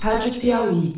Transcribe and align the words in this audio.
Rádio 0.00 0.40
Piauí. 0.40 0.94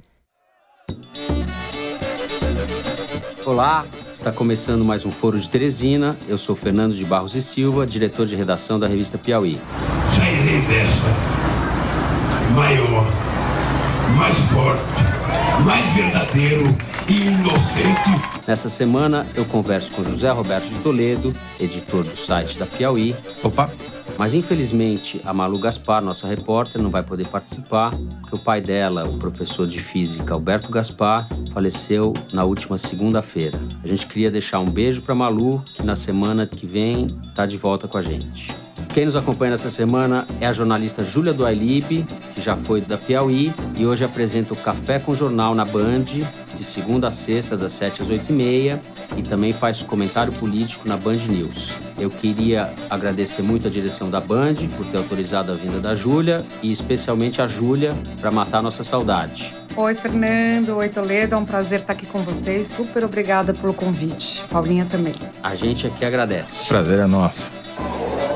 Olá, 3.46 3.87
está 4.12 4.30
começando 4.30 4.84
mais 4.84 5.07
um 5.07 5.11
Foro 5.11 5.41
de 5.41 5.49
Teresina. 5.49 6.19
Eu 6.29 6.37
sou 6.37 6.54
Fernando 6.54 6.94
de 6.94 7.05
Barros 7.05 7.34
e 7.34 7.41
Silva, 7.41 7.86
diretor 7.86 8.27
de 8.27 8.37
redação 8.37 8.79
da 8.79 8.87
revista 8.87 9.17
Piauí. 9.17 9.59
Sairei 10.15 10.61
dessa 10.63 11.09
maior, 12.55 13.07
mais 14.17 14.37
forte, 14.53 15.64
mais 15.64 15.94
verdadeiro 15.94 16.76
e 17.08 17.28
inocente. 17.28 18.40
Nessa 18.46 18.68
semana 18.68 19.26
eu 19.34 19.46
converso 19.46 19.90
com 19.92 20.04
José 20.04 20.30
Roberto 20.30 20.68
de 20.68 20.76
Toledo, 20.80 21.32
editor 21.58 22.04
do 22.04 22.16
site 22.16 22.58
da 22.58 22.66
Piauí. 22.66 23.16
Opa! 23.42 23.70
Mas 24.18 24.34
infelizmente 24.34 25.20
a 25.24 25.32
Malu 25.32 25.58
Gaspar, 25.58 26.02
nossa 26.02 26.27
repórter, 26.27 26.80
não 26.80 26.90
vai 26.90 27.02
poder 27.02 27.27
participar, 27.27 27.90
porque 28.20 28.36
o 28.36 28.38
pai 28.38 28.60
dela, 28.60 29.09
o 29.09 29.18
professor 29.18 29.66
de 29.66 29.79
física 29.79 30.34
Alberto 30.34 30.70
Gaspar, 30.70 31.27
faleceu 31.52 32.14
na 32.33 32.45
última 32.45 32.78
segunda-feira. 32.78 33.59
A 33.83 33.86
gente 33.86 34.06
queria 34.06 34.30
deixar 34.30 34.60
um 34.60 34.70
beijo 34.70 35.02
para 35.02 35.14
Malu, 35.14 35.62
que 35.74 35.84
na 35.84 35.96
semana 35.96 36.46
que 36.46 36.66
vem 36.66 37.06
está 37.23 37.46
de 37.46 37.56
volta 37.56 37.88
com 37.88 37.98
a 37.98 38.02
gente. 38.02 38.55
Quem 38.92 39.04
nos 39.04 39.14
acompanha 39.14 39.52
nessa 39.52 39.70
semana 39.70 40.26
é 40.40 40.46
a 40.46 40.52
jornalista 40.52 41.04
Júlia 41.04 41.32
Duailib, 41.32 42.04
que 42.34 42.40
já 42.40 42.56
foi 42.56 42.80
da 42.80 42.98
Piauí 42.98 43.54
e 43.76 43.86
hoje 43.86 44.04
apresenta 44.04 44.52
o 44.52 44.56
Café 44.56 44.98
com 44.98 45.14
Jornal 45.14 45.54
na 45.54 45.64
Band, 45.64 46.02
de 46.02 46.64
segunda 46.64 47.06
a 47.06 47.10
sexta, 47.12 47.56
das 47.56 47.70
7 47.72 48.02
às 48.02 48.10
8 48.10 48.28
e 48.28 48.32
meia, 48.32 48.80
e 49.16 49.22
também 49.22 49.52
faz 49.52 49.80
comentário 49.80 50.32
político 50.32 50.88
na 50.88 50.96
Band 50.96 51.18
News. 51.28 51.72
Eu 52.00 52.10
queria 52.10 52.72
agradecer 52.90 53.42
muito 53.42 53.68
a 53.68 53.70
direção 53.70 54.10
da 54.10 54.20
Band 54.20 54.54
por 54.76 54.84
ter 54.86 54.96
autorizado 54.96 55.52
a 55.52 55.54
vinda 55.54 55.78
da 55.78 55.94
Júlia 55.94 56.44
e 56.60 56.72
especialmente 56.72 57.41
a 57.41 57.46
Júlia 57.46 57.94
para 58.20 58.32
matar 58.32 58.60
nossa 58.60 58.82
saudade. 58.82 59.54
Oi, 59.77 59.94
Fernando. 59.94 60.77
Oi, 60.77 60.88
Toledo. 60.88 61.36
É 61.36 61.38
um 61.38 61.44
prazer 61.44 61.80
estar 61.80 61.92
aqui 61.92 62.06
com 62.06 62.22
vocês. 62.22 62.66
Super 62.66 63.04
obrigada 63.04 63.54
pelo 63.54 63.72
convite. 63.72 64.44
Paulinha 64.50 64.84
também. 64.84 65.14
A 65.41 65.54
gente 65.54 65.86
aqui 65.86 66.04
agradece. 66.04 66.69
Prazer 66.69 66.98
é 66.98 67.06
nosso. 67.06 67.59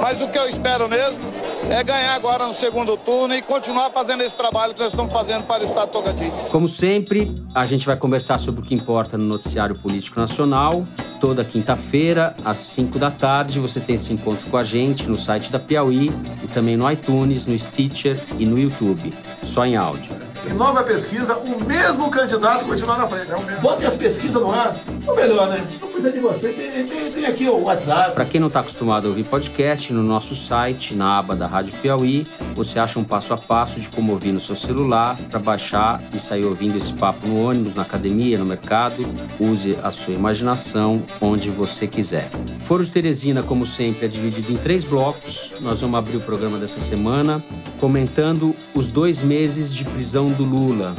Mas 0.04 0.20
o 0.20 0.28
que 0.28 0.38
eu 0.38 0.46
espero 0.46 0.86
mesmo 0.86 1.24
é 1.70 1.82
ganhar 1.82 2.14
agora 2.14 2.46
no 2.46 2.52
segundo 2.52 2.94
turno 2.94 3.34
e 3.34 3.40
continuar 3.40 3.88
fazendo 3.88 4.22
esse 4.22 4.36
trabalho 4.36 4.74
que 4.74 4.80
nós 4.80 4.92
estamos 4.92 5.10
fazendo 5.10 5.44
para 5.44 5.62
o 5.62 5.64
Estado 5.64 5.90
Tocantins. 5.90 6.48
Como 6.52 6.68
sempre, 6.68 7.34
a 7.54 7.64
gente 7.64 7.86
vai 7.86 7.96
conversar 7.96 8.36
sobre 8.36 8.60
o 8.60 8.62
que 8.62 8.74
importa 8.74 9.16
no 9.16 9.24
noticiário 9.24 9.74
político 9.74 10.20
nacional. 10.20 10.84
Toda 11.22 11.42
quinta-feira, 11.42 12.36
às 12.44 12.58
5 12.58 12.98
da 12.98 13.10
tarde, 13.10 13.58
você 13.58 13.80
tem 13.80 13.94
esse 13.94 14.12
encontro 14.12 14.46
com 14.50 14.58
a 14.58 14.62
gente 14.62 15.08
no 15.08 15.16
site 15.16 15.50
da 15.50 15.58
Piauí 15.58 16.12
e 16.42 16.48
também 16.48 16.76
no 16.76 16.90
iTunes, 16.90 17.46
no 17.46 17.58
Stitcher 17.58 18.20
e 18.38 18.44
no 18.44 18.58
YouTube. 18.58 19.10
Só 19.42 19.64
em 19.64 19.74
áudio. 19.74 20.14
Em 20.46 20.52
nova 20.52 20.82
pesquisa, 20.82 21.34
o 21.38 21.64
mesmo 21.64 22.10
candidato 22.10 22.66
continua 22.66 22.98
na 22.98 23.08
frente. 23.08 23.32
É 23.32 23.36
o 23.36 23.42
mesmo. 23.42 23.62
Bote 23.62 23.86
as 23.86 23.94
pesquisas 23.94 24.34
no 24.34 24.52
ar. 24.52 24.76
Ou 25.06 25.16
melhor, 25.16 25.48
né? 25.48 25.66
Não 25.80 25.88
precisa 25.88 26.12
de 26.12 26.18
você. 26.18 26.48
Tem, 26.50 26.86
tem, 26.86 27.10
aqui 27.26 27.48
o 27.48 27.64
WhatsApp. 27.64 28.14
Para 28.14 28.24
quem 28.24 28.40
não 28.40 28.48
está 28.48 28.60
acostumado 28.60 29.06
a 29.06 29.08
ouvir 29.08 29.24
podcast, 29.24 29.92
no 29.92 30.02
nosso 30.02 30.34
site, 30.34 30.94
na 30.94 31.18
aba 31.18 31.34
da 31.34 31.46
Rádio 31.46 31.74
Piauí, 31.80 32.26
você 32.54 32.78
acha 32.78 32.98
um 32.98 33.04
passo 33.04 33.32
a 33.32 33.36
passo 33.36 33.80
de 33.80 33.88
como 33.88 34.12
ouvir 34.12 34.32
no 34.32 34.40
seu 34.40 34.54
celular 34.54 35.16
para 35.30 35.38
baixar 35.38 36.02
e 36.12 36.18
sair 36.18 36.44
ouvindo 36.44 36.76
esse 36.76 36.92
papo 36.92 37.26
no 37.26 37.48
ônibus, 37.48 37.74
na 37.74 37.82
academia, 37.82 38.38
no 38.38 38.44
mercado. 38.44 39.06
Use 39.40 39.76
a 39.82 39.90
sua 39.90 40.14
imaginação 40.14 41.02
onde 41.20 41.50
você 41.50 41.86
quiser. 41.86 42.30
Foro 42.60 42.84
de 42.84 42.90
Teresina, 42.90 43.42
como 43.42 43.66
sempre, 43.66 44.06
é 44.06 44.08
dividido 44.08 44.52
em 44.52 44.56
três 44.56 44.84
blocos. 44.84 45.52
Nós 45.60 45.80
vamos 45.80 45.98
abrir 45.98 46.16
o 46.16 46.20
programa 46.20 46.58
dessa 46.58 46.80
semana 46.80 47.42
comentando 47.78 48.54
os 48.74 48.88
dois 48.88 49.20
meses 49.20 49.74
de 49.74 49.84
prisão 49.84 50.30
do 50.30 50.44
Lula, 50.44 50.94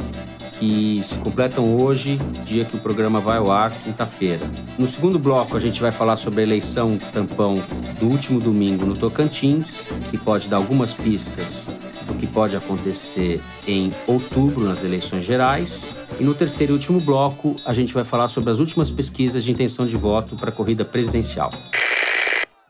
que 0.58 1.00
se 1.02 1.16
completam 1.18 1.76
hoje, 1.76 2.18
dia 2.44 2.64
que 2.64 2.76
o 2.76 2.78
programa 2.78 3.20
vai 3.20 3.38
ao 3.38 3.50
ar, 3.50 3.70
quinta-feira. 3.70 4.50
No 4.78 4.86
segundo 4.86 5.18
bloco, 5.18 5.56
a 5.56 5.60
gente 5.60 5.80
vai 5.80 5.92
falar 5.92 6.16
sobre 6.16 6.40
a 6.40 6.42
eleição 6.44 6.98
tampão 7.12 7.56
do 7.98 8.06
último 8.06 8.40
domingo 8.40 8.86
no 8.86 8.96
Tocantins, 8.96 9.80
que 10.10 10.18
pode 10.18 10.48
dar 10.48 10.56
algumas 10.56 10.94
pistas 10.94 11.68
do 12.06 12.14
que 12.14 12.26
pode 12.26 12.56
acontecer 12.56 13.40
em 13.66 13.92
outubro 14.06 14.64
nas 14.64 14.82
eleições 14.84 15.24
gerais. 15.24 15.94
E 16.18 16.24
no 16.24 16.34
terceiro 16.34 16.72
e 16.72 16.74
último 16.74 17.00
bloco, 17.00 17.56
a 17.64 17.72
gente 17.72 17.92
vai 17.92 18.04
falar 18.04 18.28
sobre 18.28 18.50
as 18.50 18.58
últimas 18.58 18.90
pesquisas 18.90 19.44
de 19.44 19.52
intenção 19.52 19.86
de 19.86 19.96
voto 19.96 20.36
para 20.36 20.50
a 20.50 20.52
corrida 20.52 20.84
presidencial. 20.84 21.50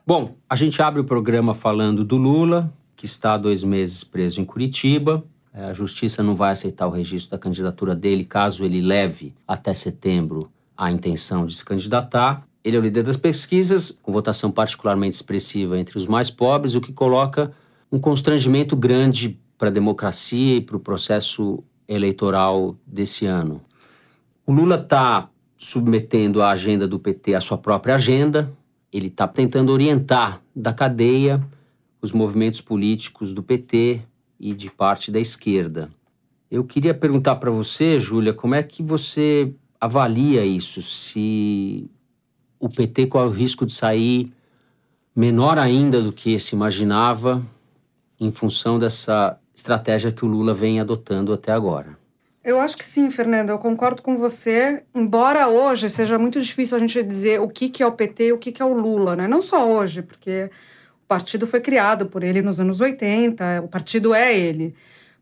Bom, 0.07 0.37
a 0.49 0.57
gente 0.57 0.81
abre 0.81 1.01
o 1.01 1.05
programa 1.05 1.53
falando 1.53 2.05
do 2.05 2.17
Lula, 2.17 2.73
que 2.95 3.07
está 3.07 3.35
há 3.35 3.39
dois 3.39 3.63
meses 3.63 4.03
preso 4.03 4.41
em 4.41 4.45
Curitiba. 4.45 5.25
É, 5.57 5.65
A 5.65 5.73
justiça 5.73 6.23
não 6.23 6.37
vai 6.37 6.53
aceitar 6.53 6.87
o 6.87 6.91
registro 6.91 7.31
da 7.31 7.39
candidatura 7.39 7.97
dele 7.97 8.25
caso 8.25 8.63
ele 8.63 8.83
leve 8.83 9.35
até 9.49 9.73
setembro 9.73 10.53
a 10.77 10.93
intenção 10.93 11.47
de 11.47 11.55
se 11.55 11.65
candidatar. 11.65 12.47
Ele 12.63 12.77
é 12.77 12.79
o 12.79 12.83
líder 12.83 13.03
das 13.03 13.17
pesquisas, 13.17 13.99
com 14.03 14.13
votação 14.13 14.51
particularmente 14.51 15.15
expressiva 15.15 15.79
entre 15.79 15.97
os 15.97 16.07
mais 16.07 16.31
pobres, 16.31 16.75
o 16.75 16.81
que 16.81 16.93
coloca 16.93 17.53
um 17.91 17.99
constrangimento 17.99 18.77
grande 18.77 19.41
para 19.57 19.69
a 19.69 19.73
democracia 19.73 20.57
e 20.57 20.61
para 20.61 20.77
o 20.77 20.81
processo 20.81 21.65
eleitoral 21.89 22.77
desse 22.87 23.25
ano. 23.25 23.63
O 24.45 24.53
Lula 24.53 24.77
está 24.77 25.31
submetendo 25.57 26.43
a 26.43 26.51
agenda 26.51 26.87
do 26.87 26.99
PT 26.99 27.35
à 27.35 27.41
sua 27.41 27.57
própria 27.57 27.95
agenda, 27.95 28.53
ele 28.93 29.07
está 29.07 29.27
tentando 29.27 29.73
orientar 29.73 30.43
da 30.55 30.75
cadeia 30.75 31.43
os 32.03 32.13
movimentos 32.13 32.61
políticos 32.61 33.33
do 33.33 33.43
PT 33.43 34.03
e 34.39 34.55
de 34.55 34.71
parte 34.71 35.11
da 35.11 35.19
esquerda. 35.21 35.91
Eu 36.51 36.65
queria 36.65 36.95
perguntar 36.95 37.37
para 37.37 37.51
você, 37.51 37.99
Júlia, 37.99 38.33
como 38.33 38.55
é 38.55 38.63
que 38.63 38.83
você 38.83 39.53
avalia 39.81 40.45
isso? 40.45 40.81
Se 40.81 41.91
o 42.59 42.69
PT 42.69 43.07
corre 43.07 43.27
o 43.27 43.31
risco 43.31 43.67
de 43.67 43.75
sair 43.75 44.33
menor 45.15 45.59
ainda 45.59 46.01
do 46.01 46.13
que 46.13 46.39
se 46.39 46.55
imaginava 46.55 47.43
em 48.21 48.31
função 48.31 48.79
dessa 48.79 49.39
estratégia 49.55 50.13
que 50.13 50.25
o 50.25 50.29
Lula 50.29 50.53
vem 50.53 50.81
adotando 50.81 51.33
até 51.33 51.53
agora. 51.53 51.99
Eu 52.45 52.61
acho 52.61 52.77
que 52.77 52.85
sim, 52.85 53.11
Fernando. 53.11 53.49
Eu 53.49 53.59
concordo 53.59 54.01
com 54.03 54.17
você. 54.17 54.85
Embora 54.95 55.49
hoje 55.49 55.89
seja 55.89 56.17
muito 56.17 56.41
difícil 56.41 56.77
a 56.77 56.81
gente 56.81 57.03
dizer 57.03 57.41
o 57.41 57.49
que, 57.49 57.83
é 57.83 57.87
o 57.87 57.91
PT 57.91 58.27
e 58.29 58.33
o 58.33 58.39
que, 58.39 58.53
que 58.53 58.63
é 58.63 58.65
o 58.65 58.73
Lula, 58.73 59.17
né? 59.17 59.27
Não 59.27 59.41
só 59.41 59.69
hoje, 59.69 60.03
porque 60.03 60.49
o 61.07 61.09
partido 61.09 61.47
foi 61.47 61.61
criado 61.61 62.07
por 62.07 62.25
ele 62.25 62.43
nos 62.43 62.59
anos 62.59 62.81
80, 62.81 63.63
o 63.65 63.69
partido 63.69 64.13
é 64.13 64.37
ele. 64.37 64.75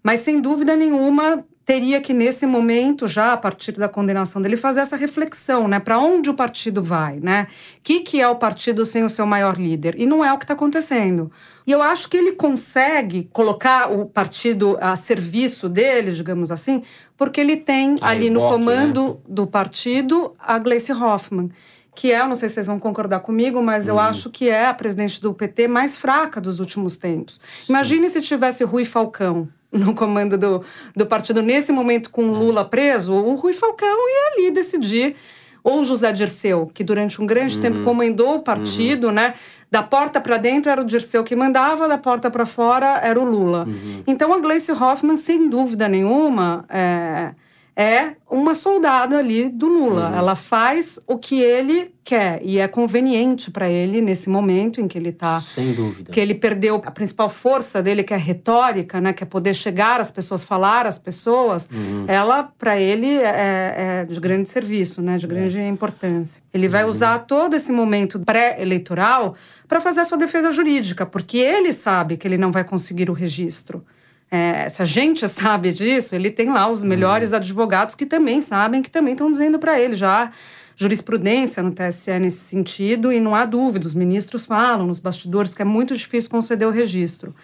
Mas, 0.03 0.21
sem 0.21 0.41
dúvida 0.41 0.75
nenhuma, 0.75 1.45
teria 1.63 2.01
que, 2.01 2.15
nesse 2.15 2.47
momento, 2.47 3.07
já 3.07 3.35
a 3.35 3.37
partir 3.37 3.73
da 3.73 3.87
condenação 3.87 4.41
dele, 4.41 4.57
fazer 4.57 4.81
essa 4.81 4.97
reflexão, 4.97 5.69
né? 5.69 5.79
Para 5.79 5.99
onde 5.99 6.31
o 6.31 6.35
partido 6.35 6.83
vai, 6.83 7.21
né? 7.21 7.49
O 7.79 7.83
que, 7.83 8.01
que 8.01 8.19
é 8.19 8.27
o 8.27 8.37
partido 8.37 8.83
sem 8.87 9.05
o 9.05 9.11
seu 9.11 9.27
maior 9.27 9.59
líder? 9.59 9.95
E 9.99 10.07
não 10.07 10.25
é 10.25 10.33
o 10.33 10.39
que 10.39 10.45
está 10.45 10.55
acontecendo. 10.55 11.31
E 11.67 11.73
eu 11.73 11.83
acho 11.83 12.09
que 12.09 12.17
ele 12.17 12.33
consegue 12.33 13.29
colocar 13.31 13.93
o 13.93 14.07
partido 14.07 14.79
a 14.81 14.97
serviço 14.97 15.69
dele, 15.69 16.13
digamos 16.13 16.51
assim, 16.51 16.83
porque 17.15 17.43
ele 17.43 17.59
tem 17.59 17.97
A 18.01 18.09
ali 18.09 18.31
no 18.31 18.41
reboque, 18.41 18.59
comando 18.59 19.21
do 19.29 19.47
partido 19.47 20.35
a 20.39 20.59
Gleice 20.59 20.93
Hoffmann 20.93 21.51
que 21.95 22.13
é, 22.13 22.21
eu 22.21 22.29
não 22.29 22.37
sei 22.37 22.49
se 22.49 22.57
vocês 22.57 22.67
vão 22.67 22.79
concordar 22.79 23.21
comigo, 23.21 23.63
mas 23.63 23.89
eu 23.89 23.99
acho 23.99 24.31
que 24.31 24.49
é 24.49 24.67
a 24.67 24.75
presidente 24.75 25.21
do 25.21 25.33
PT 25.33 25.69
mais 25.69 25.97
fraca 25.97 26.41
dos 26.41 26.59
últimos 26.61 26.97
tempos. 26.97 27.41
Imagine 27.69 28.09
se 28.09 28.21
tivesse 28.21 28.65
Rui 28.65 28.85
Falcão 28.85 29.49
no 29.73 29.95
comando 29.95 30.37
do, 30.37 30.65
do 30.95 31.07
partido 31.07 31.43
nesse 31.43 31.73
momento 31.73 32.11
com 32.11 32.25
o 32.25 32.33
Lula 32.33 32.65
preso, 32.65 33.13
o 33.13 33.35
Rui 33.35 33.53
Falcão 33.53 33.89
ia 33.89 34.33
ali 34.33 34.51
decidir. 34.51 35.17
Ou 35.63 35.83
José 35.83 36.13
Dirceu, 36.13 36.71
que 36.75 36.85
durante 36.85 37.23
um 37.23 37.27
grande 37.27 37.59
tempo 37.59 37.83
comandou 37.83 38.37
o 38.37 38.41
partido, 38.41 39.11
né? 39.11 39.33
Da 39.71 39.83
porta 39.83 40.21
para 40.21 40.37
dentro 40.37 40.71
era 40.71 40.83
o 40.83 40.85
Dirceu 40.85 41.25
que 41.25 41.35
mandava, 41.35 41.89
da 41.89 41.97
porta 41.97 42.31
para 42.31 42.45
fora 42.45 43.01
era 43.03 43.19
o 43.19 43.25
Lula. 43.25 43.67
Então 44.07 44.31
a 44.35 44.39
Gleice 44.39 44.73
Hoffmann, 44.73 45.17
sem 45.17 45.49
dúvida 45.49 45.89
nenhuma, 45.89 46.67
é, 46.69 47.33
é 47.77 48.13
uma 48.31 48.55
soldada 48.55 49.19
ali 49.19 49.49
do 49.49 49.67
Lula. 49.67 50.13
Ela 50.17 50.37
faz 50.37 50.99
o 51.07 51.19
que 51.19 51.41
ele 51.41 51.93
quer 52.05 52.41
e 52.43 52.59
é 52.59 52.69
conveniente 52.69 53.51
para 53.51 53.69
ele 53.69 54.01
nesse 54.01 54.29
momento 54.29 54.81
em 54.81 54.87
que 54.87 54.97
ele 54.97 55.09
está 55.09 55.41
Sem 55.41 55.73
dúvida. 55.73 56.13
que 56.13 56.21
ele 56.21 56.35
perdeu 56.35 56.81
a 56.85 56.91
principal 56.91 57.29
força 57.29 57.83
dele, 57.83 58.05
que 58.05 58.13
é 58.13 58.17
a 58.17 58.21
retórica, 58.21 59.01
né? 59.01 59.13
Que 59.13 59.25
é 59.25 59.27
poder 59.27 59.55
chegar 59.55 60.01
às 60.01 60.11
pessoas, 60.11 60.45
falar 60.45 60.87
às 60.87 60.99
pessoas. 60.99 61.69
Ela, 62.07 62.45
para 62.45 62.79
ele, 62.79 63.17
é, 63.17 64.03
é 64.05 64.05
de 64.09 64.21
grande 64.21 64.49
serviço, 64.49 65.03
né? 65.03 65.17
De 65.17 65.27
grande 65.27 65.61
importância. 65.61 66.43
Ele 66.53 66.69
vai 66.69 66.85
usar 66.85 67.21
todo 67.21 67.55
esse 67.55 67.73
momento 67.73 68.21
pré-eleitoral 68.21 69.35
para 69.67 69.81
fazer 69.81 70.01
a 70.01 70.05
sua 70.05 70.19
defesa 70.19 70.53
jurídica, 70.53 71.05
porque 71.05 71.39
ele 71.39 71.73
sabe 71.73 72.17
que 72.17 72.29
ele 72.29 72.39
não 72.39 72.53
vai 72.53 72.63
conseguir 72.63 73.11
o 73.11 73.13
registro. 73.13 73.85
É, 74.31 74.69
se 74.69 74.83
a 74.83 74.85
gente 74.85 75.27
sabe 75.29 75.73
disso, 75.73 76.15
ele 76.15 76.31
tem 76.31 76.51
lá 76.51 76.69
os 76.69 76.83
melhores 76.83 77.33
advogados 77.33 77.95
que 77.95 78.07
também 78.07 78.41
sabem, 78.41 78.83
que 78.83 78.91
também 78.91 79.13
estão 79.13 79.31
dizendo 79.31 79.59
para 79.59 79.81
ele 79.81 79.95
já 79.95 80.31
jurisprudência 80.77 81.63
no 81.63 81.71
TSE 81.71 82.19
nesse 82.19 82.39
sentido, 82.39 83.13
e 83.13 83.21
não 83.21 83.35
há 83.35 83.45
dúvida, 83.45 83.87
os 83.87 83.95
ministros 83.95 84.45
falam 84.45 84.87
nos 84.89 84.99
bastidores 84.99 85.55
que 85.55 85.63
é 85.63 85.65
muito 85.65 85.97
difícil 85.97 86.29
conceder 86.29 86.67
o 86.67 86.71
registro. 86.71 87.35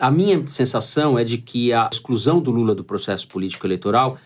A 0.00 0.10
minha 0.10 0.44
sensação 0.46 1.18
é 1.18 1.24
de 1.24 1.38
que 1.38 1.72
a 1.72 1.88
exclusão 1.92 2.40
do 2.40 2.50
Lula 2.50 2.74
do 2.74 2.82
processo 2.82 3.28
político 3.28 3.66
eleitoral 3.66 4.16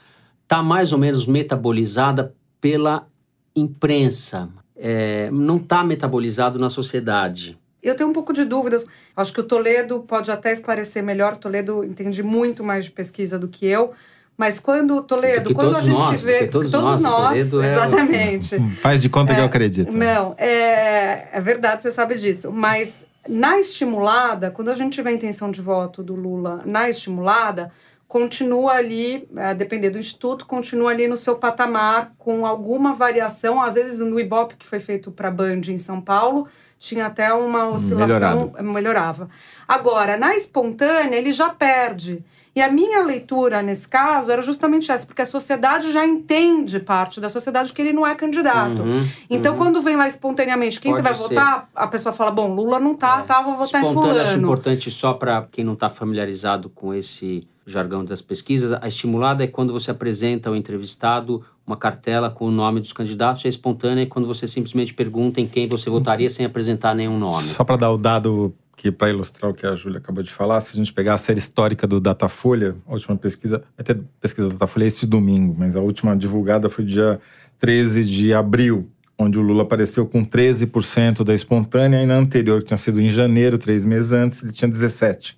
está 0.42 0.62
mais 0.62 0.92
ou 0.92 0.98
menos 0.98 1.26
metabolizada 1.26 2.32
pela 2.60 3.06
imprensa. 3.54 4.48
É, 4.76 5.30
não 5.32 5.56
está 5.56 5.82
metabolizado 5.82 6.58
na 6.58 6.68
sociedade. 6.68 7.58
Eu 7.88 7.94
tenho 7.94 8.08
um 8.08 8.12
pouco 8.12 8.32
de 8.32 8.44
dúvidas. 8.44 8.86
Acho 9.16 9.32
que 9.32 9.40
o 9.40 9.44
Toledo 9.44 10.00
pode 10.00 10.30
até 10.30 10.52
esclarecer 10.52 11.02
melhor. 11.02 11.34
O 11.34 11.36
Toledo 11.36 11.84
entende 11.84 12.22
muito 12.22 12.62
mais 12.64 12.84
de 12.84 12.90
pesquisa 12.90 13.38
do 13.38 13.48
que 13.48 13.66
eu. 13.66 13.92
Mas 14.36 14.60
quando, 14.60 15.02
Toledo, 15.02 15.54
quando 15.54 15.76
a 15.76 15.80
gente 15.80 15.94
nós, 15.94 16.22
vê. 16.22 16.46
Todos, 16.46 16.70
todos 16.70 17.00
nós, 17.00 17.52
nós 17.52 17.64
exatamente. 17.64 18.56
É 18.56 18.58
o... 18.58 18.68
Faz 18.76 19.00
de 19.00 19.08
conta 19.08 19.32
é, 19.32 19.36
que 19.36 19.40
eu 19.40 19.46
acredito. 19.46 19.96
Não, 19.96 20.34
é, 20.36 21.28
é 21.32 21.40
verdade, 21.40 21.82
você 21.82 21.90
sabe 21.90 22.16
disso. 22.16 22.52
Mas 22.52 23.06
na 23.26 23.58
estimulada, 23.58 24.50
quando 24.50 24.70
a 24.70 24.74
gente 24.74 24.92
tiver 24.92 25.10
a 25.10 25.12
intenção 25.12 25.50
de 25.50 25.62
voto 25.62 26.02
do 26.02 26.14
Lula 26.14 26.60
na 26.66 26.88
estimulada, 26.88 27.72
continua 28.08 28.72
ali, 28.72 29.28
a 29.36 29.52
depender 29.52 29.90
do 29.90 29.98
instituto, 29.98 30.46
continua 30.46 30.90
ali 30.90 31.08
no 31.08 31.16
seu 31.16 31.36
patamar 31.36 32.12
com 32.18 32.46
alguma 32.46 32.94
variação. 32.94 33.60
Às 33.60 33.74
vezes 33.74 34.00
no 34.00 34.18
Ibope, 34.18 34.56
que 34.56 34.66
foi 34.66 34.78
feito 34.78 35.10
para 35.10 35.30
Band 35.30 35.62
em 35.68 35.78
São 35.78 36.00
Paulo, 36.00 36.46
tinha 36.78 37.06
até 37.06 37.32
uma 37.32 37.68
oscilação, 37.68 38.52
Melhorado. 38.52 38.72
melhorava. 38.72 39.28
Agora, 39.66 40.16
na 40.16 40.36
espontânea, 40.36 41.16
ele 41.16 41.32
já 41.32 41.48
perde. 41.48 42.24
E 42.56 42.62
a 42.62 42.72
minha 42.72 43.02
leitura 43.02 43.60
nesse 43.60 43.86
caso 43.86 44.32
era 44.32 44.40
justamente 44.40 44.90
essa, 44.90 45.04
porque 45.04 45.20
a 45.20 45.26
sociedade 45.26 45.92
já 45.92 46.06
entende 46.06 46.80
parte 46.80 47.20
da 47.20 47.28
sociedade 47.28 47.70
que 47.70 47.82
ele 47.82 47.92
não 47.92 48.06
é 48.06 48.14
candidato. 48.14 48.80
Uhum, 48.80 49.06
então, 49.28 49.52
uhum. 49.52 49.58
quando 49.58 49.82
vem 49.82 49.94
lá 49.94 50.08
espontaneamente, 50.08 50.80
quem 50.80 50.90
Pode 50.90 51.02
você 51.02 51.08
vai 51.10 51.14
ser. 51.14 51.34
votar? 51.34 51.68
A 51.76 51.86
pessoa 51.86 52.14
fala: 52.14 52.30
bom, 52.30 52.54
Lula 52.54 52.80
não 52.80 52.94
tá, 52.94 53.18
é. 53.18 53.26
tá, 53.26 53.42
vou 53.42 53.54
votar 53.56 53.82
em 53.82 53.92
fulano. 53.92 54.18
acho 54.18 54.38
importante 54.38 54.90
só 54.90 55.12
para 55.12 55.46
quem 55.52 55.62
não 55.62 55.74
está 55.74 55.90
familiarizado 55.90 56.70
com 56.70 56.94
esse 56.94 57.46
jargão 57.66 58.02
das 58.02 58.22
pesquisas. 58.22 58.72
A 58.72 58.86
estimulada 58.86 59.44
é 59.44 59.46
quando 59.46 59.74
você 59.74 59.90
apresenta 59.90 60.48
ao 60.48 60.56
entrevistado 60.56 61.44
uma 61.66 61.76
cartela 61.76 62.30
com 62.30 62.46
o 62.46 62.50
nome 62.50 62.80
dos 62.80 62.92
candidatos. 62.94 63.44
E 63.44 63.48
a 63.48 63.50
espontânea 63.50 64.04
é 64.04 64.06
quando 64.06 64.26
você 64.26 64.46
simplesmente 64.46 64.94
pergunta 64.94 65.42
em 65.42 65.46
quem 65.46 65.68
você 65.68 65.90
votaria 65.90 66.28
sem 66.30 66.46
apresentar 66.46 66.94
nenhum 66.94 67.18
nome. 67.18 67.48
Só 67.48 67.64
para 67.64 67.76
dar 67.76 67.90
o 67.90 67.98
dado 67.98 68.54
que 68.76 68.92
para 68.92 69.08
ilustrar 69.08 69.50
o 69.50 69.54
que 69.54 69.66
a 69.66 69.74
Júlia 69.74 69.98
acabou 69.98 70.22
de 70.22 70.30
falar, 70.30 70.60
se 70.60 70.74
a 70.74 70.76
gente 70.76 70.92
pegar 70.92 71.14
a 71.14 71.18
série 71.18 71.38
histórica 71.38 71.86
do 71.86 71.98
Datafolha, 71.98 72.76
a 72.86 72.92
última 72.92 73.16
pesquisa, 73.16 73.62
vai 73.76 73.82
ter 73.82 73.98
pesquisa 74.20 74.48
do 74.48 74.52
Datafolha 74.52 74.84
esse 74.84 75.06
domingo, 75.06 75.54
mas 75.58 75.74
a 75.74 75.80
última 75.80 76.14
divulgada 76.14 76.68
foi 76.68 76.84
dia 76.84 77.18
13 77.58 78.04
de 78.04 78.34
abril, 78.34 78.88
onde 79.18 79.38
o 79.38 79.42
Lula 79.42 79.62
apareceu 79.62 80.04
com 80.04 80.22
13% 80.22 81.24
da 81.24 81.34
espontânea, 81.34 82.02
e 82.02 82.06
na 82.06 82.16
anterior, 82.16 82.60
que 82.60 82.66
tinha 82.66 82.76
sido 82.76 83.00
em 83.00 83.08
janeiro, 83.08 83.56
três 83.56 83.82
meses 83.82 84.12
antes, 84.12 84.42
ele 84.42 84.52
tinha 84.52 84.70
17% 84.70 85.36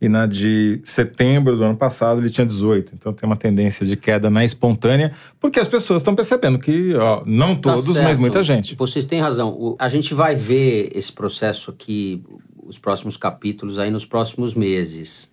e 0.00 0.08
na 0.08 0.26
de 0.26 0.80
setembro 0.84 1.56
do 1.56 1.64
ano 1.64 1.76
passado 1.76 2.20
ele 2.20 2.28
tinha 2.28 2.46
18. 2.46 2.94
Então 2.94 3.12
tem 3.12 3.26
uma 3.26 3.36
tendência 3.36 3.86
de 3.86 3.96
queda 3.96 4.28
na 4.28 4.44
espontânea, 4.44 5.12
porque 5.40 5.58
as 5.58 5.68
pessoas 5.68 6.02
estão 6.02 6.14
percebendo 6.14 6.58
que, 6.58 6.94
ó, 6.94 7.22
não 7.24 7.54
tá 7.54 7.74
todos, 7.74 7.96
tá 7.96 8.02
mas 8.02 8.16
muita 8.16 8.42
gente. 8.42 8.74
Vocês 8.76 9.06
têm 9.06 9.20
razão. 9.20 9.48
O, 9.50 9.76
a 9.78 9.88
gente 9.88 10.12
vai 10.12 10.34
ver 10.34 10.90
esse 10.94 11.12
processo 11.12 11.70
aqui, 11.70 12.22
os 12.66 12.78
próximos 12.78 13.16
capítulos 13.16 13.78
aí 13.78 13.90
nos 13.90 14.04
próximos 14.04 14.54
meses. 14.54 15.32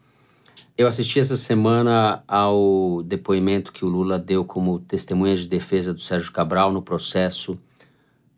Eu 0.78 0.88
assisti 0.88 1.20
essa 1.20 1.38
semana 1.38 2.24
ao 2.28 3.04
depoimento 3.04 3.72
que 3.72 3.86
o 3.86 3.90
Lula 3.90 4.18
deu 4.18 4.44
como 4.46 4.80
testemunha 4.80 5.36
de 5.36 5.48
defesa 5.48 5.94
do 5.94 6.00
Sérgio 6.00 6.32
Cabral 6.32 6.72
no 6.72 6.82
processo 6.82 7.60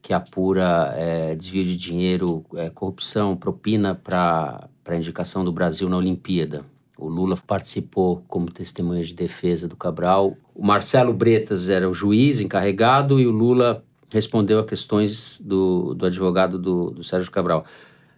que 0.04 0.14
apura 0.14 0.94
é, 0.98 1.34
desvio 1.34 1.64
de 1.64 1.78
dinheiro, 1.78 2.44
é, 2.56 2.70
corrupção, 2.70 3.38
propina 3.38 3.96
para 3.96 4.68
a 4.86 4.96
indicação 4.96 5.46
do 5.46 5.52
Brasil 5.52 5.88
na 5.88 5.96
Olimpíada. 5.96 6.66
O 6.98 7.08
Lula 7.08 7.38
participou 7.48 8.22
como 8.28 8.52
testemunha 8.52 9.02
de 9.02 9.14
defesa 9.14 9.66
do 9.66 9.78
Cabral. 9.78 10.36
O 10.54 10.64
Marcelo 10.64 11.14
Bretas 11.14 11.70
era 11.70 11.90
o 11.90 11.94
juiz 11.94 12.42
encarregado 12.42 13.18
e 13.18 13.26
o 13.26 13.32
Lula 13.32 13.82
respondeu 14.12 14.60
a 14.60 14.66
questões 14.66 15.40
do, 15.40 15.94
do 15.94 16.06
advogado 16.06 16.60
do, 16.60 16.92
do 16.92 17.04
Sérgio 17.04 17.32
Cabral. 17.32 17.66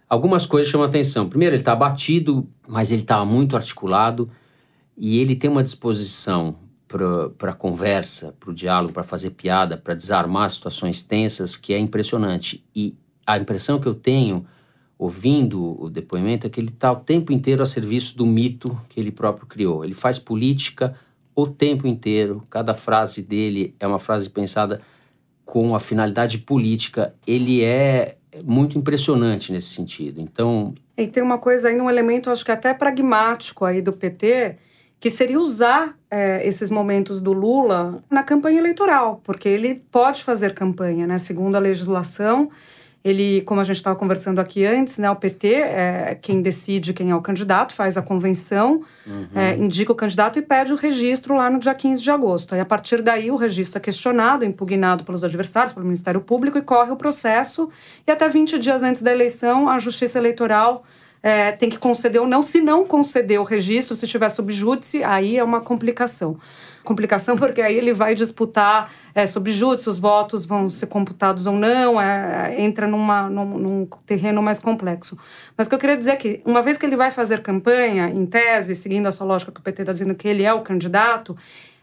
Algumas 0.08 0.46
coisas 0.46 0.70
chamam 0.70 0.86
atenção. 0.86 1.28
Primeiro, 1.28 1.54
ele 1.54 1.62
está 1.62 1.72
abatido, 1.72 2.48
mas 2.68 2.92
ele 2.92 3.02
está 3.02 3.24
muito 3.24 3.56
articulado 3.56 4.30
e 4.96 5.18
ele 5.18 5.34
tem 5.34 5.50
uma 5.50 5.62
disposição 5.62 6.56
para 6.86 7.52
conversa, 7.52 8.34
para 8.38 8.50
o 8.50 8.54
diálogo, 8.54 8.92
para 8.92 9.02
fazer 9.02 9.30
piada, 9.30 9.76
para 9.76 9.94
desarmar 9.94 10.48
situações 10.48 11.02
tensas, 11.02 11.56
que 11.56 11.74
é 11.74 11.78
impressionante. 11.78 12.64
E 12.74 12.96
a 13.26 13.36
impressão 13.36 13.80
que 13.80 13.88
eu 13.88 13.94
tenho, 13.94 14.46
ouvindo 14.96 15.82
o 15.82 15.90
depoimento, 15.90 16.46
é 16.46 16.50
que 16.50 16.60
ele 16.60 16.68
está 16.68 16.92
o 16.92 16.96
tempo 16.96 17.32
inteiro 17.32 17.62
a 17.62 17.66
serviço 17.66 18.16
do 18.16 18.24
mito 18.24 18.78
que 18.88 19.00
ele 19.00 19.10
próprio 19.10 19.46
criou. 19.46 19.84
Ele 19.84 19.94
faz 19.94 20.18
política 20.18 20.96
o 21.34 21.46
tempo 21.46 21.86
inteiro, 21.86 22.46
cada 22.48 22.72
frase 22.72 23.20
dele 23.20 23.74
é 23.78 23.86
uma 23.86 23.98
frase 23.98 24.30
pensada 24.30 24.80
com 25.44 25.74
a 25.76 25.78
finalidade 25.78 26.38
política. 26.38 27.14
Ele 27.26 27.62
é 27.62 28.16
muito 28.44 28.78
impressionante 28.78 29.52
nesse 29.52 29.68
sentido. 29.68 30.20
Então. 30.20 30.74
E 30.96 31.06
tem 31.06 31.22
uma 31.22 31.38
coisa 31.38 31.68
aí, 31.68 31.80
um 31.80 31.90
elemento, 31.90 32.30
acho 32.30 32.44
que 32.44 32.52
até 32.52 32.72
pragmático 32.74 33.64
aí 33.64 33.82
do 33.82 33.92
PT 33.92 34.56
que 34.98 35.10
seria 35.10 35.38
usar 35.38 35.96
é, 36.10 36.46
esses 36.46 36.70
momentos 36.70 37.20
do 37.20 37.32
Lula 37.32 38.02
na 38.10 38.22
campanha 38.22 38.58
eleitoral, 38.58 39.20
porque 39.22 39.48
ele 39.48 39.74
pode 39.90 40.24
fazer 40.24 40.54
campanha, 40.54 41.06
né? 41.06 41.18
Segundo 41.18 41.54
a 41.54 41.58
legislação, 41.58 42.50
ele, 43.06 43.42
como 43.42 43.60
a 43.60 43.64
gente 43.64 43.76
estava 43.76 43.94
conversando 43.94 44.40
aqui 44.40 44.66
antes, 44.66 44.98
né? 44.98 45.08
O 45.08 45.14
PT 45.14 45.54
é 45.54 46.18
quem 46.20 46.42
decide 46.42 46.92
quem 46.92 47.12
é 47.12 47.14
o 47.14 47.22
candidato, 47.22 47.72
faz 47.72 47.96
a 47.96 48.02
convenção, 48.02 48.82
uhum. 49.06 49.28
é, 49.32 49.54
indica 49.54 49.92
o 49.92 49.94
candidato 49.94 50.40
e 50.40 50.42
pede 50.42 50.72
o 50.72 50.76
registro 50.76 51.36
lá 51.36 51.48
no 51.48 51.60
dia 51.60 51.72
15 51.72 52.02
de 52.02 52.10
agosto. 52.10 52.52
Aí, 52.56 52.60
a 52.60 52.64
partir 52.64 53.02
daí, 53.02 53.30
o 53.30 53.36
registro 53.36 53.78
é 53.78 53.80
questionado, 53.80 54.44
impugnado 54.44 55.04
pelos 55.04 55.22
adversários, 55.22 55.72
pelo 55.72 55.86
Ministério 55.86 56.20
Público, 56.20 56.58
e 56.58 56.62
corre 56.62 56.90
o 56.90 56.96
processo. 56.96 57.68
E 58.04 58.10
até 58.10 58.28
20 58.28 58.58
dias 58.58 58.82
antes 58.82 59.02
da 59.02 59.12
eleição, 59.12 59.68
a 59.68 59.78
Justiça 59.78 60.18
Eleitoral 60.18 60.82
é, 61.26 61.50
tem 61.50 61.68
que 61.68 61.76
conceder 61.76 62.20
ou 62.20 62.26
não. 62.28 62.40
Se 62.40 62.60
não 62.60 62.86
conceder 62.86 63.40
o 63.40 63.42
registro, 63.42 63.96
se 63.96 64.06
tiver 64.06 64.28
subjúdice, 64.28 65.02
aí 65.02 65.36
é 65.36 65.42
uma 65.42 65.60
complicação. 65.60 66.38
Complicação 66.84 67.36
porque 67.36 67.60
aí 67.60 67.76
ele 67.76 67.92
vai 67.92 68.14
disputar 68.14 68.92
é, 69.12 69.26
subjúdice, 69.26 69.88
os 69.88 69.98
votos 69.98 70.46
vão 70.46 70.68
ser 70.68 70.86
computados 70.86 71.44
ou 71.44 71.54
não, 71.54 72.00
é, 72.00 72.54
entra 72.60 72.86
numa, 72.86 73.28
num, 73.28 73.58
num, 73.58 73.88
terreno 74.06 74.40
mais 74.40 74.60
complexo. 74.60 75.18
Mas 75.56 75.66
o 75.66 75.70
que 75.70 75.74
eu 75.74 75.80
queria 75.80 75.96
dizer 75.96 76.12
é 76.12 76.16
que, 76.16 76.40
uma 76.44 76.62
vez 76.62 76.76
que 76.76 76.86
ele 76.86 76.94
vai 76.94 77.10
fazer 77.10 77.42
campanha, 77.42 78.08
em 78.08 78.24
tese, 78.24 78.76
seguindo 78.76 79.08
a 79.08 79.10
sua 79.10 79.26
lógica 79.26 79.50
que 79.50 79.58
o 79.58 79.62
PT 79.64 79.82
está 79.82 79.92
dizendo 79.92 80.14
que 80.14 80.28
ele 80.28 80.44
é 80.44 80.52
o 80.52 80.60
candidato, 80.60 81.36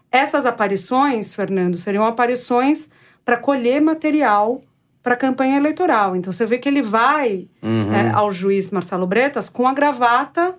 essas 0.09 0.45
aparições, 0.45 1.35
Fernando, 1.35 1.75
seriam 1.75 2.05
aparições 2.05 2.87
para 3.25 3.35
colher 3.35 3.81
material 3.81 4.61
para 5.03 5.15
a 5.15 5.17
campanha 5.17 5.57
eleitoral. 5.57 6.15
Então 6.15 6.31
você 6.31 6.45
vê 6.45 6.57
que 6.57 6.67
ele 6.67 6.81
vai 6.81 7.47
uhum. 7.61 7.93
é, 7.93 8.11
ao 8.11 8.31
juiz 8.31 8.71
Marcelo 8.71 9.05
Bretas 9.05 9.49
com 9.49 9.67
a 9.67 9.73
gravata 9.73 10.55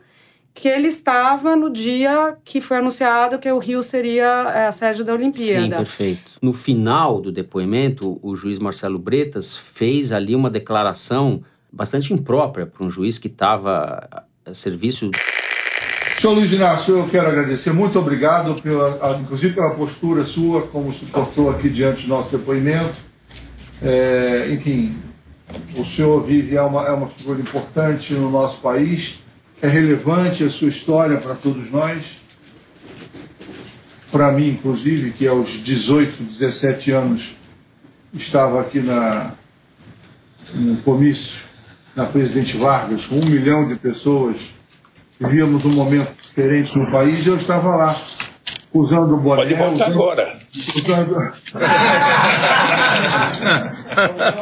que 0.53 0.69
ele 0.69 0.87
estava 0.87 1.57
no 1.57 1.69
dia 1.69 2.37
que 2.45 2.61
foi 2.61 2.77
anunciado 2.77 3.41
que 3.41 3.51
o 3.51 3.59
Rio 3.59 3.83
seria 3.83 4.53
é, 4.55 4.67
a 4.67 4.73
sede 4.73 5.03
da 5.03 5.13
Olimpíada. 5.13 5.63
Sim, 5.63 5.71
perfeito. 5.71 6.33
No 6.41 6.53
final 6.53 7.21
do 7.21 7.33
depoimento, 7.33 8.21
o 8.23 8.37
juiz 8.37 8.61
Marcelo 8.61 8.99
Bretas 8.99 9.57
fez 9.57 10.13
ali 10.13 10.37
uma 10.37 10.49
declaração 10.49 11.43
bastante 11.73 12.13
imprópria 12.15 12.67
para 12.67 12.87
um 12.87 12.91
juiz 12.91 13.19
que 13.19 13.27
estava 13.27 14.09
a 14.47 14.55
serviço 14.55 15.11
Senhor 16.21 16.35
Luiz 16.35 16.53
Inácio, 16.53 16.97
eu 16.97 17.09
quero 17.09 17.27
agradecer, 17.27 17.73
muito 17.73 17.99
obrigado, 17.99 18.55
pela, 18.63 19.19
inclusive 19.21 19.55
pela 19.55 19.75
postura 19.75 20.25
sua, 20.25 20.63
como 20.63 20.93
suportou 20.93 21.51
aqui 21.51 21.69
diante 21.69 22.05
do 22.05 22.09
nosso 22.09 22.35
depoimento. 22.35 22.95
É, 23.85 24.49
enfim, 24.51 24.97
o 25.77 25.85
senhor 25.85 26.25
vive, 26.25 26.57
é 26.57 26.63
uma, 26.63 26.87
é 26.87 26.93
uma 26.93 27.09
figura 27.11 27.39
importante 27.39 28.15
no 28.15 28.31
nosso 28.31 28.61
país, 28.63 29.23
é 29.61 29.69
relevante 29.69 30.43
a 30.43 30.49
sua 30.49 30.69
história 30.69 31.19
para 31.19 31.35
todos 31.35 31.71
nós. 31.71 32.23
Para 34.11 34.33
mim, 34.33 34.51
inclusive, 34.51 35.11
que 35.11 35.27
aos 35.27 35.51
18, 35.63 36.23
17 36.23 36.93
anos 36.93 37.37
estava 38.15 38.61
aqui 38.61 38.81
na, 38.81 39.35
no 40.55 40.77
comício 40.79 41.41
na 41.95 42.07
Presidente 42.07 42.57
Vargas, 42.57 43.05
com 43.05 43.17
um 43.17 43.27
milhão 43.27 43.69
de 43.69 43.77
pessoas, 43.77 44.55
vivíamos 45.21 45.65
um 45.65 45.73
momento 45.73 46.15
diferente 46.21 46.77
no 46.79 46.91
país, 46.91 47.27
eu 47.27 47.37
estava 47.37 47.77
lá 47.77 47.95
usando 48.75 49.15
o 49.15 49.17
boné. 49.17 49.43
Pode 49.43 49.55
voltar 49.55 49.89
usando, 49.89 50.03
agora. 50.03 50.39
Usando, 50.83 51.31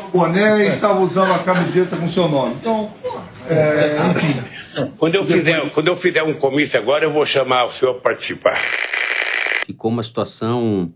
o 0.08 0.18
boné 0.18 0.64
e 0.64 0.68
estava 0.68 1.00
usando 1.00 1.32
a 1.32 1.38
camiseta 1.40 1.96
com 1.96 2.08
seu 2.08 2.26
nome. 2.28 2.56
Então, 2.58 2.90
é, 3.48 3.98
enfim. 4.10 4.42
Quando 4.96 5.16
eu, 5.16 5.24
fizer, 5.24 5.70
quando 5.70 5.88
eu 5.88 5.96
fizer 5.96 6.22
um 6.22 6.32
comício 6.32 6.80
agora, 6.80 7.04
eu 7.04 7.12
vou 7.12 7.26
chamar 7.26 7.64
o 7.64 7.70
senhor 7.70 7.92
para 7.94 8.02
participar. 8.02 8.58
Ficou 9.66 9.90
uma 9.90 10.02
situação, 10.02 10.90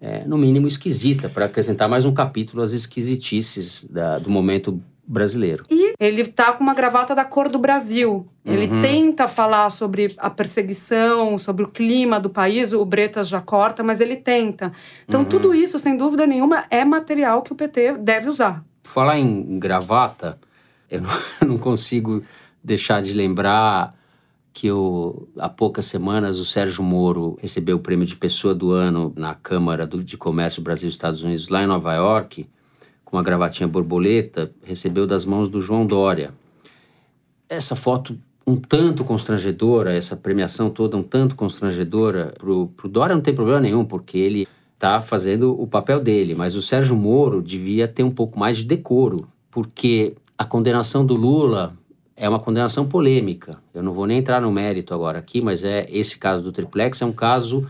é, 0.00 0.24
no 0.24 0.36
mínimo, 0.36 0.66
esquisita, 0.66 1.28
para 1.28 1.46
acrescentar 1.46 1.88
mais 1.88 2.04
um 2.04 2.12
capítulo 2.12 2.60
às 2.62 2.72
esquisitices 2.72 3.84
da, 3.84 4.18
do 4.18 4.28
momento 4.28 4.82
brasileiro. 5.10 5.64
E 5.68 5.92
ele 5.98 6.24
tá 6.24 6.52
com 6.52 6.62
uma 6.62 6.72
gravata 6.72 7.14
da 7.14 7.24
cor 7.24 7.48
do 7.48 7.58
Brasil. 7.58 8.28
Ele 8.44 8.66
Uhum. 8.66 8.80
tenta 8.80 9.26
falar 9.26 9.68
sobre 9.70 10.14
a 10.16 10.30
perseguição, 10.30 11.36
sobre 11.36 11.64
o 11.64 11.68
clima 11.68 12.20
do 12.20 12.30
país, 12.30 12.72
o 12.72 12.84
Bretas 12.84 13.28
já 13.28 13.40
corta, 13.40 13.82
mas 13.82 14.00
ele 14.00 14.16
tenta. 14.16 14.70
Então, 15.08 15.22
Uhum. 15.22 15.26
tudo 15.28 15.54
isso, 15.54 15.78
sem 15.78 15.96
dúvida 15.96 16.26
nenhuma, 16.26 16.64
é 16.70 16.84
material 16.84 17.42
que 17.42 17.52
o 17.52 17.56
PT 17.56 17.94
deve 17.98 18.28
usar. 18.28 18.64
Falar 18.84 19.18
em 19.18 19.58
gravata, 19.58 20.38
eu 20.90 21.00
não, 21.00 21.10
não 21.54 21.58
consigo 21.58 22.22
deixar 22.62 23.02
de 23.02 23.12
lembrar 23.12 23.94
que 24.52 24.66
eu, 24.66 25.28
há 25.38 25.48
poucas 25.48 25.84
semanas 25.86 26.38
o 26.38 26.44
Sérgio 26.44 26.82
Moro 26.84 27.36
recebeu 27.40 27.76
o 27.76 27.80
prêmio 27.80 28.06
de 28.06 28.16
Pessoa 28.16 28.54
do 28.54 28.72
Ano 28.72 29.12
na 29.16 29.34
Câmara 29.34 29.86
do- 29.86 30.02
de 30.04 30.16
Comércio 30.16 30.60
Brasil-Estados 30.62 31.22
Unidos, 31.22 31.48
lá 31.48 31.62
em 31.62 31.66
Nova 31.66 31.94
York, 31.94 32.46
com 33.10 33.16
uma 33.16 33.22
gravatinha 33.22 33.66
borboleta, 33.66 34.52
recebeu 34.62 35.06
das 35.06 35.24
mãos 35.24 35.48
do 35.48 35.60
João 35.60 35.84
Dória. 35.84 36.32
Essa 37.48 37.74
foto 37.74 38.16
um 38.46 38.56
tanto 38.56 39.04
constrangedora, 39.04 39.92
essa 39.92 40.16
premiação 40.16 40.70
toda 40.70 40.96
um 40.96 41.02
tanto 41.02 41.34
constrangedora, 41.34 42.32
pro, 42.38 42.68
pro 42.68 42.88
Dória 42.88 43.14
não 43.14 43.22
tem 43.22 43.34
problema 43.34 43.60
nenhum, 43.60 43.84
porque 43.84 44.16
ele 44.16 44.48
tá 44.78 45.00
fazendo 45.00 45.60
o 45.60 45.66
papel 45.66 46.00
dele, 46.00 46.34
mas 46.34 46.54
o 46.54 46.62
Sérgio 46.62 46.96
Moro 46.96 47.42
devia 47.42 47.86
ter 47.86 48.02
um 48.02 48.10
pouco 48.10 48.38
mais 48.38 48.58
de 48.58 48.64
decoro, 48.64 49.28
porque 49.50 50.14
a 50.38 50.44
condenação 50.44 51.04
do 51.04 51.14
Lula 51.14 51.76
é 52.16 52.28
uma 52.28 52.40
condenação 52.40 52.86
polêmica. 52.86 53.58
Eu 53.74 53.82
não 53.82 53.92
vou 53.92 54.06
nem 54.06 54.18
entrar 54.18 54.40
no 54.40 54.50
mérito 54.50 54.94
agora 54.94 55.18
aqui, 55.18 55.40
mas 55.40 55.64
é 55.64 55.86
esse 55.90 56.16
caso 56.16 56.42
do 56.42 56.52
triplex 56.52 57.02
é 57.02 57.06
um 57.06 57.12
caso 57.12 57.68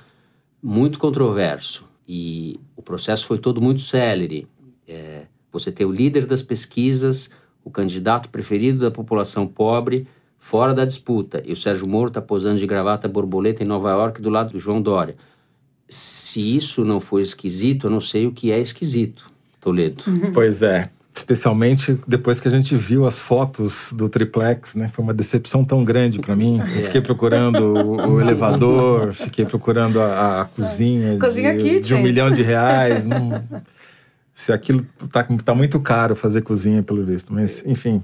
muito 0.63 0.99
controverso 0.99 1.85
e 2.07 2.61
o 2.77 2.83
processo 2.83 3.27
foi 3.27 3.39
todo 3.39 3.61
muito 3.61 3.81
célere. 3.81 4.47
É, 4.87 5.27
você 5.53 5.71
tem 5.73 5.87
o 5.87 5.93
líder 5.93 6.27
das 6.27 6.43
pesquisas, 6.43 7.31
o 7.65 7.71
candidato 7.71 8.29
preferido 8.29 8.81
da 8.81 8.91
população 8.91 9.47
pobre, 9.47 10.07
fora 10.39 10.73
da 10.73 10.85
disputa, 10.85 11.43
e 11.45 11.53
o 11.53 11.57
Sérgio 11.57 11.87
Moro 11.87 12.09
está 12.09 12.23
posando 12.23 12.59
de 12.59 12.67
gravata 12.67 13.07
borboleta 13.07 13.63
em 13.63 13.67
Nova 13.67 13.91
York 13.91 14.23
do 14.23 14.31
lado 14.31 14.53
do 14.53 14.59
João 14.59 14.81
Dória. 14.81 15.15
Se 15.89 16.57
isso 16.57 16.85
não 16.85 17.01
for 17.01 17.21
esquisito, 17.21 17.87
eu 17.87 17.91
não 17.91 18.01
sei 18.01 18.27
o 18.27 18.33
que 18.33 18.51
é 18.51 18.59
esquisito, 18.61 19.31
Toledo. 19.61 20.05
Pois 20.33 20.63
é. 20.63 20.89
Especialmente 21.13 21.99
depois 22.07 22.41
que 22.41 22.49
a 22.49 22.51
gente 22.51 22.75
viu 22.77 23.05
as 23.05 23.19
fotos 23.19 23.93
do 23.93 24.09
triplex, 24.09 24.75
né? 24.75 24.89
Foi 24.89 25.03
uma 25.03 25.13
decepção 25.13 25.65
tão 25.65 25.85
grande 25.85 26.21
para 26.21 26.35
mim. 26.35 26.61
Eu 26.77 26.85
fiquei 26.85 27.01
procurando 27.01 27.75
o, 27.75 28.13
o 28.13 28.21
elevador, 28.21 29.13
fiquei 29.13 29.45
procurando 29.45 30.01
a, 30.01 30.43
a 30.43 30.45
cozinha, 30.47 31.19
Cozinha 31.19 31.55
de, 31.57 31.81
de 31.81 31.95
um 31.95 32.01
milhão 32.01 32.31
de 32.31 32.43
reais. 32.43 33.07
Não- 33.09 33.45
se 34.41 34.53
aquilo 34.53 34.87
tá, 35.13 35.23
tá 35.45 35.55
muito 35.55 35.79
caro 35.81 36.17
fazer 36.17 36.41
cozinha, 36.41 36.83
pelo 36.83 37.05
visto. 37.05 37.31
Mas, 37.31 37.63
enfim. 37.67 38.03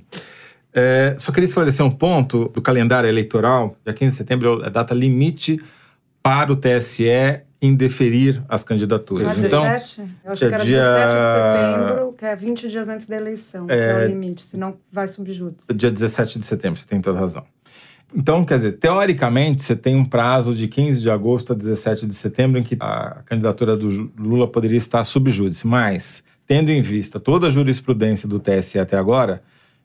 É, 0.75 1.15
só 1.19 1.33
queria 1.33 1.47
esclarecer 1.49 1.85
um 1.85 1.91
ponto 1.91 2.51
do 2.51 2.61
calendário 2.61 3.09
eleitoral. 3.09 3.75
Dia 3.83 3.95
15 3.95 4.11
de 4.11 4.17
setembro 4.19 4.63
é 4.63 4.67
a 4.67 4.69
data 4.69 4.93
limite 4.95 5.59
para 6.23 6.53
o 6.53 6.57
TSE 6.57 7.41
indeferir 7.63 8.43
as 8.51 8.63
candidaturas. 8.63 9.43
É 9.43 9.47
Então, 9.47 9.63
17? 9.63 10.03
Eu 10.23 10.33
acho 10.33 10.45
é 10.45 10.49
que 10.49 10.55
era 10.55 10.65
dia- 10.65 10.83
17 10.83 11.15
de 11.17 11.87
setembro, 11.87 12.13
que 12.13 12.25
é 12.27 12.37
20 12.37 12.69
dias 12.69 12.89
antes 12.91 13.07
da 13.07 13.17
eleição, 13.17 13.67
que 13.67 13.73
é 13.73 14.05
o 14.05 14.09
limite, 14.09 14.43
senão 14.43 14.77
vai 14.93 15.09
subjúdice. 15.09 15.73
dia 15.75 15.91
17 15.91 16.39
de 16.39 16.45
setembro, 16.45 16.79
você 16.79 16.87
tem 16.87 17.01
toda 17.01 17.19
razão. 17.19 17.45
Então, 18.15 18.45
quer 18.45 18.57
dizer, 18.59 18.73
teoricamente, 18.73 19.63
você 19.63 19.75
tem 19.75 19.97
um 19.97 20.05
prazo 20.05 20.55
de 20.55 20.69
15 20.69 21.01
de 21.01 21.11
agosto 21.11 21.55
a 21.55 21.57
17 21.57 22.07
de 22.07 22.15
setembro 22.15 22.61
em 22.61 22.63
que 22.63 22.77
a 22.79 23.23
candidatura 23.25 23.75
do 23.75 24.13
Lula 24.19 24.47
poderia 24.47 24.77
estar 24.77 25.03
subjúdice. 25.05 25.67
Mas, 25.67 26.23
tendo 26.47 26.71
em 26.71 26.81
vista 26.81 27.19
toda 27.19 27.49
a 27.49 27.51
jurisprudência 27.51 28.29
do 28.29 28.39
TSE 28.39 28.79
até 28.79 28.97
agora, 28.97 29.43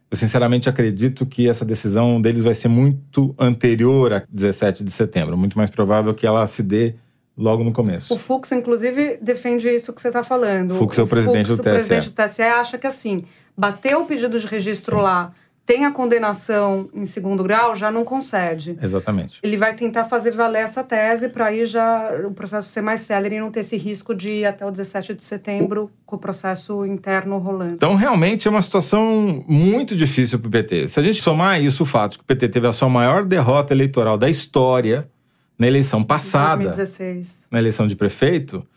eu 0.09 0.17
sinceramente 0.17 0.67
acredito 0.67 1.25
que 1.25 1.47
essa 1.47 1.63
decisão 1.63 2.21
deles 2.21 2.43
vai 2.43 2.53
ser 2.53 2.67
muito 2.67 3.33
anterior 3.39 4.13
a 4.13 4.23
17 4.29 4.83
de 4.83 4.91
setembro. 4.91 5.37
Muito 5.37 5.57
mais 5.57 5.69
provável 5.69 6.13
que 6.13 6.27
ela 6.27 6.45
se 6.45 6.61
dê 6.61 6.95
logo 7.37 7.63
no 7.63 7.71
começo. 7.71 8.13
O 8.13 8.17
Fux, 8.17 8.51
inclusive, 8.51 9.17
defende 9.21 9.69
isso 9.69 9.93
que 9.93 10.01
você 10.01 10.09
está 10.09 10.21
falando. 10.21 10.75
Fux 10.75 10.97
é 10.97 11.03
o 11.03 11.07
presidente 11.07 11.47
do 11.47 11.53
o 11.53 11.57
TSE. 11.57 11.63
presidente 11.63 12.09
do 12.09 12.13
TSE 12.13 12.41
acha 12.41 12.77
que, 12.77 12.85
assim, 12.85 13.23
bateu 13.57 14.01
o 14.01 14.05
pedido 14.05 14.37
de 14.37 14.45
registro 14.45 14.97
lá, 14.97 15.31
tem 15.71 15.85
a 15.85 15.91
condenação 15.91 16.89
em 16.93 17.05
segundo 17.05 17.45
grau, 17.45 17.73
já 17.77 17.89
não 17.89 18.03
concede. 18.03 18.77
Exatamente. 18.81 19.39
Ele 19.41 19.55
vai 19.55 19.73
tentar 19.73 20.03
fazer 20.03 20.31
valer 20.31 20.63
essa 20.63 20.83
tese 20.83 21.29
para 21.29 21.45
aí 21.45 21.65
já 21.65 22.11
o 22.27 22.31
processo 22.33 22.67
ser 22.67 22.81
mais 22.81 22.99
célere 22.99 23.37
e 23.37 23.39
não 23.39 23.49
ter 23.49 23.61
esse 23.61 23.77
risco 23.77 24.13
de 24.13 24.31
ir 24.31 24.45
até 24.45 24.65
o 24.65 24.69
17 24.69 25.13
de 25.13 25.23
setembro 25.23 25.89
com 26.05 26.17
o 26.17 26.19
processo 26.19 26.85
interno 26.85 27.37
rolando. 27.37 27.75
Então, 27.75 27.95
realmente 27.95 28.49
é 28.49 28.51
uma 28.51 28.61
situação 28.61 29.45
muito 29.47 29.95
difícil 29.95 30.39
para 30.39 30.49
o 30.49 30.51
PT. 30.51 30.89
Se 30.89 30.99
a 30.99 31.03
gente 31.03 31.21
somar 31.21 31.63
isso, 31.63 31.83
o 31.83 31.85
fato 31.85 32.11
de 32.11 32.17
que 32.17 32.23
o 32.25 32.27
PT 32.27 32.49
teve 32.49 32.67
a 32.67 32.73
sua 32.73 32.89
maior 32.89 33.23
derrota 33.23 33.73
eleitoral 33.73 34.17
da 34.17 34.29
história 34.29 35.09
na 35.57 35.67
eleição 35.67 36.03
passada, 36.03 36.63
2016. 36.63 37.47
na 37.49 37.59
eleição 37.59 37.87
de 37.87 37.95
prefeito, 37.95 38.67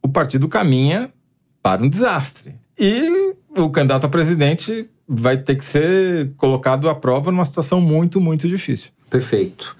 o 0.00 0.08
partido 0.08 0.46
caminha 0.48 1.12
para 1.60 1.82
um 1.82 1.88
desastre. 1.88 2.54
E 2.78 3.34
o 3.60 3.70
candidato 3.70 4.06
a 4.06 4.08
presidente 4.08 4.88
vai 5.08 5.36
ter 5.36 5.56
que 5.56 5.64
ser 5.64 6.32
colocado 6.36 6.88
à 6.88 6.94
prova 6.94 7.30
numa 7.30 7.44
situação 7.44 7.80
muito, 7.80 8.20
muito 8.20 8.48
difícil. 8.48 8.92
Perfeito. 9.08 9.76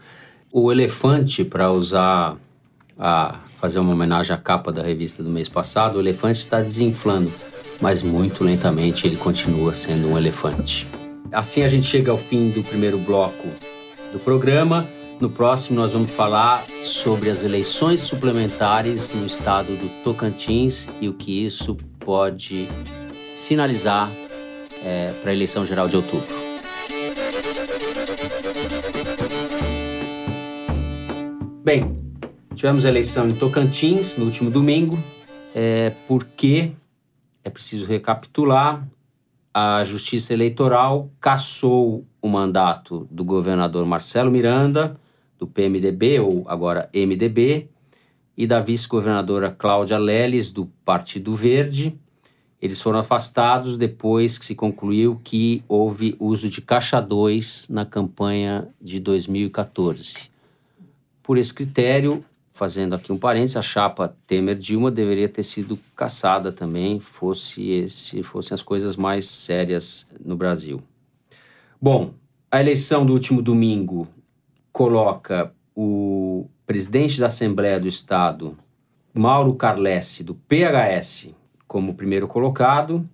O 0.53 0.73
elefante, 0.73 1.45
para 1.45 1.71
usar 1.71 2.37
a 2.99 3.39
fazer 3.57 3.79
uma 3.79 3.93
homenagem 3.93 4.35
à 4.35 4.39
capa 4.39 4.73
da 4.73 4.83
revista 4.83 5.23
do 5.23 5.31
mês 5.31 5.49
passado, 5.49 5.97
o 5.97 6.01
elefante 6.01 6.41
está 6.41 6.61
desinflando, 6.61 7.33
mas 7.81 8.03
muito 8.03 8.43
lentamente 8.43 9.07
ele 9.07 9.17
continua 9.17 9.73
sendo 9.73 10.09
um 10.09 10.19
elefante. 10.19 10.87
Assim 11.31 11.63
a 11.63 11.69
gente 11.69 11.87
chega 11.87 12.11
ao 12.11 12.19
fim 12.19 12.51
do 12.51 12.65
primeiro 12.65 12.99
bloco 12.99 13.47
do 14.13 14.19
programa. 14.19 14.87
No 15.21 15.31
próximo 15.31 15.79
nós 15.79 15.93
vamos 15.93 16.11
falar 16.11 16.65
sobre 16.83 17.31
as 17.31 17.43
eleições 17.43 18.01
suplementares 18.01 19.13
no 19.13 19.27
estado 19.27 19.77
do 19.77 19.89
Tocantins 20.03 20.89
e 21.01 21.09
o 21.09 21.15
que 21.15 21.45
isso 21.45 21.77
pode 22.01 22.67
sinalizar 23.41 24.11
para 25.23 25.31
a 25.31 25.35
eleição 25.35 25.67
geral 25.67 25.89
de 25.89 25.97
outubro. 25.97 26.27
Bem, 31.63 31.95
tivemos 32.55 32.85
a 32.85 32.89
eleição 32.89 33.29
em 33.29 33.35
Tocantins 33.35 34.17
no 34.17 34.25
último 34.25 34.51
domingo, 34.51 34.99
é, 35.55 35.93
porque 36.09 36.73
é 37.45 37.51
preciso 37.51 37.87
recapitular. 37.87 38.87
A 39.53 39.85
Justiça 39.85 40.33
Eleitoral 40.33 41.11
cassou 41.21 42.07
o 42.23 42.29
mandato 42.29 43.07
do 43.11 43.25
governador 43.25 43.85
Marcelo 43.85 44.31
Miranda, 44.31 44.99
do 45.39 45.47
PMDB, 45.47 46.21
ou 46.21 46.45
agora 46.47 46.89
MDB, 46.95 47.69
e 48.37 48.47
da 48.47 48.61
vice-governadora 48.61 49.51
Cláudia 49.51 49.99
Leles, 49.99 50.51
do 50.51 50.67
Partido 50.85 51.35
Verde. 51.35 51.99
Eles 52.61 52.81
foram 52.81 52.99
afastados 52.99 53.76
depois 53.76 54.37
que 54.37 54.45
se 54.45 54.55
concluiu 54.55 55.19
que 55.25 55.64
houve 55.67 56.14
uso 56.21 56.49
de 56.49 56.61
caixa 56.61 57.00
2 57.00 57.69
na 57.71 57.87
campanha 57.87 58.69
de 58.81 59.00
2014. 59.00 60.31
Por 61.23 61.38
esse 61.38 61.55
critério, 61.55 62.23
fazendo 62.52 62.95
aqui 62.95 63.11
um 63.11 63.19
parênteses, 63.19 63.57
a 63.57 63.62
chapa 63.62 64.14
Temer-Dilma 64.26 64.90
deveria 64.90 65.29
ter 65.29 65.43
sido 65.43 65.79
caçada 65.97 66.52
também, 66.52 67.00
fosse 67.00 67.71
esse, 67.71 68.23
fossem 68.23 68.55
as 68.55 68.62
coisas 68.62 68.95
mais 68.95 69.26
sérias 69.26 70.07
no 70.23 70.37
Brasil. 70.37 70.83
Bom, 71.81 72.12
a 72.50 72.61
eleição 72.61 73.07
do 73.07 73.14
último 73.14 73.40
domingo 73.40 74.07
coloca 74.71 75.50
o 75.75 76.47
presidente 76.67 77.19
da 77.19 77.26
Assembleia 77.26 77.81
do 77.81 77.88
Estado, 77.88 78.59
Mauro 79.14 79.55
Carlesse, 79.55 80.23
do 80.23 80.35
PHS, 80.35 81.35
como 81.71 81.95
primeiro 81.95 82.27
colocado. 82.27 83.09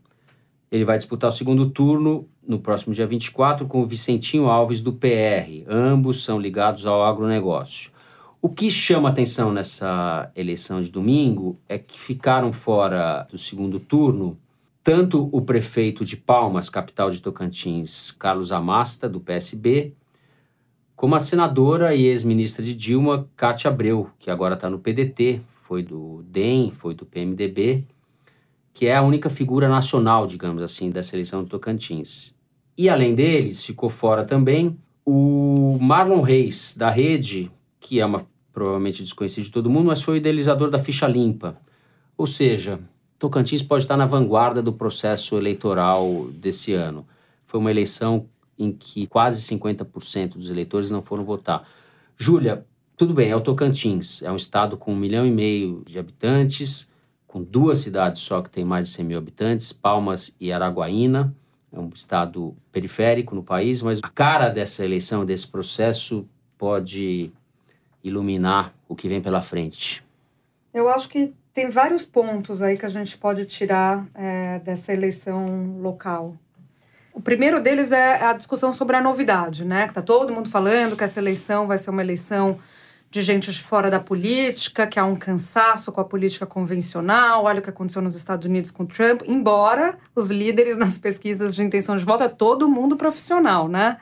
Ele 0.72 0.82
vai 0.82 0.96
disputar 0.96 1.28
o 1.28 1.32
segundo 1.32 1.68
turno 1.68 2.26
no 2.42 2.58
próximo 2.58 2.94
dia 2.94 3.06
24 3.06 3.66
com 3.66 3.82
o 3.82 3.86
Vicentinho 3.86 4.46
Alves, 4.46 4.80
do 4.80 4.94
PR. 4.94 5.62
Ambos 5.68 6.24
são 6.24 6.40
ligados 6.40 6.86
ao 6.86 7.04
agronegócio. 7.04 7.90
O 8.40 8.48
que 8.48 8.70
chama 8.70 9.10
atenção 9.10 9.52
nessa 9.52 10.32
eleição 10.34 10.80
de 10.80 10.90
domingo 10.90 11.58
é 11.68 11.76
que 11.76 12.00
ficaram 12.00 12.50
fora 12.50 13.26
do 13.30 13.36
segundo 13.36 13.78
turno 13.78 14.38
tanto 14.82 15.28
o 15.30 15.42
prefeito 15.42 16.02
de 16.02 16.16
Palmas, 16.16 16.70
capital 16.70 17.10
de 17.10 17.20
Tocantins, 17.20 18.10
Carlos 18.10 18.52
Amasta, 18.52 19.06
do 19.06 19.20
PSB, 19.20 19.92
como 20.94 21.14
a 21.14 21.18
senadora 21.18 21.94
e 21.94 22.06
ex-ministra 22.06 22.64
de 22.64 22.74
Dilma, 22.74 23.28
Cátia 23.36 23.68
Abreu, 23.70 24.08
que 24.18 24.30
agora 24.30 24.54
está 24.54 24.70
no 24.70 24.78
PDT, 24.78 25.42
foi 25.46 25.82
do 25.82 26.22
DEM, 26.30 26.70
foi 26.70 26.94
do 26.94 27.04
PMDB, 27.04 27.84
que 28.76 28.84
é 28.84 28.94
a 28.94 29.00
única 29.00 29.30
figura 29.30 29.70
nacional, 29.70 30.26
digamos 30.26 30.62
assim, 30.62 30.90
dessa 30.90 31.16
eleição 31.16 31.42
do 31.42 31.48
Tocantins. 31.48 32.36
E 32.76 32.90
além 32.90 33.14
deles, 33.14 33.64
ficou 33.64 33.88
fora 33.88 34.22
também 34.22 34.76
o 35.02 35.78
Marlon 35.80 36.20
Reis, 36.20 36.74
da 36.76 36.90
Rede, 36.90 37.50
que 37.80 37.98
é 37.98 38.04
uma 38.04 38.26
provavelmente 38.52 39.02
desconhecido 39.02 39.44
de 39.44 39.50
todo 39.50 39.70
mundo, 39.70 39.86
mas 39.86 40.02
foi 40.02 40.12
o 40.12 40.16
idealizador 40.18 40.68
da 40.68 40.78
ficha 40.78 41.06
limpa. 41.06 41.56
Ou 42.18 42.26
seja, 42.26 42.78
Tocantins 43.18 43.62
pode 43.62 43.84
estar 43.84 43.96
na 43.96 44.04
vanguarda 44.04 44.60
do 44.60 44.74
processo 44.74 45.38
eleitoral 45.38 46.28
desse 46.34 46.74
ano. 46.74 47.06
Foi 47.46 47.58
uma 47.58 47.70
eleição 47.70 48.26
em 48.58 48.70
que 48.70 49.06
quase 49.06 49.40
50% 49.56 50.34
dos 50.34 50.50
eleitores 50.50 50.90
não 50.90 51.00
foram 51.00 51.24
votar. 51.24 51.66
Júlia, 52.14 52.66
tudo 52.94 53.14
bem, 53.14 53.30
é 53.30 53.36
o 53.36 53.40
Tocantins, 53.40 54.22
é 54.22 54.30
um 54.30 54.36
estado 54.36 54.76
com 54.76 54.92
um 54.92 54.96
milhão 54.96 55.24
e 55.24 55.30
meio 55.30 55.82
de 55.86 55.98
habitantes, 55.98 56.94
com 57.26 57.42
duas 57.42 57.78
cidades 57.78 58.20
só 58.20 58.40
que 58.42 58.50
tem 58.50 58.64
mais 58.64 58.88
de 58.88 58.94
100 58.94 59.04
mil 59.04 59.18
habitantes, 59.18 59.72
Palmas 59.72 60.34
e 60.40 60.52
Araguaína. 60.52 61.34
É 61.72 61.78
um 61.78 61.90
estado 61.94 62.56
periférico 62.72 63.34
no 63.34 63.42
país, 63.42 63.82
mas 63.82 64.00
a 64.02 64.08
cara 64.08 64.48
dessa 64.48 64.84
eleição, 64.84 65.24
desse 65.24 65.46
processo, 65.46 66.26
pode 66.56 67.30
iluminar 68.02 68.72
o 68.88 68.94
que 68.94 69.08
vem 69.08 69.20
pela 69.20 69.42
frente. 69.42 70.04
Eu 70.72 70.88
acho 70.88 71.08
que 71.08 71.34
tem 71.52 71.68
vários 71.70 72.04
pontos 72.04 72.62
aí 72.62 72.76
que 72.76 72.86
a 72.86 72.88
gente 72.88 73.16
pode 73.16 73.44
tirar 73.46 74.06
é, 74.14 74.58
dessa 74.60 74.92
eleição 74.92 75.78
local. 75.80 76.36
O 77.12 77.20
primeiro 77.20 77.62
deles 77.62 77.92
é 77.92 78.22
a 78.22 78.34
discussão 78.34 78.70
sobre 78.72 78.94
a 78.94 79.00
novidade, 79.00 79.64
né? 79.64 79.86
Que 79.86 79.94
tá 79.94 80.02
todo 80.02 80.34
mundo 80.34 80.50
falando 80.50 80.94
que 80.94 81.02
essa 81.02 81.18
eleição 81.18 81.66
vai 81.66 81.78
ser 81.78 81.88
uma 81.88 82.02
eleição 82.02 82.58
de 83.10 83.22
gente 83.22 83.52
fora 83.62 83.90
da 83.90 84.00
política, 84.00 84.86
que 84.86 84.98
há 84.98 85.04
um 85.04 85.16
cansaço 85.16 85.90
com 85.92 86.00
a 86.00 86.04
política 86.04 86.44
convencional. 86.44 87.44
Olha 87.44 87.60
o 87.60 87.62
que 87.62 87.70
aconteceu 87.70 88.02
nos 88.02 88.14
Estados 88.14 88.46
Unidos 88.46 88.70
com 88.70 88.84
Trump. 88.84 89.22
Embora 89.26 89.96
os 90.14 90.30
líderes 90.30 90.76
nas 90.78 90.98
pesquisas 90.98 91.54
de 91.54 91.62
intenção 91.62 91.96
de 91.96 92.04
voto 92.04 92.22
é 92.22 92.28
todo 92.28 92.68
mundo 92.68 92.96
profissional, 92.96 93.68
né? 93.68 93.96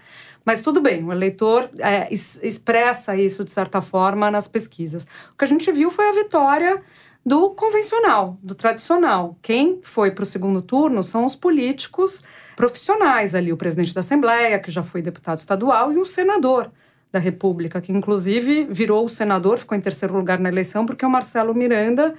Mas 0.45 0.61
tudo 0.61 0.81
bem, 0.81 1.03
o 1.03 1.11
eleitor 1.11 1.71
é, 1.79 2.13
expressa 2.13 3.17
isso 3.17 3.45
de 3.45 3.51
certa 3.51 3.81
forma 3.81 4.31
nas 4.31 4.47
pesquisas. 4.47 5.07
O 5.33 5.39
que 5.39 5.45
a 5.45 5.49
gente 5.49 5.71
viu 5.73 5.91
foi 5.91 6.09
a 6.09 6.13
vitória 6.13 6.83
do 7.25 7.51
convencional, 7.51 8.37
do 8.43 8.55
tradicional. 8.55 9.39
Quem 9.41 9.81
foi 9.83 10.11
para 10.11 10.23
o 10.23 10.27
segundo 10.27 10.61
turno 10.61 11.03
são 11.03 11.25
os 11.25 11.35
políticos 11.35 12.23
profissionais 12.55 13.35
ali, 13.35 13.53
o 13.53 13.57
presidente 13.57 13.95
da 13.95 14.01
Assembleia, 14.01 14.59
que 14.59 14.71
já 14.71 14.83
foi 14.83 15.01
deputado 15.01 15.39
estadual, 15.39 15.91
e 15.91 15.97
o 15.97 16.05
senador 16.05 16.71
da 17.15 17.21
República, 17.21 17.81
que 17.81 17.93
inclusive 17.93 18.67
virou 18.69 19.05
o 19.05 19.09
senador, 19.09 19.59
ficou 19.59 19.79
em 19.79 19.81
terceiro 19.81 20.17
lugar 20.17 20.41
na 20.41 20.49
eleição, 20.49 20.85
porque 20.85 21.07
o 21.07 21.09
Marcelo 21.09 21.55
Miranda, 21.55 22.13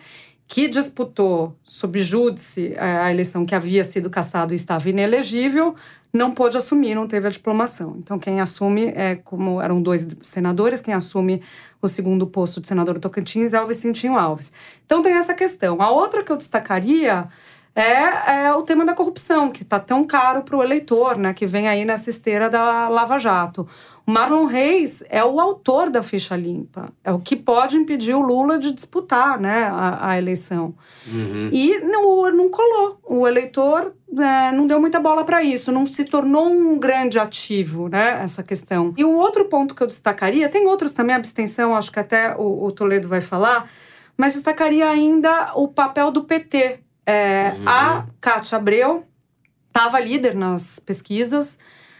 que 0.47 0.69
disputou 0.69 1.53
sob 1.65 1.99
júdice 1.99 2.73
é, 2.77 2.97
a 2.97 3.11
eleição 3.11 3.45
que 3.45 3.53
havia 3.53 3.83
sido 3.83 4.09
cassado 4.09 4.53
e 4.53 4.55
estava 4.55 4.89
inelegível, 4.89 5.75
não 6.13 6.31
pôde 6.31 6.55
assumir, 6.55 6.95
não 6.95 7.07
teve 7.07 7.27
a 7.27 7.29
diplomação. 7.29 7.97
Então, 7.99 8.17
quem 8.17 8.39
assume, 8.39 8.85
é 8.95 9.17
como 9.17 9.61
eram 9.61 9.81
dois 9.81 10.07
senadores, 10.21 10.79
quem 10.79 10.93
assume 10.93 11.41
o 11.81 11.89
segundo 11.89 12.25
posto 12.25 12.61
de 12.61 12.67
senador 12.67 12.93
do 12.93 13.01
Tocantins 13.01 13.53
é 13.53 13.61
o 13.61 13.67
Vicentinho 13.67 14.17
Alves. 14.17 14.53
Então, 14.85 15.01
tem 15.01 15.13
essa 15.13 15.33
questão. 15.33 15.81
A 15.81 15.91
outra 15.91 16.23
que 16.23 16.31
eu 16.31 16.37
destacaria 16.37 17.27
é, 17.75 18.45
é 18.45 18.53
o 18.53 18.61
tema 18.61 18.85
da 18.85 18.93
corrupção, 18.93 19.51
que 19.51 19.61
está 19.61 19.77
tão 19.77 20.05
caro 20.05 20.43
para 20.43 20.55
o 20.55 20.63
eleitor, 20.63 21.17
né, 21.17 21.33
que 21.33 21.45
vem 21.45 21.67
aí 21.67 21.83
nessa 21.83 22.09
esteira 22.09 22.49
da 22.49 22.87
Lava 22.87 23.19
Jato. 23.19 23.67
O 24.07 24.11
Marlon 24.11 24.45
Reis 24.45 25.03
é 25.09 25.21
o 25.25 25.41
autor 25.41 25.89
da 25.89 26.01
ficha 26.01 26.37
limpa, 26.37 26.87
é 27.03 27.11
o 27.11 27.19
que 27.19 27.35
pode 27.35 27.75
impedir 27.75 28.13
o 28.13 28.21
Lula 28.21 28.57
de 28.57 28.71
disputar 28.71 29.37
né, 29.37 29.65
a, 29.65 30.11
a 30.11 30.17
eleição. 30.17 30.73
Uhum. 31.05 31.49
E 31.51 31.79
não, 31.79 32.31
não 32.31 32.49
colou. 32.49 32.97
O 33.03 33.27
eleitor 33.27 33.93
é, 34.17 34.51
não 34.53 34.65
deu 34.65 34.79
muita 34.79 34.99
bola 34.99 35.25
para 35.25 35.43
isso, 35.43 35.69
não 35.69 35.85
se 35.85 36.05
tornou 36.05 36.47
um 36.47 36.79
grande 36.79 37.19
ativo, 37.19 37.89
né, 37.89 38.21
essa 38.23 38.41
questão. 38.41 38.93
E 38.95 39.03
o 39.03 39.13
outro 39.13 39.49
ponto 39.49 39.75
que 39.75 39.83
eu 39.83 39.87
destacaria, 39.87 40.47
tem 40.47 40.65
outros 40.65 40.93
também, 40.93 41.13
abstenção, 41.13 41.75
acho 41.75 41.91
que 41.91 41.99
até 41.99 42.37
o, 42.37 42.63
o 42.63 42.71
Toledo 42.71 43.09
vai 43.09 43.19
falar, 43.19 43.69
mas 44.15 44.33
destacaria 44.33 44.87
ainda 44.87 45.51
o 45.55 45.67
papel 45.67 46.09
do 46.09 46.23
PT 46.23 46.84
é, 47.05 47.55
uhum. 47.57 47.63
A 47.67 48.05
Cátia 48.19 48.57
Abreu 48.57 49.05
estava 49.67 49.99
líder 49.99 50.35
nas 50.35 50.79
pesquisas. 50.79 51.59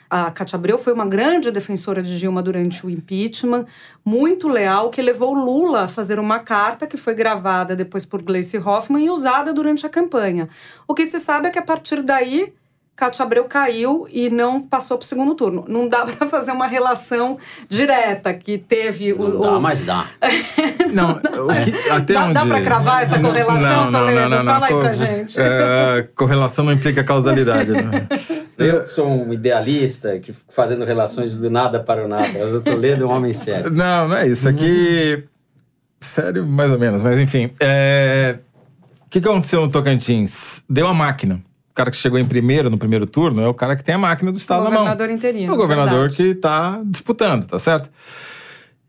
A 0.10 0.32
Cátia 0.32 0.56
Abreu 0.56 0.78
foi 0.78 0.94
uma 0.94 1.06
grande 1.06 1.52
defensora 1.52 2.02
de 2.02 2.18
Dilma 2.18 2.42
durante 2.42 2.86
o 2.86 2.90
impeachment, 2.90 3.66
muito 4.04 4.48
leal, 4.48 4.90
que 4.90 5.02
levou 5.02 5.34
Lula 5.34 5.84
a 5.84 5.88
fazer 5.88 6.20
uma 6.20 6.40
carta 6.40 6.88
que 6.88 6.96
foi 6.96 7.14
gravada 7.14 7.76
depois 7.76 8.06
por 8.06 8.22
Gleice 8.22 8.58
Hoffmann 8.58 9.06
e 9.06 9.10
usada 9.10 9.52
durante 9.52 9.86
a 9.86 9.90
campanha. 9.90 10.48
O 10.88 10.94
que 10.94 11.06
se 11.06 11.20
sabe 11.20 11.48
é 11.48 11.52
que 11.52 11.60
a 11.60 11.64
partir 11.64 12.02
daí 12.02 12.54
Cátia 12.96 13.26
Abreu 13.26 13.44
caiu 13.44 14.08
e 14.10 14.30
não 14.30 14.58
passou 14.58 14.98
para 14.98 15.04
o 15.04 15.08
segundo 15.08 15.36
turno. 15.36 15.66
Não 15.68 15.88
dá 15.88 16.06
para 16.06 16.28
fazer 16.30 16.52
uma 16.52 16.66
relação 16.66 17.38
direta 17.68 18.34
que 18.34 18.58
teve 18.58 19.14
não 19.14 19.26
o. 19.26 19.42
Dá, 19.42 19.58
o... 19.58 19.62
mas 19.62 19.84
dá. 19.84 20.08
não, 20.94 21.12
o 21.12 21.20
que, 21.64 21.90
até 21.90 22.14
dá, 22.14 22.24
onde... 22.24 22.34
dá 22.34 22.46
para 22.46 22.62
cravar 22.62 23.04
essa 23.04 23.20
correlação, 23.20 23.92
não, 23.92 23.92
não, 23.92 24.12
Não, 24.12 24.30
não, 24.30 24.44
não, 24.44 24.54
Fala 24.54 24.68
aí 24.68 24.74
pra 24.74 24.94
gente. 24.94 25.36
É, 25.38 26.08
correlação 26.16 26.64
não 26.64 26.72
implica 26.72 27.04
causalidade. 27.04 27.72
Né? 27.72 28.08
Eu 28.58 28.88
sou 28.88 29.10
um 29.10 29.34
idealista 29.34 30.18
que 30.18 30.32
fico 30.32 30.54
fazendo 30.54 30.86
relações 30.86 31.38
do 31.38 31.50
nada 31.50 31.82
para 31.82 32.06
o 32.06 32.08
nada. 32.08 32.30
Mas 32.34 32.54
o 32.54 32.62
Toledo 32.62 33.04
é 33.04 33.08
um 33.08 33.12
homem 33.12 33.34
sério. 33.34 33.70
Não, 33.70 34.08
não 34.08 34.16
é 34.16 34.28
isso. 34.28 34.48
Aqui. 34.48 35.26
Sério, 36.00 36.46
mais 36.46 36.72
ou 36.72 36.80
menos. 36.80 37.04
Mas 37.04 37.20
enfim. 37.20 37.52
É... 37.60 38.38
O 39.06 39.10
que 39.10 39.20
aconteceu 39.20 39.60
no 39.62 39.70
Tocantins? 39.70 40.64
Deu 40.70 40.88
a 40.88 40.94
máquina 40.94 41.42
cara 41.76 41.92
que 41.92 41.98
chegou 41.98 42.18
em 42.18 42.26
primeiro 42.26 42.70
no 42.70 42.78
primeiro 42.78 43.06
turno 43.06 43.42
é 43.42 43.48
o 43.48 43.54
cara 43.54 43.76
que 43.76 43.84
tem 43.84 43.96
a 43.96 43.98
máquina 43.98 44.32
do 44.32 44.38
Estado 44.38 44.64
na 44.64 44.72
mão. 44.72 44.80
O 44.80 44.84
governador 44.84 45.10
interino. 45.10 45.54
O 45.54 45.58
governador 45.58 46.10
verdade. 46.10 46.16
que 46.16 46.24
está 46.30 46.82
disputando, 46.86 47.46
tá 47.46 47.60
certo? 47.60 47.92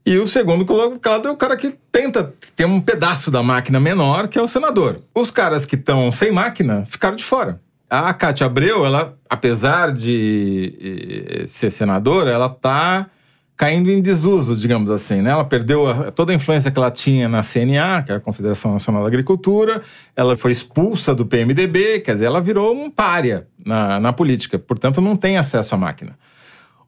E 0.06 0.16
o 0.18 0.26
segundo 0.26 0.64
colocado 0.64 1.26
é 1.26 1.30
o 1.32 1.36
cara 1.36 1.56
que 1.56 1.76
tenta 1.90 2.32
ter 2.54 2.64
um 2.64 2.80
pedaço 2.80 3.28
da 3.28 3.42
máquina 3.42 3.80
menor, 3.80 4.28
que 4.28 4.38
é 4.38 4.42
o 4.42 4.46
senador. 4.46 5.00
Os 5.12 5.32
caras 5.32 5.66
que 5.66 5.74
estão 5.74 6.12
sem 6.12 6.30
máquina 6.30 6.86
ficaram 6.88 7.16
de 7.16 7.24
fora. 7.24 7.60
A 7.90 8.14
Cátia 8.14 8.46
Abreu, 8.46 8.86
ela, 8.86 9.16
apesar 9.28 9.92
de 9.92 11.42
eh, 11.42 11.44
ser 11.48 11.72
senadora, 11.72 12.30
ela 12.30 12.48
tá 12.48 13.08
caindo 13.56 13.90
em 13.90 14.02
desuso, 14.02 14.54
digamos 14.54 14.90
assim. 14.90 15.22
Né? 15.22 15.30
Ela 15.30 15.44
perdeu 15.44 15.88
a, 15.88 16.10
toda 16.10 16.32
a 16.32 16.34
influência 16.34 16.70
que 16.70 16.78
ela 16.78 16.90
tinha 16.90 17.28
na 17.28 17.42
CNA, 17.42 18.02
que 18.02 18.12
é 18.12 18.16
a 18.16 18.20
Confederação 18.20 18.72
Nacional 18.72 19.02
da 19.02 19.08
Agricultura, 19.08 19.82
ela 20.14 20.36
foi 20.36 20.52
expulsa 20.52 21.14
do 21.14 21.24
PMDB, 21.24 22.00
quer 22.00 22.14
dizer, 22.14 22.26
ela 22.26 22.40
virou 22.40 22.76
um 22.76 22.90
pária 22.90 23.46
na, 23.64 23.98
na 23.98 24.12
política, 24.12 24.58
portanto 24.58 25.00
não 25.00 25.16
tem 25.16 25.38
acesso 25.38 25.74
à 25.74 25.78
máquina. 25.78 26.18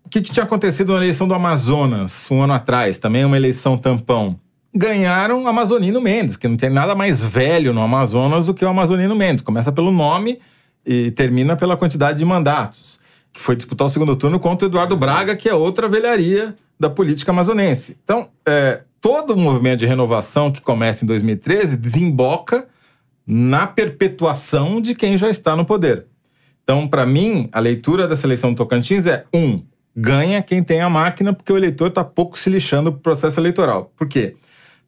O 0.05 0.09
que, 0.09 0.21
que 0.21 0.31
tinha 0.31 0.45
acontecido 0.45 0.93
na 0.93 0.99
eleição 0.99 1.27
do 1.27 1.35
Amazonas, 1.35 2.31
um 2.31 2.43
ano 2.43 2.53
atrás, 2.53 2.99
também 2.99 3.25
uma 3.25 3.37
eleição 3.37 3.77
tampão? 3.77 4.39
Ganharam 4.75 5.47
Amazonino 5.47 6.01
Mendes, 6.01 6.37
que 6.37 6.47
não 6.47 6.57
tem 6.57 6.71
nada 6.71 6.95
mais 6.95 7.23
velho 7.23 7.73
no 7.73 7.81
Amazonas 7.83 8.47
do 8.47 8.55
que 8.55 8.65
o 8.65 8.69
Amazonino 8.69 9.15
Mendes. 9.17 9.43
Começa 9.43 9.73
pelo 9.73 9.91
nome 9.91 10.39
e 10.87 11.11
termina 11.11 11.57
pela 11.57 11.77
quantidade 11.77 12.19
de 12.19 12.25
mandatos 12.25 12.98
que 13.33 13.41
foi 13.41 13.57
disputar 13.57 13.87
o 13.87 13.91
segundo 13.91 14.17
turno 14.17 14.41
contra 14.41 14.67
o 14.67 14.71
Eduardo 14.71 14.97
Braga, 14.97 15.37
que 15.37 15.49
é 15.49 15.55
outra 15.55 15.89
velharia 15.89 16.55
da 16.79 16.89
política 16.89 17.31
amazonense. 17.31 17.97
Então, 18.03 18.29
é, 18.47 18.83
todo 19.01 19.35
o 19.35 19.37
movimento 19.37 19.81
de 19.81 19.87
renovação 19.87 20.51
que 20.51 20.61
começa 20.61 21.05
em 21.05 21.09
2013 21.09 21.77
desemboca 21.77 22.69
na 23.27 23.67
perpetuação 23.67 24.81
de 24.81 24.95
quem 24.95 25.19
já 25.19 25.29
está 25.29 25.55
no 25.55 25.65
poder. 25.65 26.07
Então, 26.63 26.87
para 26.87 27.07
mim, 27.07 27.49
a 27.53 27.61
leitura 27.61 28.07
dessa 28.07 28.27
eleição 28.27 28.53
do 28.53 28.57
Tocantins 28.57 29.07
é: 29.07 29.25
um, 29.33 29.63
ganha 29.97 30.43
quem 30.43 30.63
tem 30.63 30.81
a 30.81 30.89
máquina, 30.89 31.33
porque 31.33 31.53
o 31.53 31.57
eleitor 31.57 31.89
está 31.89 32.05
pouco 32.05 32.39
se 32.39 32.49
lixando 32.49 32.93
para 32.93 32.99
o 32.99 33.03
processo 33.03 33.41
eleitoral. 33.41 33.93
Por 33.97 34.07
quê? 34.07 34.37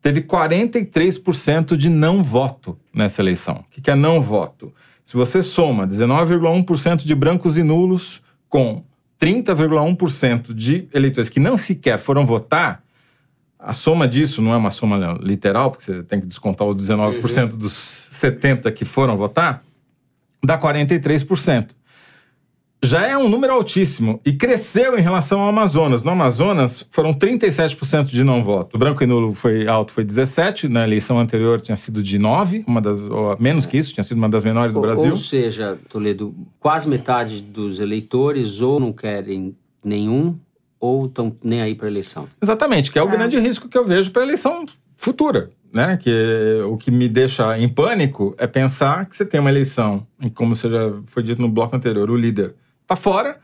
Teve 0.02 0.22
43% 0.22 1.76
de 1.76 1.90
não 1.90 2.22
voto 2.22 2.78
nessa 2.94 3.20
eleição. 3.20 3.64
O 3.66 3.82
que 3.82 3.90
é 3.90 3.94
não 3.94 4.20
voto? 4.20 4.72
Se 5.04 5.16
você 5.16 5.42
soma 5.42 5.86
19,1% 5.86 7.04
de 7.04 7.14
brancos 7.14 7.58
e 7.58 7.62
nulos 7.62 8.22
com 8.50 8.84
30,1% 9.18 10.52
de 10.52 10.88
eleitores 10.92 11.30
que 11.30 11.40
não 11.40 11.56
sequer 11.56 11.98
foram 11.98 12.26
votar, 12.26 12.82
a 13.58 13.72
soma 13.72 14.08
disso 14.08 14.42
não 14.42 14.52
é 14.52 14.56
uma 14.56 14.70
soma 14.70 15.18
literal, 15.22 15.70
porque 15.70 15.84
você 15.84 16.02
tem 16.02 16.20
que 16.20 16.26
descontar 16.26 16.66
os 16.66 16.74
19% 16.74 17.52
uhum. 17.52 17.58
dos 17.58 17.72
70% 17.72 18.72
que 18.72 18.84
foram 18.84 19.16
votar, 19.16 19.62
dá 20.44 20.58
43% 20.58 21.70
já 22.82 23.06
é 23.06 23.16
um 23.16 23.28
número 23.28 23.52
altíssimo 23.52 24.20
e 24.24 24.32
cresceu 24.32 24.98
em 24.98 25.02
relação 25.02 25.40
ao 25.40 25.48
Amazonas. 25.48 26.02
No 26.02 26.10
Amazonas 26.10 26.86
foram 26.90 27.12
37% 27.12 28.06
de 28.06 28.24
não 28.24 28.42
voto. 28.42 28.74
O 28.74 28.78
branco 28.78 29.02
e 29.02 29.06
nulo 29.06 29.34
foi 29.34 29.68
alto, 29.68 29.92
foi 29.92 30.02
17, 30.02 30.68
na 30.68 30.84
eleição 30.84 31.18
anterior 31.18 31.60
tinha 31.60 31.76
sido 31.76 32.02
de 32.02 32.18
9, 32.18 32.64
uma 32.66 32.80
das 32.80 33.00
ou 33.00 33.36
menos 33.38 33.66
que 33.66 33.76
isso, 33.76 33.92
tinha 33.92 34.04
sido 34.04 34.16
uma 34.16 34.28
das 34.28 34.44
menores 34.44 34.72
do 34.72 34.76
ou, 34.76 34.82
Brasil. 34.82 35.10
Ou 35.10 35.16
seja, 35.16 35.78
Toledo, 35.88 36.34
quase 36.58 36.88
metade 36.88 37.42
dos 37.42 37.80
eleitores 37.80 38.60
ou 38.60 38.80
não 38.80 38.92
querem 38.92 39.54
nenhum 39.84 40.38
ou 40.78 41.06
estão 41.06 41.34
nem 41.44 41.60
aí 41.60 41.74
para 41.74 41.86
a 41.86 41.90
eleição. 41.90 42.26
Exatamente, 42.40 42.90
que 42.90 42.98
é 42.98 43.02
o 43.02 43.08
é. 43.08 43.12
grande 43.12 43.38
risco 43.38 43.68
que 43.68 43.76
eu 43.76 43.84
vejo 43.84 44.10
para 44.10 44.22
a 44.22 44.24
eleição 44.24 44.64
futura. 44.96 45.50
Né? 45.72 45.96
Que 45.98 46.64
o 46.66 46.76
que 46.76 46.90
me 46.90 47.08
deixa 47.08 47.56
em 47.56 47.68
pânico 47.68 48.34
é 48.36 48.46
pensar 48.46 49.06
que 49.06 49.16
você 49.16 49.24
tem 49.24 49.38
uma 49.38 49.50
eleição, 49.50 50.04
como 50.34 50.56
você 50.56 50.68
já 50.68 50.92
foi 51.06 51.22
dito 51.22 51.40
no 51.40 51.48
bloco 51.48 51.76
anterior, 51.76 52.10
o 52.10 52.16
líder 52.16 52.56
está 52.90 52.96
fora, 52.96 53.38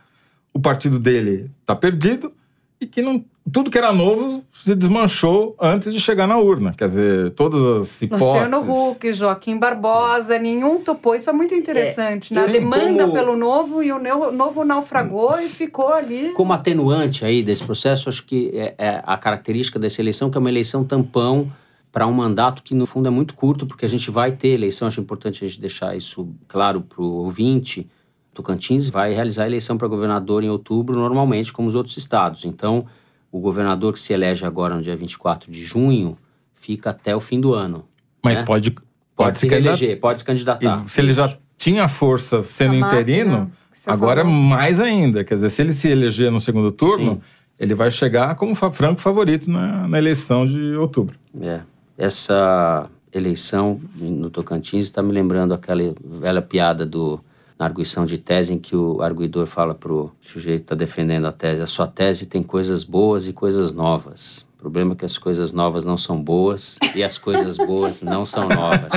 o 0.52 0.58
partido 0.58 0.98
dele 0.98 1.50
está 1.60 1.76
perdido 1.76 2.32
e 2.80 2.86
que 2.86 3.00
não 3.00 3.24
tudo 3.52 3.70
que 3.70 3.78
era 3.78 3.92
novo 3.92 4.42
se 4.52 4.74
desmanchou 4.74 5.54
antes 5.60 5.94
de 5.94 6.00
chegar 6.00 6.26
na 6.26 6.36
urna. 6.36 6.74
Quer 6.76 6.88
dizer, 6.88 7.30
todas 7.30 7.62
as 7.62 8.02
hipóteses. 8.02 8.32
Luciano 8.32 8.90
Huck, 8.90 9.12
Joaquim 9.12 9.56
Barbosa, 9.56 10.36
nenhum 10.36 10.82
topou. 10.82 11.14
Isso 11.14 11.30
é 11.30 11.32
muito 11.32 11.54
interessante. 11.54 12.32
É, 12.32 12.36
né? 12.36 12.42
A 12.42 12.46
demanda 12.48 13.04
como... 13.04 13.12
pelo 13.12 13.36
novo 13.36 13.84
e 13.84 13.92
o 13.92 14.32
novo 14.32 14.64
naufragou 14.64 15.30
e 15.38 15.46
ficou 15.46 15.92
ali. 15.92 16.32
Como 16.32 16.52
atenuante 16.52 17.24
aí 17.24 17.40
desse 17.40 17.62
processo, 17.62 18.08
acho 18.08 18.26
que 18.26 18.50
é, 18.52 18.74
é 18.76 19.02
a 19.06 19.16
característica 19.16 19.78
dessa 19.78 20.02
eleição, 20.02 20.28
que 20.28 20.36
é 20.36 20.40
uma 20.40 20.50
eleição 20.50 20.82
tampão 20.82 21.48
para 21.92 22.04
um 22.04 22.12
mandato 22.12 22.64
que, 22.64 22.74
no 22.74 22.84
fundo, 22.84 23.06
é 23.06 23.10
muito 23.10 23.32
curto, 23.34 23.64
porque 23.64 23.86
a 23.86 23.88
gente 23.88 24.10
vai 24.10 24.32
ter 24.32 24.48
eleição. 24.48 24.88
Acho 24.88 25.00
importante 25.00 25.44
a 25.44 25.46
gente 25.46 25.60
deixar 25.60 25.96
isso 25.96 26.28
claro 26.48 26.80
para 26.80 27.00
o 27.00 27.06
ouvinte. 27.18 27.88
Tocantins 28.36 28.90
vai 28.90 29.14
realizar 29.14 29.44
a 29.44 29.46
eleição 29.46 29.78
para 29.78 29.88
governador 29.88 30.44
em 30.44 30.50
outubro, 30.50 30.98
normalmente, 30.98 31.52
como 31.52 31.68
os 31.68 31.74
outros 31.74 31.96
estados. 31.96 32.44
Então 32.44 32.84
o 33.32 33.40
governador 33.40 33.94
que 33.94 34.00
se 34.00 34.12
elege 34.12 34.44
agora 34.44 34.74
no 34.74 34.82
dia 34.82 34.94
24 34.94 35.50
de 35.50 35.64
junho 35.64 36.16
fica 36.54 36.90
até 36.90 37.16
o 37.16 37.20
fim 37.20 37.40
do 37.40 37.54
ano. 37.54 37.84
Mas 38.22 38.40
né? 38.40 38.44
pode, 38.44 38.70
pode, 38.70 38.86
pode 39.16 39.38
se 39.38 39.48
reeleger, 39.48 39.98
pode 39.98 40.18
se 40.18 40.24
candidatar. 40.24 40.84
E 40.84 40.90
se 40.90 41.00
ele 41.00 41.14
já 41.14 41.34
tinha 41.56 41.88
força 41.88 42.42
sendo 42.42 42.74
a 42.74 42.76
interino, 42.76 43.50
agora 43.86 44.22
falou. 44.22 44.36
mais 44.36 44.80
ainda. 44.80 45.24
Quer 45.24 45.36
dizer, 45.36 45.50
se 45.50 45.62
ele 45.62 45.72
se 45.72 45.88
eleger 45.88 46.30
no 46.30 46.40
segundo 46.40 46.70
turno, 46.70 47.14
Sim. 47.14 47.20
ele 47.58 47.74
vai 47.74 47.90
chegar 47.90 48.34
como 48.34 48.54
franco 48.54 49.00
favorito 49.00 49.50
na, 49.50 49.88
na 49.88 49.98
eleição 49.98 50.46
de 50.46 50.76
outubro. 50.76 51.16
É. 51.40 51.60
Essa 51.96 52.90
eleição 53.10 53.80
no 53.94 54.28
Tocantins 54.28 54.84
está 54.84 55.02
me 55.02 55.12
lembrando 55.12 55.54
aquela 55.54 55.94
velha 56.04 56.42
piada 56.42 56.84
do 56.84 57.18
na 57.58 57.64
arguição 57.64 58.04
de 58.04 58.18
tese 58.18 58.52
em 58.54 58.58
que 58.58 58.76
o 58.76 59.00
arguidor 59.00 59.46
fala 59.46 59.74
para 59.74 59.92
o 59.92 60.10
sujeito 60.20 60.58
que 60.58 60.64
está 60.64 60.74
defendendo 60.74 61.26
a 61.26 61.32
tese, 61.32 61.62
a 61.62 61.66
sua 61.66 61.86
tese 61.86 62.26
tem 62.26 62.42
coisas 62.42 62.84
boas 62.84 63.26
e 63.26 63.32
coisas 63.32 63.72
novas. 63.72 64.44
O 64.58 64.58
problema 64.66 64.94
é 64.94 64.96
que 64.96 65.04
as 65.04 65.16
coisas 65.16 65.52
novas 65.52 65.84
não 65.84 65.96
são 65.96 66.20
boas 66.20 66.78
e 66.94 67.04
as 67.04 67.18
coisas 67.18 67.56
boas 67.56 68.02
não 68.02 68.24
são 68.24 68.48
novas. 68.48 68.90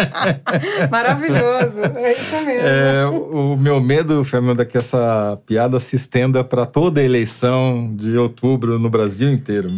Maravilhoso, 0.90 1.80
é 1.96 2.12
isso 2.12 2.36
mesmo. 2.46 2.66
É, 2.66 3.06
o 3.06 3.56
meu 3.56 3.80
medo, 3.80 4.24
Fernanda, 4.24 4.62
é 4.62 4.64
que 4.64 4.78
essa 4.78 5.38
piada 5.44 5.78
se 5.80 5.96
estenda 5.96 6.42
para 6.42 6.64
toda 6.64 7.00
a 7.00 7.04
eleição 7.04 7.92
de 7.94 8.16
outubro 8.16 8.78
no 8.78 8.88
Brasil 8.88 9.30
inteiro. 9.30 9.68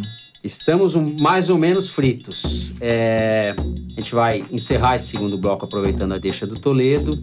Estamos 0.45 0.95
um, 0.95 1.17
mais 1.19 1.51
ou 1.51 1.59
menos 1.59 1.91
fritos. 1.91 2.73
É, 2.81 3.55
a 3.59 4.01
gente 4.01 4.15
vai 4.15 4.45
encerrar 4.53 4.97
esse 4.97 5.07
segundo 5.07 5.37
bloco 5.37 5.65
aproveitando 5.65 6.13
a 6.15 6.19
deixa 6.19 6.47
do 6.47 6.55
Toledo. 6.55 7.19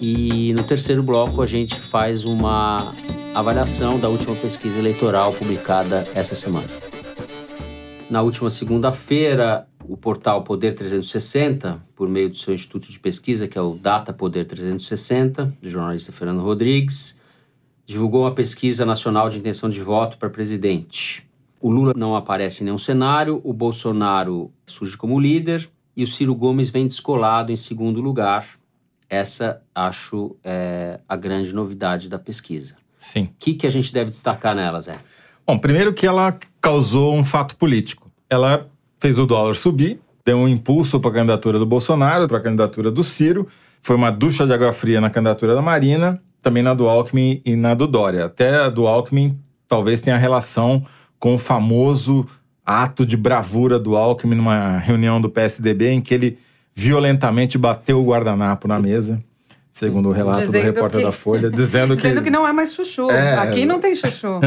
E 0.00 0.52
no 0.52 0.62
terceiro 0.62 1.02
bloco 1.02 1.42
a 1.42 1.46
gente 1.46 1.74
faz 1.74 2.24
uma 2.24 2.92
avaliação 3.34 3.98
da 3.98 4.08
última 4.08 4.34
pesquisa 4.36 4.78
eleitoral 4.78 5.32
publicada 5.32 6.06
essa 6.14 6.34
semana. 6.34 6.68
Na 8.08 8.22
última 8.22 8.48
segunda-feira, 8.48 9.66
o 9.88 9.96
portal 9.96 10.42
Poder 10.42 10.74
360, 10.74 11.82
por 11.94 12.08
meio 12.08 12.28
do 12.28 12.36
seu 12.36 12.54
instituto 12.54 12.90
de 12.90 12.98
pesquisa, 12.98 13.48
que 13.48 13.58
é 13.58 13.60
o 13.60 13.74
Data 13.74 14.12
Poder 14.12 14.44
360, 14.44 15.56
do 15.60 15.68
jornalista 15.68 16.12
Fernando 16.12 16.40
Rodrigues, 16.40 17.16
divulgou 17.84 18.22
uma 18.22 18.34
pesquisa 18.34 18.84
nacional 18.84 19.28
de 19.28 19.38
intenção 19.38 19.68
de 19.68 19.80
voto 19.80 20.18
para 20.18 20.28
presidente. 20.28 21.26
O 21.60 21.70
Lula 21.70 21.92
não 21.96 22.16
aparece 22.16 22.62
em 22.62 22.66
nenhum 22.66 22.78
cenário, 22.78 23.40
o 23.44 23.52
Bolsonaro 23.52 24.50
surge 24.66 24.96
como 24.96 25.18
líder 25.18 25.68
e 25.96 26.02
o 26.02 26.06
Ciro 26.06 26.34
Gomes 26.34 26.68
vem 26.68 26.86
descolado 26.86 27.50
em 27.50 27.56
segundo 27.56 28.00
lugar, 28.00 28.55
essa, 29.08 29.62
acho, 29.74 30.36
é 30.42 31.00
a 31.08 31.16
grande 31.16 31.54
novidade 31.54 32.08
da 32.08 32.18
pesquisa. 32.18 32.76
Sim. 32.98 33.24
O 33.24 33.30
que, 33.38 33.54
que 33.54 33.66
a 33.66 33.70
gente 33.70 33.92
deve 33.92 34.10
destacar 34.10 34.54
nela, 34.54 34.80
Zé? 34.80 34.94
Bom, 35.46 35.58
primeiro 35.58 35.92
que 35.92 36.06
ela 36.06 36.36
causou 36.60 37.14
um 37.14 37.24
fato 37.24 37.56
político. 37.56 38.10
Ela 38.28 38.66
fez 38.98 39.18
o 39.18 39.26
dólar 39.26 39.54
subir, 39.54 40.00
deu 40.24 40.38
um 40.38 40.48
impulso 40.48 40.98
para 40.98 41.10
a 41.10 41.14
candidatura 41.14 41.58
do 41.58 41.66
Bolsonaro, 41.66 42.26
para 42.26 42.38
a 42.38 42.42
candidatura 42.42 42.90
do 42.90 43.04
Ciro. 43.04 43.46
Foi 43.80 43.94
uma 43.94 44.10
ducha 44.10 44.44
de 44.44 44.52
água 44.52 44.72
fria 44.72 45.00
na 45.00 45.08
candidatura 45.08 45.54
da 45.54 45.62
Marina, 45.62 46.20
também 46.42 46.62
na 46.62 46.74
do 46.74 46.88
Alckmin 46.88 47.40
e 47.44 47.54
na 47.54 47.74
do 47.74 47.86
Dória. 47.86 48.24
Até 48.24 48.64
a 48.64 48.68
do 48.68 48.86
Alckmin 48.88 49.38
talvez 49.68 50.00
tenha 50.00 50.16
relação 50.16 50.84
com 51.18 51.36
o 51.36 51.38
famoso 51.38 52.26
ato 52.64 53.06
de 53.06 53.16
bravura 53.16 53.78
do 53.78 53.96
Alckmin 53.96 54.34
numa 54.34 54.78
reunião 54.78 55.20
do 55.20 55.30
PSDB 55.30 55.90
em 55.90 56.00
que 56.00 56.12
ele 56.12 56.38
violentamente 56.76 57.56
bateu 57.56 57.98
o 57.98 58.06
guardanapo 58.06 58.68
na 58.68 58.78
mesa, 58.78 59.22
segundo 59.72 60.10
o 60.10 60.12
relato 60.12 60.40
dizendo 60.40 60.62
do 60.62 60.66
repórter 60.66 61.00
que... 61.00 61.06
da 61.06 61.12
Folha, 61.12 61.50
dizendo 61.50 61.94
que. 61.96 62.02
Dizendo 62.02 62.22
que 62.22 62.28
não 62.28 62.46
é 62.46 62.52
mais 62.52 62.74
chuchu. 62.74 63.10
É... 63.10 63.38
Aqui 63.38 63.64
não 63.64 63.80
tem 63.80 63.94
chuchu. 63.94 64.38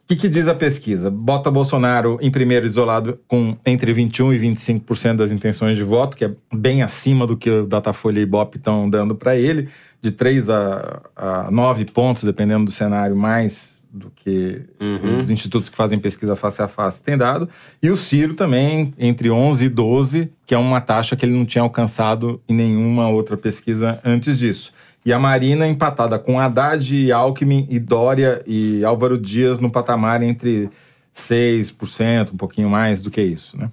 O 0.00 0.08
que, 0.08 0.22
que, 0.22 0.28
diz 0.30 0.48
a 0.48 0.54
pesquisa? 0.54 1.10
Bota 1.10 1.50
Bolsonaro 1.50 2.18
em 2.22 2.30
primeiro 2.30 2.64
isolado 2.64 3.20
com 3.28 3.54
entre 3.66 3.92
21% 3.92 4.34
e 4.34 4.38
25% 4.38 5.16
das 5.16 5.30
intenções 5.30 5.76
de 5.76 5.82
voto, 5.82 6.16
que 6.16 6.24
é 6.24 6.34
bem 6.50 6.82
acima 6.82 7.26
do 7.26 7.36
que 7.36 7.50
o 7.50 7.66
Datafolha 7.66 8.18
e 8.18 8.22
Ibope 8.22 8.56
estão 8.56 8.88
dando 8.88 9.14
para 9.14 9.36
ele, 9.36 9.68
de 10.00 10.10
3 10.10 10.48
a, 10.48 11.02
a 11.14 11.50
9 11.50 11.84
pontos, 11.84 12.24
dependendo 12.24 12.64
do 12.64 12.70
cenário, 12.70 13.14
mais 13.14 13.77
do 13.90 14.10
que 14.10 14.62
uhum. 14.80 15.18
os 15.18 15.30
institutos 15.30 15.68
que 15.68 15.76
fazem 15.76 15.98
pesquisa 15.98 16.36
face 16.36 16.62
a 16.62 16.68
face 16.68 17.02
têm 17.02 17.16
dado. 17.16 17.48
E 17.82 17.90
o 17.90 17.96
Ciro 17.96 18.34
também, 18.34 18.92
entre 18.98 19.30
11 19.30 19.64
e 19.64 19.68
12, 19.68 20.32
que 20.44 20.54
é 20.54 20.58
uma 20.58 20.80
taxa 20.80 21.16
que 21.16 21.24
ele 21.24 21.34
não 21.34 21.46
tinha 21.46 21.62
alcançado 21.62 22.40
em 22.48 22.54
nenhuma 22.54 23.08
outra 23.08 23.36
pesquisa 23.36 24.00
antes 24.04 24.38
disso. 24.38 24.72
E 25.04 25.12
a 25.12 25.18
Marina 25.18 25.66
empatada 25.66 26.18
com 26.18 26.38
Haddad, 26.38 27.12
Alckmin 27.12 27.66
e 27.70 27.78
Dória 27.78 28.42
e 28.46 28.84
Álvaro 28.84 29.16
Dias 29.16 29.58
no 29.58 29.70
patamar 29.70 30.22
entre 30.22 30.68
6%, 31.14 32.32
um 32.32 32.36
pouquinho 32.36 32.68
mais 32.68 33.00
do 33.00 33.10
que 33.10 33.22
isso. 33.22 33.56
Né? 33.56 33.70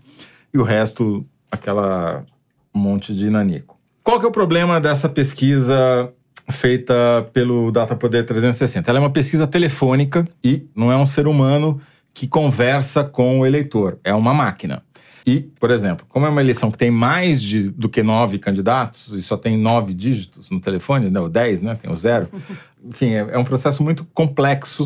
E 0.54 0.58
o 0.58 0.64
resto, 0.64 1.26
aquela 1.52 2.26
monte 2.74 3.14
de 3.14 3.30
nanico. 3.30 3.78
Qual 4.04 4.20
que 4.20 4.26
é 4.26 4.30
o 4.30 4.32
problema 4.32 4.80
dessa 4.80 5.10
pesquisa 5.10 6.14
feita 6.50 6.94
pelo 7.34 7.72
Data 7.72 7.96
Poder 7.96 8.26
360. 8.26 8.90
Ela 8.90 9.00
é 9.00 9.02
uma 9.02 9.10
pesquisa 9.10 9.48
telefônica 9.48 10.28
e 10.44 10.68
não 10.76 10.92
é 10.92 10.98
um 10.98 11.06
ser 11.06 11.28
humano 11.28 11.82
que 12.14 12.28
conversa 12.28 13.04
com 13.04 13.42
o 13.42 13.46
eleitor, 13.46 14.00
é 14.04 14.14
uma 14.14 14.34
máquina. 14.34 14.82
E, 15.28 15.42
por 15.60 15.72
exemplo, 15.72 16.06
como 16.08 16.28
é 16.28 16.30
uma 16.30 16.40
eleição 16.40 16.70
que 16.70 16.78
tem 16.78 16.92
mais 16.92 17.42
de, 17.42 17.72
do 17.72 17.90
que 17.90 18.04
nove 18.04 18.38
candidatos 18.38 19.12
e 19.12 19.24
só 19.24 19.36
tem 19.36 19.58
nove 19.58 19.92
dígitos 19.92 20.52
no 20.52 20.60
telefone, 20.60 21.10
não, 21.10 21.28
dez, 21.28 21.64
né? 21.64 21.76
Tem 21.82 21.92
o 21.92 21.96
zero. 21.96 22.28
Enfim, 22.86 23.14
é, 23.16 23.28
é 23.32 23.38
um 23.38 23.44
processo 23.44 23.82
muito 23.82 24.06
complexo 24.14 24.86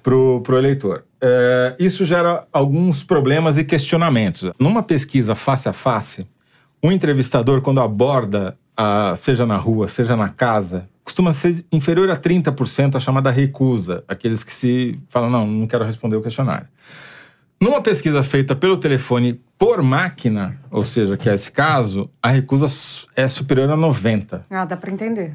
para 0.00 0.14
o 0.14 0.42
eleitor. 0.56 1.04
É, 1.20 1.74
isso 1.80 2.04
gera 2.04 2.46
alguns 2.52 3.02
problemas 3.02 3.58
e 3.58 3.64
questionamentos. 3.64 4.52
Numa 4.60 4.82
pesquisa 4.82 5.34
face 5.34 5.68
a 5.68 5.72
face, 5.72 6.24
um 6.80 6.92
entrevistador, 6.92 7.60
quando 7.60 7.80
aborda 7.80 8.56
seja 9.16 9.46
na 9.46 9.56
rua, 9.56 9.88
seja 9.88 10.16
na 10.16 10.28
casa, 10.28 10.88
costuma 11.04 11.32
ser 11.32 11.64
inferior 11.70 12.10
a 12.10 12.16
30% 12.16 12.96
a 12.96 13.00
chamada 13.00 13.30
recusa, 13.30 14.04
aqueles 14.08 14.42
que 14.42 14.52
se 14.52 14.98
falam, 15.08 15.30
não, 15.30 15.46
não 15.46 15.66
quero 15.66 15.84
responder 15.84 16.16
o 16.16 16.22
questionário. 16.22 16.66
Numa 17.60 17.80
pesquisa 17.80 18.22
feita 18.22 18.54
pelo 18.54 18.76
telefone 18.76 19.40
por 19.56 19.82
máquina, 19.82 20.60
ou 20.70 20.84
seja, 20.84 21.16
que 21.16 21.28
é 21.28 21.34
esse 21.34 21.50
caso, 21.50 22.10
a 22.22 22.28
recusa 22.28 22.66
é 23.16 23.28
superior 23.28 23.70
a 23.70 23.76
90%. 23.76 24.42
Ah, 24.50 24.64
dá 24.64 24.76
para 24.76 24.90
entender. 24.90 25.34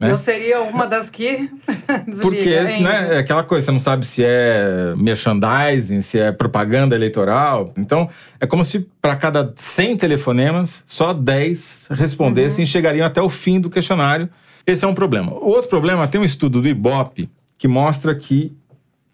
Né? 0.00 0.10
Eu 0.10 0.16
seria 0.16 0.62
uma 0.62 0.86
das 0.86 1.10
que 1.10 1.50
Porque 2.22 2.58
né, 2.80 3.16
é 3.16 3.18
aquela 3.18 3.44
coisa, 3.44 3.66
você 3.66 3.70
não 3.70 3.78
sabe 3.78 4.06
se 4.06 4.24
é 4.24 4.94
merchandising, 4.96 6.00
se 6.00 6.18
é 6.18 6.32
propaganda 6.32 6.96
eleitoral. 6.96 7.74
Então, 7.76 8.08
é 8.40 8.46
como 8.46 8.64
se 8.64 8.88
para 9.02 9.14
cada 9.14 9.52
100 9.54 9.98
telefonemas, 9.98 10.82
só 10.86 11.12
10 11.12 11.88
respondessem 11.90 12.62
uhum. 12.62 12.64
e 12.64 12.66
chegariam 12.66 13.06
até 13.06 13.20
o 13.20 13.28
fim 13.28 13.60
do 13.60 13.68
questionário. 13.68 14.30
Esse 14.66 14.86
é 14.86 14.88
um 14.88 14.94
problema. 14.94 15.32
O 15.34 15.48
outro 15.48 15.68
problema, 15.68 16.08
tem 16.08 16.18
um 16.18 16.24
estudo 16.24 16.62
do 16.62 16.68
Ibope 16.68 17.28
que 17.58 17.68
mostra 17.68 18.14
que 18.14 18.56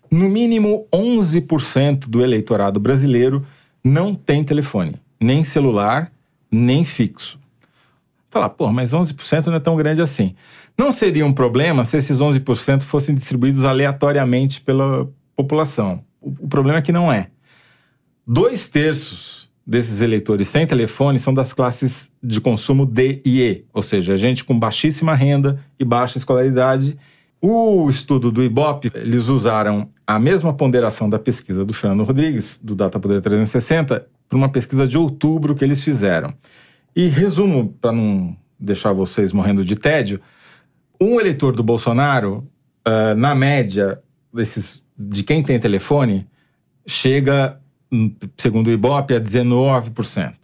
no 0.08 0.28
mínimo 0.28 0.86
11% 0.92 2.08
do 2.08 2.22
eleitorado 2.22 2.78
brasileiro 2.78 3.44
não 3.82 4.14
tem 4.14 4.44
telefone, 4.44 4.94
nem 5.18 5.42
celular, 5.42 6.12
nem 6.48 6.84
fixo. 6.84 7.40
Falar, 8.30 8.50
pô, 8.50 8.72
mas 8.72 8.92
11% 8.92 9.46
não 9.46 9.54
é 9.54 9.60
tão 9.60 9.76
grande 9.76 10.00
assim. 10.00 10.34
Não 10.78 10.92
seria 10.92 11.24
um 11.24 11.32
problema 11.32 11.84
se 11.84 11.96
esses 11.96 12.18
11% 12.18 12.82
fossem 12.82 13.14
distribuídos 13.14 13.64
aleatoriamente 13.64 14.60
pela 14.60 15.08
população. 15.34 16.04
O, 16.20 16.48
problema 16.48 16.78
é 16.78 16.82
que 16.82 16.92
não 16.92 17.10
é. 17.10 17.28
Dois 18.26 18.68
terços 18.68 19.48
desses 19.66 20.00
eleitores 20.00 20.48
sem 20.48 20.66
telefone 20.66 21.18
são 21.18 21.32
das 21.32 21.52
classes 21.52 22.12
de 22.22 22.40
consumo 22.40 22.84
D 22.84 23.20
e 23.24 23.40
E, 23.40 23.64
ou 23.72 23.82
seja, 23.82 24.16
gente 24.16 24.44
com 24.44 24.58
baixíssima 24.58 25.14
renda 25.14 25.60
e 25.78 25.84
baixa 25.84 26.18
escolaridade. 26.18 26.96
O 27.40 27.88
estudo 27.88 28.30
do 28.30 28.42
Ibope, 28.42 28.90
eles 28.94 29.28
usaram 29.28 29.88
a 30.06 30.18
mesma 30.18 30.52
ponderação 30.52 31.08
da 31.08 31.18
pesquisa 31.18 31.64
do 31.64 31.72
Fernando 31.72 32.04
Rodrigues, 32.04 32.60
do 32.62 32.74
Data 32.74 32.98
Poder 32.98 33.20
360, 33.20 34.06
para 34.28 34.38
uma 34.38 34.48
pesquisa 34.48 34.86
de 34.86 34.96
outubro 34.96 35.54
que 35.54 35.64
eles 35.64 35.82
fizeram. 35.82 36.34
E 36.94 37.06
resumo, 37.08 37.74
para 37.80 37.92
não 37.92 38.36
deixar 38.58 38.92
vocês 38.92 39.32
morrendo 39.32 39.64
de 39.64 39.76
tédio, 39.76 40.20
um 41.00 41.20
eleitor 41.20 41.54
do 41.54 41.62
Bolsonaro, 41.62 42.46
uh, 42.86 43.14
na 43.16 43.34
média, 43.34 44.00
desses 44.32 44.82
de 44.98 45.22
quem 45.22 45.42
tem 45.42 45.58
telefone 45.58 46.26
chega, 46.86 47.60
hum, 47.92 48.14
segundo 48.36 48.68
o 48.68 48.70
Ibope, 48.70 49.14
a 49.14 49.20
19%. 49.20 50.34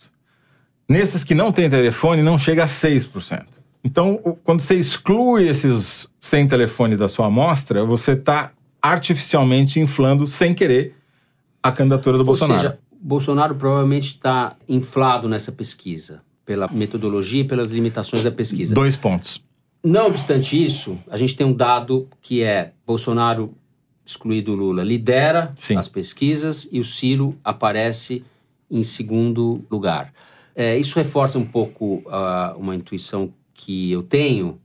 Nesses 0.89 1.25
que 1.25 1.35
não 1.35 1.53
têm 1.53 1.71
telefone, 1.71 2.23
não 2.23 2.37
chega 2.37 2.65
a 2.65 2.67
6%. 2.67 3.45
Então, 3.85 4.19
quando 4.45 4.61
você 4.61 4.75
exclui 4.75 5.49
esses 5.49 6.09
sem 6.21 6.47
telefone 6.47 6.97
da 6.97 7.09
sua 7.09 7.27
amostra, 7.27 7.85
você 7.85 8.13
está 8.13 8.53
artificialmente 8.81 9.81
inflando, 9.81 10.27
sem 10.27 10.55
querer, 10.55 10.95
a 11.63 11.73
candidatura 11.73 12.17
do 12.17 12.21
Ou 12.21 12.27
Bolsonaro. 12.27 12.61
seja, 12.61 12.79
Bolsonaro 13.01 13.55
provavelmente 13.55 14.07
está 14.07 14.57
inflado 14.69 15.29
nessa 15.29 15.53
pesquisa, 15.53 16.23
pela 16.45 16.69
metodologia 16.69 17.41
e 17.41 17.45
pelas 17.45 17.71
limitações 17.71 18.23
da 18.23 18.31
pesquisa. 18.31 18.75
Dois 18.75 18.97
pontos. 18.97 19.43
Não 19.83 20.07
obstante 20.07 20.63
isso, 20.63 20.97
a 21.11 21.17
gente 21.17 21.35
tem 21.35 21.45
um 21.47 21.53
dado 21.53 22.09
que 22.21 22.43
é 22.43 22.73
Bolsonaro, 22.87 23.53
excluído 24.05 24.55
Lula, 24.55 24.85
lidera 24.85 25.53
Sim. 25.57 25.77
as 25.77 25.89
pesquisas 25.89 26.69
e 26.71 26.79
o 26.79 26.85
Ciro 26.85 27.37
aparece 27.43 28.25
em 28.71 28.83
segundo 28.83 29.65
lugar. 29.71 30.13
É, 30.55 30.79
isso 30.79 30.97
reforça 30.97 31.39
um 31.39 31.45
pouco 31.45 32.03
ah, 32.09 32.55
uma 32.57 32.75
intuição 32.75 33.33
que 33.55 33.91
eu 33.91 34.03
tenho 34.03 34.61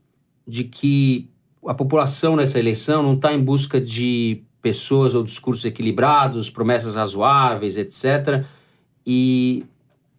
de 0.47 0.63
que 0.63 1.30
a 1.65 1.73
população 1.73 2.36
nessa 2.36 2.60
eleição 2.60 3.01
não 3.01 3.15
está 3.15 3.34
em 3.34 3.39
busca 3.41 3.82
de 3.82 4.41
pessoas 4.62 5.15
ou 5.15 5.23
discursos 5.23 5.65
equilibrados, 5.65 6.49
promessas 6.49 6.95
razoáveis, 6.95 7.77
etc. 7.77 8.43
E 9.06 9.65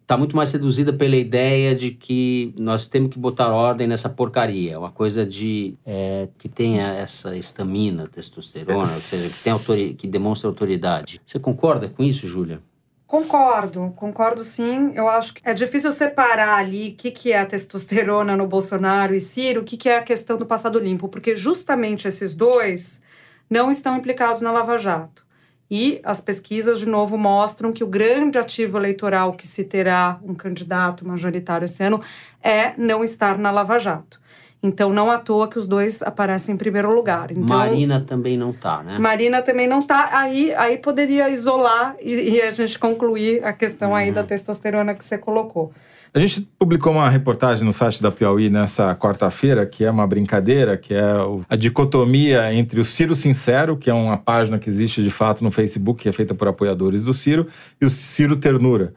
está 0.09 0.17
muito 0.17 0.35
mais 0.35 0.49
seduzida 0.49 0.91
pela 0.91 1.15
ideia 1.15 1.75
de 1.75 1.91
que 1.91 2.51
nós 2.57 2.87
temos 2.87 3.11
que 3.11 3.19
botar 3.19 3.49
ordem 3.49 3.85
nessa 3.85 4.09
porcaria. 4.09 4.79
Uma 4.79 4.89
coisa 4.89 5.23
de 5.23 5.75
é, 5.85 6.27
que 6.35 6.49
tenha 6.49 6.87
essa 6.93 7.37
estamina, 7.37 8.07
testosterona, 8.07 8.79
ou 8.79 8.85
seja, 8.85 9.29
que, 9.29 9.43
tem 9.43 9.53
autori 9.53 9.93
que 9.93 10.07
demonstra 10.07 10.49
autoridade. 10.49 11.21
Você 11.23 11.37
concorda 11.37 11.87
com 11.89 12.01
isso, 12.01 12.25
Júlia? 12.25 12.59
Concordo, 13.05 13.93
concordo 13.95 14.43
sim. 14.43 14.91
Eu 14.95 15.07
acho 15.07 15.35
que 15.35 15.47
é 15.47 15.53
difícil 15.53 15.91
separar 15.91 16.57
ali 16.57 16.89
o 16.89 16.95
que, 16.95 17.11
que 17.11 17.31
é 17.31 17.41
a 17.41 17.45
testosterona 17.45 18.35
no 18.35 18.47
Bolsonaro 18.47 19.13
e 19.13 19.21
Ciro, 19.21 19.61
o 19.61 19.63
que, 19.63 19.77
que 19.77 19.89
é 19.89 19.97
a 19.99 20.03
questão 20.03 20.37
do 20.37 20.45
passado 20.45 20.79
limpo, 20.79 21.07
porque 21.07 21.35
justamente 21.35 22.07
esses 22.07 22.33
dois 22.33 22.99
não 23.47 23.69
estão 23.69 23.95
implicados 23.95 24.41
na 24.41 24.51
Lava 24.51 24.75
Jato. 24.75 25.28
E 25.71 25.99
as 26.03 26.19
pesquisas, 26.19 26.79
de 26.79 26.87
novo, 26.87 27.17
mostram 27.17 27.71
que 27.71 27.83
o 27.83 27.87
grande 27.87 28.39
ativo 28.39 28.77
eleitoral 28.77 29.33
que 29.33 29.45
se 29.45 29.63
terá 29.63 30.19
um 30.23 30.33
candidato 30.33 31.07
majoritário 31.07 31.65
esse 31.65 31.83
ano 31.83 32.01
é 32.43 32.73
não 32.77 33.03
estar 33.03 33.37
na 33.37 33.51
Lava 33.51 33.77
Jato. 33.77 34.19
Então, 34.61 34.91
não 34.91 35.09
à 35.09 35.17
toa 35.17 35.47
que 35.47 35.57
os 35.57 35.67
dois 35.67 36.01
aparecem 36.01 36.53
em 36.55 36.57
primeiro 36.57 36.93
lugar. 36.93 37.31
Então, 37.31 37.57
Marina 37.57 38.01
também 38.01 38.35
não 38.35 38.51
tá, 38.51 38.83
né? 38.83 38.97
Marina 38.99 39.41
também 39.41 39.67
não 39.67 39.81
tá. 39.81 40.09
Aí, 40.11 40.53
aí 40.55 40.77
poderia 40.77 41.29
isolar 41.29 41.95
e, 42.01 42.13
e 42.35 42.41
a 42.41 42.49
gente 42.51 42.77
concluir 42.77 43.41
a 43.45 43.53
questão 43.53 43.95
aí 43.95 44.09
Uhum. 44.09 44.15
da 44.15 44.23
testosterona 44.23 44.93
que 44.95 45.03
você 45.05 45.17
colocou. 45.17 45.71
A 46.11 46.19
gente 46.19 46.41
publicou 46.57 46.91
uma 46.93 47.07
reportagem 47.07 47.63
no 47.63 47.71
site 47.71 48.01
da 48.01 48.11
Piauí 48.11 48.49
nessa 48.49 48.95
quarta-feira, 48.95 49.65
que 49.65 49.85
é 49.85 49.91
uma 49.91 50.07
brincadeira, 50.07 50.75
que 50.75 50.93
é 50.93 51.03
a 51.47 51.55
dicotomia 51.55 52.51
entre 52.53 52.79
o 52.79 52.83
Ciro 52.83 53.15
Sincero, 53.15 53.77
que 53.77 53.91
é 53.91 53.93
uma 53.93 54.17
página 54.17 54.57
que 54.57 54.69
existe 54.69 55.03
de 55.03 55.11
fato 55.11 55.43
no 55.43 55.51
Facebook, 55.51 56.01
que 56.01 56.09
é 56.09 56.11
feita 56.11 56.33
por 56.33 56.47
apoiadores 56.47 57.03
do 57.03 57.13
Ciro, 57.13 57.47
e 57.79 57.85
o 57.85 57.89
Ciro 57.89 58.35
Ternura, 58.35 58.93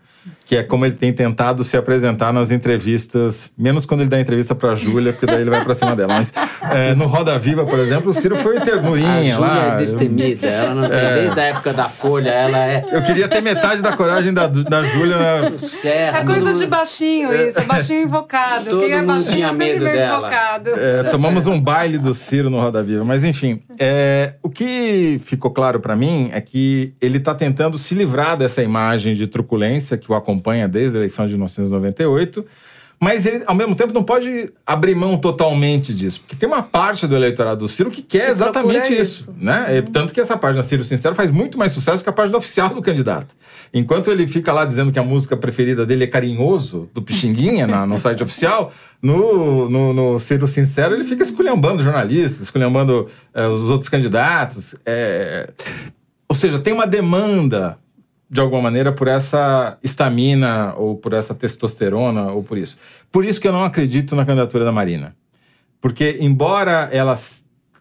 que 0.53 0.57
é 0.59 0.63
como 0.63 0.85
ele 0.85 0.95
tem 0.95 1.11
tentado 1.15 1.65
se 1.65 1.79
apresentar 1.79 2.31
nas 2.31 2.51
entrevistas, 2.51 3.51
menos 3.57 3.87
quando 3.87 4.03
ele 4.03 4.11
dá 4.11 4.21
entrevista 4.21 4.55
pra 4.55 4.75
Júlia, 4.75 5.11
porque 5.11 5.25
daí 5.25 5.41
ele 5.41 5.49
vai 5.49 5.65
pra 5.65 5.73
cima 5.75 5.97
dela. 5.97 6.13
Mas 6.13 6.31
é, 6.71 6.95
no 6.95 7.07
Roda 7.07 7.39
Viva, 7.39 7.65
por 7.65 7.79
exemplo, 7.79 8.11
o 8.11 8.13
Ciro 8.13 8.37
foi 8.37 8.59
A 8.59 8.61
ternurinha 8.61 9.35
Júlia 9.35 9.39
lá. 9.39 9.67
é 9.69 9.77
destemida, 9.79 10.47
ela 10.47 10.75
não 10.75 10.91
tem, 10.91 11.15
desde 11.15 11.41
a 11.41 11.45
época 11.45 11.73
da 11.73 11.85
Folha, 11.85 12.29
ela 12.29 12.59
é 12.59 12.85
Eu 12.93 13.03
queria 13.03 13.29
ter 13.29 13.41
metade 13.41 13.81
da 13.81 13.97
coragem 13.97 14.35
da, 14.35 14.47
da 14.47 14.85
Júlia 14.85 15.17
na 15.17 15.59
serra. 15.59 16.19
É 16.19 16.25
coisa 16.27 16.53
de 16.53 16.67
baixinho 16.67 17.33
isso, 17.35 17.59
é 17.59 17.65
baixinho 17.65 18.03
invocado. 18.03 18.69
Todo 18.69 18.81
Quem 18.81 18.93
é 18.93 19.01
mundo 19.01 19.07
baixinho 19.07 19.35
tinha 19.35 19.49
sempre 19.53 19.65
medo 19.81 19.85
dela. 19.87 20.19
invocado. 20.19 20.71
É, 20.77 21.05
tomamos 21.05 21.47
um 21.47 21.59
baile 21.59 21.97
do 21.97 22.13
Ciro 22.13 22.51
no 22.51 22.61
Roda 22.61 22.83
Viva. 22.83 23.07
Mas 23.07 23.25
enfim, 23.25 23.63
é, 23.79 24.35
o 24.43 24.51
que 24.51 25.19
ficou 25.25 25.51
claro 25.51 25.81
pra 25.81 25.97
mim 25.97 26.29
é 26.31 26.43
que 26.43 26.93
ele 27.01 27.19
tá 27.19 27.35
tentando 27.35 27.79
se 27.79 27.95
livrar 27.95 28.37
dessa 28.37 28.63
imagem 28.63 29.15
de 29.15 29.27
truculência 29.27 29.97
que 29.97 30.13
o 30.13 30.15
acompanha 30.15 30.42
desde 30.69 30.97
a 30.97 31.01
eleição 31.01 31.27
de 31.27 31.33
1998. 31.33 32.45
Mas 33.05 33.27
ele, 33.27 33.43
ao 33.49 33.55
mesmo 33.57 33.75
tempo, 33.75 33.93
não 33.93 34.05
pode 34.05 34.53
abrir 34.65 34.95
mão 34.95 35.19
totalmente 35.19 35.93
disso. 35.93 36.21
Porque 36.21 36.37
tem 36.37 36.49
uma 36.49 36.63
parte 36.63 37.05
do 37.05 37.17
eleitorado 37.17 37.59
do 37.59 37.67
Ciro 37.67 37.91
que 37.91 38.01
quer 38.01 38.27
Que 38.27 38.31
exatamente 38.31 38.93
isso. 38.93 39.23
isso. 39.23 39.35
né? 39.37 39.77
É, 39.79 39.83
Tanto 39.83 40.15
que 40.15 40.21
essa 40.21 40.39
página 40.39 40.63
Ciro 40.63 40.85
Sincero 40.85 41.13
faz 41.13 41.33
muito 41.33 41.59
mais 41.59 41.73
sucesso 41.73 42.05
que 42.05 42.09
a 42.09 42.13
página 42.13 42.39
oficial 42.39 42.69
do 42.69 42.81
candidato. 42.81 43.35
Enquanto 43.75 44.09
ele 44.09 44.29
fica 44.29 44.53
lá 44.53 44.65
dizendo 44.65 44.93
que 44.93 45.01
a 45.01 45.03
música 45.03 45.37
preferida 45.37 45.85
dele 45.85 46.05
é 46.05 46.07
Carinhoso, 46.07 46.89
do 46.95 47.03
Pixinguinha, 47.03 47.67
na- 47.67 47.85
no 47.85 47.99
site 47.99 48.23
oficial, 48.23 48.73
no, 49.03 49.69
no, 49.69 49.93
no 49.93 50.19
Ciro 50.21 50.47
Sincero 50.47 50.95
ele 50.95 51.03
fica 51.03 51.25
esculhambando 51.25 51.83
jornalistas, 51.83 52.41
esculhambando 52.43 53.09
eh, 53.35 53.49
os 53.49 53.69
outros 53.69 53.89
candidatos. 53.89 54.77
É, 54.87 55.51
Ou 56.29 56.37
seja, 56.37 56.57
tem 56.61 56.73
uma 56.73 56.87
demanda, 56.87 57.79
de 58.33 58.41
alguma 58.41 58.63
maneira, 58.63 58.91
por 58.91 59.09
essa 59.09 59.77
estamina, 59.83 60.73
ou 60.77 60.97
por 60.97 61.13
essa 61.13 61.35
testosterona, 61.35 62.33
ou 62.33 62.43
por 62.43 62.57
isso. 62.57 62.79
Por 63.11 63.27
isso 63.27 63.39
que 63.39 63.47
eu 63.47 63.53
não 63.53 63.63
acredito 63.63 64.17
na 64.17 64.25
candidatura 64.25 64.65
da 64.65 64.73
Marina. 64.73 65.15
Porque, 65.83 66.17
embora 66.19 66.89
ela 66.91 67.15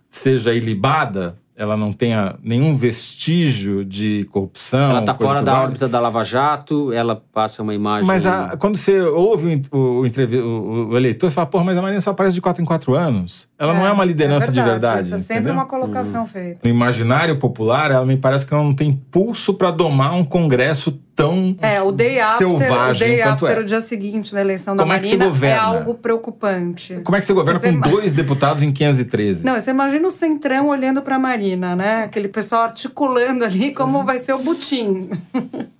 seja 0.09 0.53
ilibada, 0.53 1.37
ela 1.61 1.77
não 1.77 1.93
tenha 1.93 2.35
nenhum 2.43 2.75
vestígio 2.75 3.85
de 3.85 4.25
corrupção. 4.31 4.89
Ela 4.89 5.01
tá 5.03 5.13
coisa 5.13 5.31
fora 5.33 5.45
da 5.45 5.51
vale. 5.51 5.65
órbita 5.65 5.87
da 5.87 5.99
Lava 5.99 6.23
Jato, 6.23 6.91
ela 6.91 7.21
passa 7.31 7.61
uma 7.61 7.73
imagem. 7.75 8.07
Mas 8.07 8.25
a- 8.25 8.57
quando 8.57 8.77
você 8.77 8.99
ouve 9.01 9.61
o, 9.71 9.77
o, 9.77 10.01
o 10.01 10.89
o- 10.89 10.97
eleitor, 10.97 11.29
você 11.29 11.35
fala, 11.35 11.45
porra, 11.45 11.63
mas 11.65 11.77
a 11.77 11.81
Marina 11.83 12.01
só 12.01 12.09
aparece 12.09 12.33
de 12.33 12.41
quatro 12.41 12.63
em 12.63 12.65
quatro 12.65 12.95
anos. 12.95 13.47
Ela 13.59 13.75
não 13.75 13.85
é 13.85 13.91
uma 13.91 14.03
liderança 14.03 14.51
de 14.51 14.59
verdade. 14.59 15.05
Isso 15.05 15.13
é 15.15 15.19
sempre 15.19 15.35
entendeu? 15.35 15.53
uma 15.53 15.65
colocação 15.67 16.25
feita. 16.25 16.61
No 16.63 16.69
imaginário 16.69 17.37
popular, 17.37 17.91
ela 17.91 18.05
me 18.07 18.17
parece 18.17 18.43
que 18.43 18.51
ela 18.53 18.63
não 18.63 18.73
tem 18.73 18.91
pulso 18.91 19.53
para 19.53 19.69
domar 19.69 20.15
um 20.15 20.23
congresso 20.23 20.99
tão 21.15 21.55
É, 21.61 21.81
o 21.81 21.91
day 21.91 22.19
after, 22.19 22.47
o 22.47 22.57
selvagem 22.57 23.07
day 23.07 23.17
quanto 23.17 23.33
after, 23.45 23.57
é. 23.57 23.59
o 23.61 23.63
dia 23.65 23.81
seguinte 23.81 24.33
da 24.33 24.41
eleição 24.41 24.75
Como 24.77 24.89
da 24.89 24.95
é 24.95 24.99
que 24.99 25.05
se 25.07 25.11
Marina, 25.17 25.25
é 25.25 25.27
governa? 25.29 25.61
algo 25.61 25.93
preocupante. 25.95 26.99
Como 27.03 27.15
é 27.15 27.19
que 27.19 27.25
você 27.25 27.33
governa 27.33 27.59
Você 27.59 27.67
com 27.67 27.73
ima- 27.73 27.87
dois 27.87 28.13
deputados 28.13 28.63
em 28.63 28.71
513? 28.71 29.43
Não, 29.45 29.59
você 29.59 29.71
imagina 29.71 30.07
o 30.07 30.11
Centrão 30.11 30.67
olhando 30.69 31.01
pra 31.01 31.19
Marina, 31.19 31.75
né? 31.75 32.03
Aquele 32.03 32.27
pessoal 32.27 32.63
articulando 32.63 33.43
ali 33.43 33.69
Uhum. 33.69 33.73
como 33.75 34.03
vai 34.03 34.17
ser 34.17 34.33
o 34.33 34.39
Butim. 34.39 35.09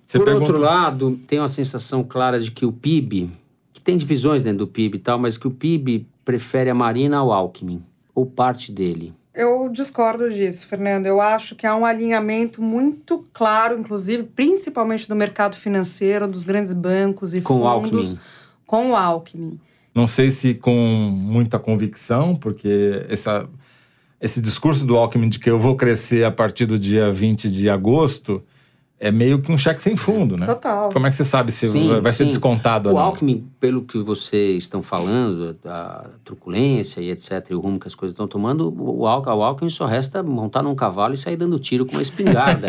Você 0.07 0.17
Por 0.19 0.25
pergunta- 0.25 0.47
outro 0.47 0.59
lado, 0.59 1.19
tem 1.27 1.39
uma 1.39 1.47
sensação 1.47 2.03
clara 2.03 2.39
de 2.39 2.51
que 2.51 2.65
o 2.65 2.71
PIB, 2.71 3.29
que 3.71 3.79
tem 3.81 3.95
divisões 3.95 4.43
dentro 4.43 4.59
do 4.59 4.67
PIB 4.67 4.97
e 4.97 4.99
tal, 4.99 5.17
mas 5.17 5.37
que 5.37 5.47
o 5.47 5.51
PIB 5.51 6.05
prefere 6.25 6.69
a 6.69 6.75
Marina 6.75 7.17
ao 7.17 7.31
Alckmin, 7.31 7.81
ou 8.13 8.25
parte 8.25 8.71
dele. 8.71 9.13
Eu 9.33 9.69
discordo 9.69 10.29
disso, 10.29 10.67
Fernando. 10.67 11.05
Eu 11.05 11.21
acho 11.21 11.55
que 11.55 11.65
há 11.65 11.75
um 11.75 11.85
alinhamento 11.85 12.61
muito 12.61 13.23
claro, 13.31 13.79
inclusive, 13.79 14.23
principalmente 14.23 15.07
do 15.07 15.15
mercado 15.15 15.55
financeiro, 15.55 16.27
dos 16.27 16.43
grandes 16.43 16.73
bancos 16.73 17.33
e 17.33 17.41
Com 17.41 17.61
o 17.61 17.81
fundos, 17.81 18.07
Alckmin. 18.07 18.19
com 18.67 18.91
o 18.91 18.95
Alckmin. 18.95 19.59
Não 19.95 20.05
sei 20.05 20.31
se 20.31 20.53
com 20.53 20.73
muita 20.73 21.57
convicção, 21.57 22.35
porque 22.35 23.05
essa, 23.07 23.47
esse 24.19 24.41
discurso 24.41 24.85
do 24.85 24.97
Alckmin 24.97 25.29
de 25.29 25.39
que 25.39 25.49
eu 25.49 25.57
vou 25.59 25.75
crescer 25.77 26.25
a 26.25 26.31
partir 26.31 26.65
do 26.65 26.77
dia 26.77 27.09
20 27.11 27.49
de 27.49 27.69
agosto 27.69 28.43
é 29.03 29.11
meio 29.11 29.41
que 29.41 29.51
um 29.51 29.57
cheque 29.57 29.81
sem 29.81 29.97
fundo, 29.97 30.37
né? 30.37 30.45
Total. 30.45 30.89
Como 30.93 31.07
é 31.07 31.09
que 31.09 31.15
você 31.15 31.25
sabe 31.25 31.51
se 31.51 31.67
Sim, 31.67 31.99
vai 32.01 32.11
ser 32.11 32.19
sim. 32.25 32.27
descontado 32.29 32.89
O 32.89 32.91
ou 32.91 32.99
não? 32.99 33.05
Alckmin, 33.07 33.49
pelo 33.59 33.81
que 33.81 33.97
vocês 33.97 34.63
estão 34.63 34.79
falando, 34.83 35.57
a 35.65 36.05
truculência 36.23 37.01
e 37.01 37.09
etc., 37.09 37.47
e 37.49 37.55
o 37.55 37.59
rumo 37.59 37.79
que 37.79 37.87
as 37.87 37.95
coisas 37.95 38.13
estão 38.13 38.27
tomando, 38.27 38.71
o 38.77 39.07
Al- 39.07 39.27
ao 39.27 39.41
Alckmin 39.41 39.71
só 39.71 39.85
resta 39.87 40.21
montar 40.21 40.61
num 40.61 40.75
cavalo 40.75 41.15
e 41.15 41.17
sair 41.17 41.35
dando 41.35 41.57
tiro 41.57 41.83
com 41.83 41.93
uma 41.93 42.01
espingarda. 42.03 42.67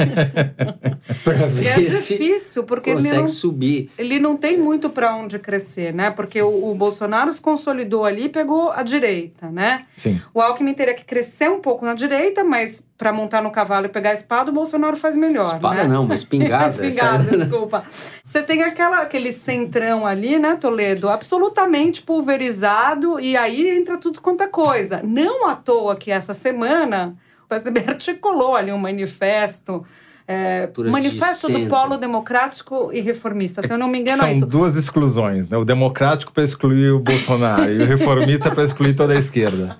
pra 1.22 1.34
é 1.34 1.46
ver 1.46 1.90
se 1.90 2.16
difícil, 2.16 2.64
porque 2.64 2.88
ele 2.88 3.00
consegue 3.00 3.20
não, 3.20 3.28
subir. 3.28 3.90
ele 3.98 4.18
não 4.18 4.34
tem 4.34 4.58
muito 4.58 4.88
para 4.88 5.14
onde 5.14 5.38
crescer, 5.38 5.92
né? 5.92 6.10
Porque 6.10 6.40
o, 6.40 6.70
o 6.70 6.74
Bolsonaro 6.74 7.30
se 7.30 7.42
consolidou 7.42 8.06
ali 8.06 8.24
e 8.24 8.28
pegou 8.30 8.70
a 8.70 8.82
direita, 8.82 9.50
né? 9.50 9.84
Sim. 9.94 10.18
O 10.32 10.40
Alckmin 10.40 10.72
teria 10.72 10.94
que 10.94 11.04
crescer 11.04 11.50
um 11.50 11.60
pouco 11.60 11.84
na 11.84 11.92
direita, 11.92 12.42
mas 12.42 12.82
para 12.96 13.12
montar 13.12 13.42
no 13.42 13.50
cavalo 13.50 13.86
e 13.86 13.88
pegar 13.88 14.10
a 14.10 14.12
espada, 14.12 14.50
o 14.50 14.54
Bolsonaro 14.54 14.96
faz 14.96 15.16
melhor. 15.16 15.44
Espada 15.44 15.82
né? 15.82 15.88
não, 15.88 16.04
uma 16.04 16.14
espingarda. 16.14 16.68
espingarda, 16.86 17.24
sabe? 17.24 17.36
desculpa. 17.38 17.84
Você 18.24 18.42
tem 18.42 18.62
aquela, 18.62 19.00
aquele 19.00 19.32
centrão 19.32 20.06
ali, 20.06 20.38
né, 20.38 20.56
Toledo? 20.56 21.08
Absolutamente 21.08 22.02
pulverizado, 22.02 23.18
e 23.18 23.36
aí 23.36 23.76
entra 23.76 23.96
tudo 23.98 24.20
quanto 24.20 24.42
é 24.44 24.46
coisa. 24.46 25.00
Não 25.02 25.48
à 25.48 25.56
toa 25.56 25.96
que 25.96 26.10
essa 26.10 26.32
semana 26.32 27.16
o 27.44 27.48
PSDB 27.48 27.84
articulou 27.88 28.54
ali 28.54 28.70
um 28.70 28.78
manifesto. 28.78 29.84
é, 30.28 30.68
manifesto 30.90 31.50
do. 31.50 31.66
Polo 31.66 31.96
Democrático 31.96 32.90
e 32.92 33.00
Reformista. 33.00 33.66
Se 33.66 33.72
eu 33.72 33.78
não 33.78 33.88
me 33.88 33.98
engano, 33.98 34.18
São 34.18 34.28
é 34.28 34.32
isso. 34.32 34.46
duas 34.46 34.76
exclusões, 34.76 35.48
né? 35.48 35.56
O 35.56 35.64
democrático 35.64 36.32
para 36.32 36.44
excluir 36.44 36.92
o 36.92 37.00
Bolsonaro 37.00 37.70
e 37.72 37.82
o 37.82 37.84
reformista 37.84 38.50
para 38.50 38.62
excluir 38.62 38.94
toda 38.94 39.14
a 39.14 39.18
esquerda. 39.18 39.76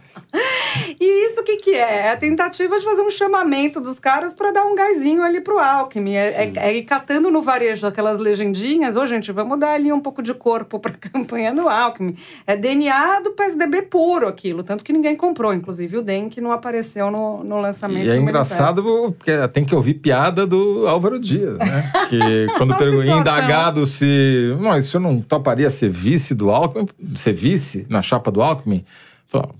Que, 1.72 1.76
é? 1.78 2.06
É 2.06 2.12
a 2.12 2.16
tentativa 2.18 2.78
de 2.78 2.84
fazer 2.84 3.00
um 3.00 3.08
chamamento 3.08 3.80
dos 3.80 3.98
caras 3.98 4.34
para 4.34 4.52
dar 4.52 4.62
um 4.64 4.74
gásinho 4.74 5.22
ali 5.22 5.40
pro 5.40 5.58
Alckmin. 5.58 6.16
É, 6.16 6.44
é, 6.44 6.52
é, 6.54 6.76
ir 6.76 6.82
catando 6.82 7.30
no 7.30 7.40
varejo 7.40 7.86
aquelas 7.86 8.18
legendinhas, 8.18 8.94
ô 8.94 9.00
oh, 9.00 9.06
gente, 9.06 9.32
vamos 9.32 9.58
dar 9.58 9.72
ali 9.72 9.90
um 9.90 10.00
pouco 10.00 10.22
de 10.22 10.34
corpo 10.34 10.78
pra 10.78 10.92
campanha 11.00 11.54
do 11.54 11.66
Alckmin. 11.66 12.14
É 12.46 12.54
DNA 12.54 13.20
do 13.20 13.30
PSDB 13.30 13.82
puro 13.82 14.28
aquilo, 14.28 14.62
tanto 14.62 14.84
que 14.84 14.92
ninguém 14.92 15.16
comprou, 15.16 15.54
inclusive 15.54 15.96
o 15.96 16.02
DEM, 16.02 16.28
que 16.28 16.42
não 16.42 16.52
apareceu 16.52 17.10
no, 17.10 17.42
no 17.42 17.58
lançamento. 17.58 18.06
E 18.06 18.10
é 18.10 18.18
engraçado 18.18 18.82
porque 18.82 19.32
tem 19.48 19.64
que 19.64 19.74
ouvir 19.74 19.94
piada 19.94 20.46
do 20.46 20.86
Álvaro 20.86 21.18
Dias, 21.18 21.56
né? 21.56 21.90
Que 22.12 22.46
quando 22.58 22.76
perguntou 22.76 23.16
indagado 23.16 23.86
se. 23.86 24.54
Mas 24.60 24.86
o 24.86 24.90
senhor 24.90 25.02
não 25.02 25.22
toparia 25.22 25.70
ser 25.70 25.88
vice 25.88 26.34
do 26.34 26.50
Alckmin? 26.50 26.86
Ser 27.16 27.32
vice 27.32 27.86
na 27.88 28.02
chapa 28.02 28.30
do 28.30 28.42
Alckmin? 28.42 28.84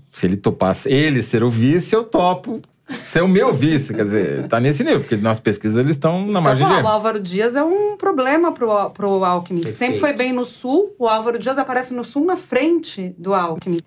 Se 0.09 0.25
ele 0.25 0.37
topasse 0.37 0.91
ele 0.91 1.23
ser 1.23 1.43
o 1.43 1.49
vice, 1.49 1.95
eu 1.95 2.03
topo 2.03 2.61
ser 3.03 3.23
o 3.23 3.27
meu 3.27 3.53
vice. 3.53 3.93
Quer 3.93 4.03
dizer, 4.03 4.47
tá 4.47 4.59
nesse 4.59 4.83
nível, 4.83 4.99
porque 4.99 5.17
nas 5.17 5.39
pesquisas 5.39 5.77
eles 5.77 5.95
estão 5.95 6.25
na 6.27 6.41
margem 6.41 6.65
de 6.65 6.73
O 6.73 6.87
Álvaro 6.87 7.19
Dias 7.19 7.55
é 7.55 7.63
um 7.63 7.97
problema 7.97 8.51
pro, 8.51 8.89
pro 8.91 9.23
Alckmin. 9.23 9.61
Perfeito. 9.61 9.77
Sempre 9.77 9.99
foi 9.99 10.13
bem 10.13 10.33
no 10.33 10.45
Sul, 10.45 10.93
o 10.99 11.07
Álvaro 11.07 11.39
Dias 11.39 11.57
aparece 11.57 11.93
no 11.93 12.03
Sul 12.03 12.25
na 12.25 12.35
frente 12.35 13.15
do 13.17 13.33
Alckmin. 13.33 13.79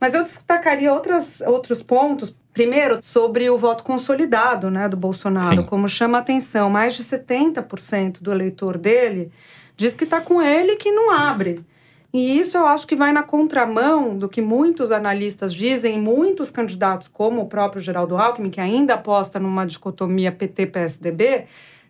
Mas 0.00 0.14
eu 0.14 0.22
destacaria 0.22 0.92
outras, 0.92 1.40
outros 1.42 1.82
pontos. 1.82 2.36
Primeiro, 2.52 2.98
sobre 3.00 3.48
o 3.48 3.56
voto 3.56 3.82
consolidado 3.82 4.70
né, 4.70 4.88
do 4.88 4.96
Bolsonaro, 4.96 5.62
Sim. 5.62 5.66
como 5.66 5.88
chama 5.88 6.18
a 6.18 6.20
atenção. 6.20 6.68
Mais 6.68 6.96
de 6.96 7.04
70% 7.04 8.20
do 8.20 8.30
eleitor 8.30 8.76
dele 8.76 9.30
diz 9.76 9.94
que 9.94 10.04
está 10.04 10.20
com 10.20 10.42
ele 10.42 10.76
que 10.76 10.90
não 10.90 11.10
abre. 11.10 11.64
E 12.12 12.38
isso 12.38 12.58
eu 12.58 12.66
acho 12.66 12.86
que 12.86 12.94
vai 12.94 13.10
na 13.10 13.22
contramão 13.22 14.18
do 14.18 14.28
que 14.28 14.42
muitos 14.42 14.92
analistas 14.92 15.52
dizem, 15.52 15.98
muitos 15.98 16.50
candidatos, 16.50 17.08
como 17.08 17.40
o 17.40 17.48
próprio 17.48 17.80
Geraldo 17.80 18.18
Alckmin, 18.18 18.50
que 18.50 18.60
ainda 18.60 18.94
aposta 18.94 19.40
numa 19.40 19.64
dicotomia 19.64 20.30
PT-PSDB, 20.30 21.46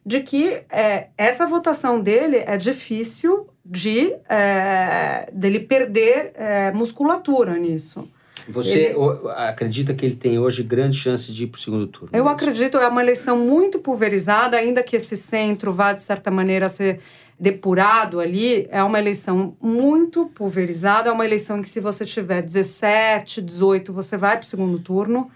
de 0.07 0.21
que 0.21 0.63
é, 0.71 1.09
essa 1.19 1.45
votação 1.45 2.01
dele 2.01 2.37
é 2.47 2.57
difícil 2.57 3.49
de 3.65 4.15
é, 4.29 5.29
dele 5.33 5.61
perder 5.61 6.33
é, 6.35 6.71
musculatura 6.73 7.57
nisso. 7.59 8.09
Você 8.49 8.95
ele... 8.97 8.97
acredita 9.37 9.95
que 9.95 10.05
ele 10.05 10.17
tem 10.17 10.39
hoje 10.39 10.63
grande 10.63 10.97
chance 10.97 11.33
de 11.33 11.45
ir 11.45 11.47
para 11.47 11.59
o 11.59 11.61
segundo 11.61 11.87
turno? 11.87 12.09
Eu 12.13 12.25
mesmo? 12.25 12.31
acredito, 12.31 12.77
é 12.77 12.89
uma 12.89 13.03
eleição 13.03 13.39
muito 13.39 13.79
pulverizada, 13.79 14.57
ainda 14.57 14.83
que 14.83 14.97
esse 14.97 15.17
centro 15.17 15.73
vá, 15.73 15.93
de 15.93 16.01
certa 16.01 16.31
maneira, 16.31 16.69
ser 16.69 17.01
depurado 17.39 18.21
ali, 18.21 18.67
é 18.71 18.83
uma 18.83 18.99
eleição 18.99 19.57
muito 19.61 20.27
pulverizada, 20.27 21.09
é 21.09 21.13
uma 21.13 21.25
eleição 21.25 21.59
em 21.59 21.63
que 21.63 21.69
se 21.69 21.81
você 21.81 22.05
tiver 22.05 22.43
17, 22.43 23.43
18, 23.43 23.93
você 23.93 24.17
vai 24.17 24.37
para 24.37 24.47
o 24.47 24.49
segundo 24.49 24.79
turno. 24.79 25.29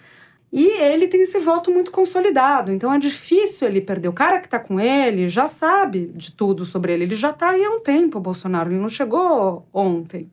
E 0.53 0.81
ele 0.81 1.09
tem 1.09 1.23
esse 1.23 1.39
voto 1.41 1.73
muito 1.73 1.91
consolidado, 1.91 2.71
então 2.71 2.93
é 2.93 2.99
difícil 2.99 3.67
ele 3.67 3.81
perder. 3.81 4.09
O 4.09 4.13
cara 4.13 4.39
que 4.39 4.47
está 4.47 4.59
com 4.59 4.79
ele 4.79 5.27
já 5.27 5.49
sabe 5.49 6.07
de 6.15 6.31
tudo 6.33 6.65
sobre 6.65 6.93
ele, 6.93 7.05
ele 7.05 7.17
já 7.17 7.31
está 7.31 7.51
aí 7.51 7.65
há 7.65 7.71
um 7.71 7.81
tempo, 7.81 8.19
o 8.19 8.21
Bolsonaro, 8.21 8.71
ele 8.71 8.79
não 8.79 8.89
chegou 8.89 9.67
ontem. 9.75 10.31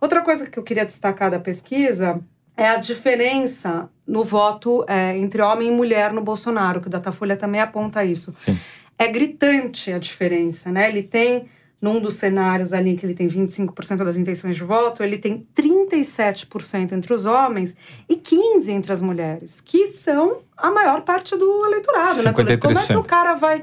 Outra 0.00 0.22
coisa 0.22 0.48
que 0.48 0.58
eu 0.58 0.62
queria 0.62 0.84
destacar 0.84 1.30
da 1.30 1.38
pesquisa 1.38 2.20
é 2.56 2.68
a 2.68 2.76
diferença 2.76 3.88
no 4.06 4.24
voto 4.24 4.84
é, 4.88 5.16
entre 5.16 5.42
homem 5.42 5.68
e 5.68 5.70
mulher 5.70 6.12
no 6.12 6.22
Bolsonaro, 6.22 6.80
que 6.80 6.88
o 6.88 6.90
Datafolha 6.90 7.36
também 7.36 7.60
aponta 7.60 8.04
isso. 8.04 8.32
Sim 8.32 8.58
é 8.98 9.06
gritante 9.06 9.92
a 9.92 9.98
diferença, 9.98 10.72
né? 10.72 10.88
Ele 10.88 11.02
tem, 11.02 11.44
num 11.80 12.00
dos 12.00 12.14
cenários 12.14 12.72
ali 12.72 12.96
que 12.96 13.06
ele 13.06 13.14
tem 13.14 13.28
25% 13.28 13.98
das 14.04 14.16
intenções 14.16 14.56
de 14.56 14.64
voto, 14.64 15.02
ele 15.02 15.16
tem 15.16 15.46
37% 15.56 16.92
entre 16.92 17.14
os 17.14 17.24
homens 17.24 17.76
e 18.08 18.16
15% 18.16 18.68
entre 18.68 18.92
as 18.92 19.00
mulheres, 19.00 19.60
que 19.60 19.86
são 19.86 20.38
a 20.56 20.72
maior 20.72 21.02
parte 21.02 21.36
do 21.36 21.64
eleitorado, 21.66 22.20
53%. 22.20 22.24
né? 22.24 22.32
Como 22.32 22.78
é 22.78 22.86
que 22.86 22.96
o 22.96 23.02
cara 23.04 23.34
vai 23.34 23.62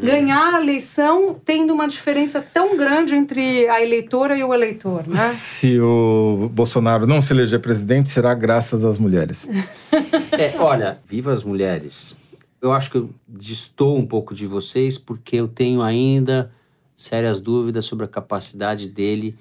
ganhar 0.00 0.54
a 0.54 0.62
eleição 0.62 1.40
tendo 1.44 1.72
uma 1.72 1.88
diferença 1.88 2.40
tão 2.40 2.76
grande 2.76 3.16
entre 3.16 3.68
a 3.68 3.82
eleitora 3.82 4.38
e 4.38 4.44
o 4.44 4.54
eleitor, 4.54 5.04
né? 5.08 5.28
Se 5.34 5.80
o 5.80 6.48
Bolsonaro 6.52 7.04
não 7.04 7.20
se 7.20 7.32
eleger 7.32 7.60
presidente, 7.60 8.08
será 8.08 8.32
graças 8.32 8.84
às 8.84 8.96
mulheres. 8.96 9.48
é, 10.38 10.54
olha, 10.60 10.98
viva 11.04 11.32
as 11.32 11.42
mulheres 11.42 12.14
eu 12.62 12.72
acho 12.72 12.90
que 12.90 12.96
eu 12.96 13.10
distou 13.28 13.96
um 13.96 14.06
pouco 14.06 14.34
de 14.34 14.46
vocês 14.46 14.98
porque 14.98 15.36
eu 15.36 15.46
tenho 15.46 15.82
ainda 15.82 16.50
sérias 16.96 17.38
dúvidas 17.38 17.84
sobre 17.84 18.06
a 18.06 18.08
capacidade 18.08 18.88
dele 18.88 19.36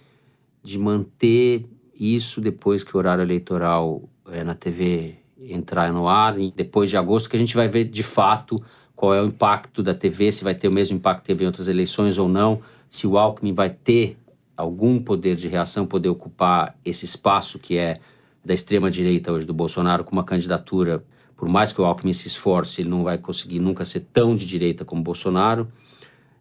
de 0.62 0.78
manter 0.78 1.66
isso 1.98 2.42
depois 2.42 2.84
que 2.84 2.96
o 2.96 3.00
horário 3.00 3.24
eleitoral 3.24 4.04
é, 4.30 4.44
na 4.44 4.54
TV 4.54 5.16
entrar 5.40 5.92
no 5.94 6.08
ar, 6.08 6.36
depois 6.56 6.90
de 6.90 6.98
agosto, 6.98 7.30
que 7.30 7.36
a 7.36 7.40
gente 7.40 7.56
vai 7.56 7.68
ver 7.68 7.86
de 7.86 8.04
fato 8.04 8.62
qual 8.96 9.14
é 9.14 9.22
o 9.22 9.26
impacto 9.26 9.82
da 9.82 9.94
TV, 9.94 10.32
se 10.32 10.44
vai 10.44 10.54
ter 10.54 10.68
o 10.68 10.72
mesmo 10.72 10.98
impacto 10.98 11.22
que 11.22 11.28
teve 11.28 11.44
em 11.44 11.48
outras 11.48 11.68
eleições 11.68 12.18
ou 12.18 12.28
não, 12.28 12.62
se 12.90 13.08
o 13.08 13.18
Alckmin 13.18 13.54
vai 13.54 13.70
ter 13.70 14.18
algum 14.58 15.02
poder 15.02 15.36
de 15.36 15.48
reação, 15.48 15.86
poder 15.86 16.10
ocupar 16.10 16.78
esse 16.84 17.06
espaço 17.06 17.60
que 17.60 17.78
é 17.78 17.98
da 18.44 18.54
extrema 18.54 18.92
direita 18.92 19.32
hoje 19.32 19.46
do 19.46 19.54
Bolsonaro 19.54 20.04
com 20.04 20.12
uma 20.12 20.24
candidatura 20.24 21.04
por 21.36 21.50
mais 21.50 21.72
que 21.74 21.82
o 21.82 21.86
Alckmin 21.86 22.14
se 22.14 22.28
esforce, 22.28 22.82
ele 22.82 22.90
não 22.90 23.04
vai 23.04 23.18
conseguir 23.18 23.60
nunca 23.60 23.84
ser 23.84 24.02
tão 24.14 24.36
de 24.36 24.46
direita 24.46 24.86
como 24.86 25.04
Bolsonaro. 25.04 25.68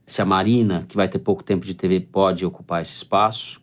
Se 0.06 0.20
a 0.20 0.24
Marina, 0.24 0.84
que 0.88 0.96
vai 0.96 1.08
ter 1.08 1.18
pouco 1.18 1.42
tempo 1.42 1.64
de 1.64 1.74
TV, 1.74 2.00
pode 2.00 2.44
ocupar 2.44 2.82
esse 2.82 2.94
espaço, 2.94 3.60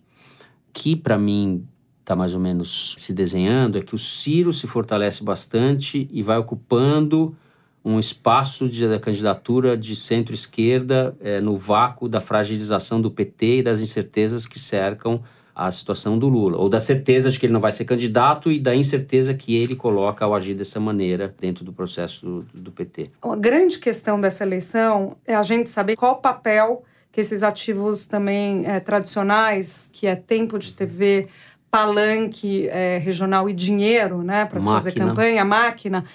que 0.74 0.96
para 0.96 1.18
mim 1.18 1.66
está 2.00 2.16
mais 2.16 2.34
ou 2.34 2.40
menos 2.40 2.96
se 2.98 3.14
desenhando, 3.14 3.78
é 3.78 3.82
que 3.82 3.96
o 3.96 3.98
Ciro 3.98 4.52
se 4.52 4.68
fortalece 4.68 5.24
bastante 5.24 6.10
e 6.12 6.22
vai 6.24 6.38
ocupando 6.38 7.36
um 7.84 8.00
espaço 8.00 8.68
de, 8.68 8.88
da 8.88 9.00
candidatura 9.00 9.78
de 9.78 9.96
centro-esquerda 9.96 11.16
é, 11.20 11.42
no 11.42 11.56
vácuo 11.56 12.08
da 12.08 12.20
fragilização 12.20 13.02
do 13.02 13.10
PT 13.10 13.58
e 13.58 13.64
das 13.64 13.80
incertezas 13.80 14.46
que 14.46 14.60
cercam 14.60 15.24
a 15.68 15.72
situação 15.72 16.18
do 16.18 16.28
Lula, 16.28 16.58
ou 16.58 16.68
da 16.68 16.80
certeza 16.80 17.30
de 17.30 17.40
que 17.40 17.46
ele 17.46 17.54
não 17.54 17.62
vai 17.62 17.72
ser 17.72 17.86
candidato 17.86 18.52
e 18.52 18.60
da 18.60 18.76
incerteza 18.76 19.34
que 19.34 19.56
ele 19.56 19.76
coloca 19.76 20.26
ao 20.26 20.34
agir 20.34 20.54
dessa 20.54 20.80
maneira 20.80 21.34
dentro 21.40 21.64
do 21.64 21.72
processo 21.72 22.26
do, 22.26 22.62
do 22.62 22.72
PT. 22.72 23.12
A 23.22 23.36
grande 23.36 23.78
questão 23.78 24.20
dessa 24.20 24.44
eleição 24.44 25.16
é 25.26 25.36
a 25.36 25.44
gente 25.44 25.70
saber 25.70 25.96
qual 25.96 26.14
o 26.14 26.18
papel 26.18 26.84
que 27.12 27.20
esses 27.20 27.44
ativos 27.44 28.06
também 28.06 28.66
é, 28.66 28.80
tradicionais, 28.80 29.90
que 29.92 30.08
é 30.08 30.16
tempo 30.16 30.58
de 30.58 30.72
TV, 30.72 31.28
palanque 31.70 32.68
é, 32.70 32.98
regional 32.98 33.50
e 33.50 33.54
dinheiro, 33.54 34.24
né, 34.24 34.46
para 34.46 34.60
se 34.60 34.66
fazer 34.66 34.94
campanha, 34.94 35.44
máquina, 35.44 36.06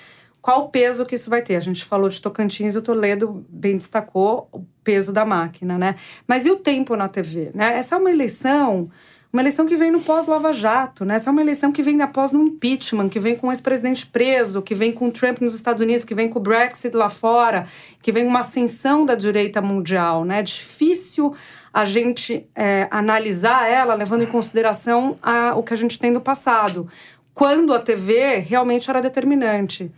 qual 0.47 0.67
o 0.67 0.69
peso 0.69 1.05
que 1.05 1.17
isso 1.17 1.29
vai 1.29 1.43
ter? 1.43 1.57
A 1.57 1.61
gente 1.61 1.85
falou 1.85 2.09
de 2.09 2.23
Tocantins 2.23 2.77
e 2.77 2.79
o 2.79 2.83
Toledo 2.83 3.45
bem 3.49 3.77
destacou 3.77 4.49
o 4.53 4.65
peso 4.85 5.13
da 5.13 5.25
máquina, 5.25 5.77
né? 5.77 5.97
Mas 6.25 6.47
e 6.47 6.53
o 6.53 6.57
tempo 6.57 6.95
na 6.95 7.09
TV, 7.09 7.51
né? 7.53 7.77
Essa 7.77 7.97
é 7.97 7.99
uma 7.99 8.13
eleição 8.13 8.89
uma 9.37 9.43
eleição 9.43 9.67
que 9.67 9.77
vem 9.77 9.91
no 9.91 10.01
pós-Lava 10.01 10.51
Jato, 10.51 11.05
né? 11.05 11.17
Essa 11.17 11.29
é 11.29 11.31
uma 11.31 11.43
eleição 11.43 11.71
que 11.71 11.83
vem 11.83 12.01
após 12.01 12.33
no 12.33 12.43
impeachment, 12.43 13.11
que 13.11 13.21
vem 13.21 13.37
com 13.37 13.49
o 13.49 13.53
ex-presidente 13.53 14.07
preso, 14.07 14.63
que 14.63 14.75
vem 14.75 14.91
com 14.91 15.09
o 15.09 15.13
Trump 15.13 15.43
nos 15.43 15.55
Estados 15.55 15.83
Unidos, 15.83 16.07
que 16.07 16.15
vem 16.15 16.27
com 16.27 16.39
o 16.39 16.43
Brexit 16.43 16.97
lá 16.97 17.11
fora, 17.11 17.67
que 18.01 18.11
vem 18.11 18.27
uma 18.27 18.41
ascensão 18.41 19.05
da 19.05 19.15
direita 19.15 19.61
mundial, 19.61 20.25
né? 20.25 20.39
É 20.39 20.43
difícil 20.43 21.35
a 21.71 21.85
gente 21.85 22.49
é, 22.57 22.89
analisar 22.91 23.69
ela 23.69 23.93
levando 23.93 24.23
em 24.23 24.27
consideração 24.27 25.19
a, 25.23 25.55
o 25.55 25.63
que 25.63 25.75
a 25.75 25.77
gente 25.77 25.99
tem 25.99 26.15
do 26.15 26.21
passado, 26.21 26.89
quando 27.35 27.75
a 27.75 27.79
TV 27.79 28.39
realmente 28.39 28.89
era 28.89 29.03
determinante. 29.03 29.93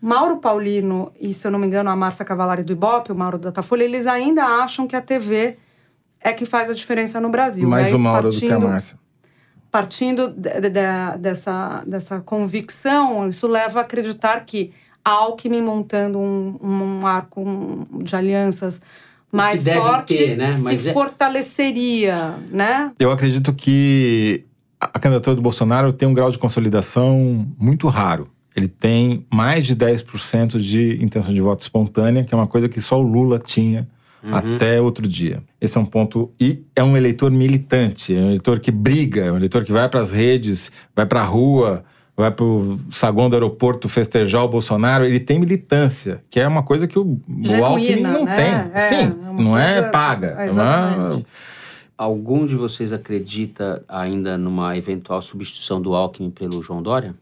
Mauro 0.00 0.38
Paulino 0.38 1.12
e, 1.20 1.32
se 1.32 1.46
eu 1.46 1.52
não 1.52 1.58
me 1.60 1.68
engano, 1.68 1.88
a 1.88 1.94
Márcia 1.94 2.24
Cavalari 2.24 2.64
do 2.64 2.72
Ibope, 2.72 3.12
o 3.12 3.14
Mauro 3.14 3.38
da 3.38 3.50
Datafolha, 3.50 3.84
eles 3.84 4.08
ainda 4.08 4.44
acham 4.44 4.88
que 4.88 4.96
a 4.96 5.00
TV 5.00 5.56
é 6.22 6.32
que 6.32 6.44
faz 6.44 6.70
a 6.70 6.74
diferença 6.74 7.20
no 7.20 7.28
Brasil. 7.28 7.68
Mais 7.68 7.92
né? 7.92 7.98
Mauro 7.98 8.24
partindo, 8.24 8.40
do 8.40 8.46
que 8.46 8.52
a 8.52 8.58
Márcia. 8.58 8.98
Partindo 9.70 10.28
de, 10.28 10.60
de, 10.60 10.70
de, 10.70 11.18
dessa, 11.18 11.82
dessa 11.86 12.20
convicção, 12.20 13.28
isso 13.28 13.46
leva 13.46 13.80
a 13.80 13.82
acreditar 13.82 14.44
que 14.44 14.72
Alckmin 15.04 15.62
montando 15.62 16.18
um, 16.18 16.58
um 16.62 17.06
arco 17.06 17.86
de 18.02 18.14
alianças 18.14 18.80
mais 19.30 19.66
forte 19.66 20.16
ter, 20.16 20.36
né? 20.36 20.48
se 20.48 20.90
é... 20.90 20.92
fortaleceria, 20.92 22.34
né? 22.50 22.92
Eu 22.98 23.10
acredito 23.10 23.52
que 23.54 24.44
a 24.78 24.98
candidatura 24.98 25.34
do 25.34 25.42
Bolsonaro 25.42 25.92
tem 25.92 26.06
um 26.06 26.12
grau 26.12 26.30
de 26.30 26.38
consolidação 26.38 27.46
muito 27.58 27.88
raro. 27.88 28.28
Ele 28.54 28.68
tem 28.68 29.26
mais 29.32 29.66
de 29.66 29.74
10% 29.74 30.58
de 30.58 31.02
intenção 31.02 31.32
de 31.32 31.40
voto 31.40 31.62
espontânea, 31.62 32.24
que 32.24 32.34
é 32.34 32.36
uma 32.36 32.46
coisa 32.46 32.68
que 32.68 32.80
só 32.80 32.98
o 32.98 33.02
Lula 33.02 33.38
tinha 33.38 33.88
uhum. 34.22 34.34
até 34.34 34.80
outro 34.80 35.06
dia. 35.06 35.42
Esse 35.60 35.76
é 35.76 35.80
um 35.80 35.86
ponto. 35.86 36.30
E 36.40 36.64
é 36.74 36.82
um 36.82 36.96
eleitor 36.96 37.30
militante, 37.30 38.14
é 38.14 38.20
um 38.20 38.26
eleitor 38.26 38.60
que 38.60 38.70
briga, 38.70 39.24
é 39.24 39.32
um 39.32 39.36
eleitor 39.36 39.64
que 39.64 39.72
vai 39.72 39.88
para 39.88 40.00
as 40.00 40.12
redes, 40.12 40.70
vai 40.94 41.06
para 41.06 41.20
a 41.20 41.24
rua, 41.24 41.84
vai 42.16 42.30
para 42.30 42.44
o 42.44 42.78
saguão 42.90 43.28
do 43.28 43.34
aeroporto 43.34 43.88
festejar 43.88 44.44
o 44.44 44.48
Bolsonaro. 44.48 45.04
Ele 45.04 45.20
tem 45.20 45.38
militância, 45.38 46.22
que 46.30 46.38
é 46.38 46.46
uma 46.46 46.62
coisa 46.62 46.86
que 46.86 46.98
o, 46.98 47.20
Genuína, 47.42 47.60
o 47.60 47.64
Alckmin 47.64 48.00
não 48.02 48.24
né? 48.24 48.36
tem. 48.36 48.82
É, 48.82 48.88
Sim, 48.88 49.16
é 49.36 49.42
não 49.42 49.58
é 49.58 49.82
paga. 49.82 50.28
É 50.38 50.50
uma... 50.50 51.22
Algum 51.96 52.44
de 52.44 52.56
vocês 52.56 52.92
acredita 52.92 53.84
ainda 53.88 54.36
numa 54.36 54.76
eventual 54.76 55.22
substituição 55.22 55.80
do 55.80 55.94
Alckmin 55.94 56.30
pelo 56.30 56.62
João 56.62 56.82
Dória? 56.82 57.14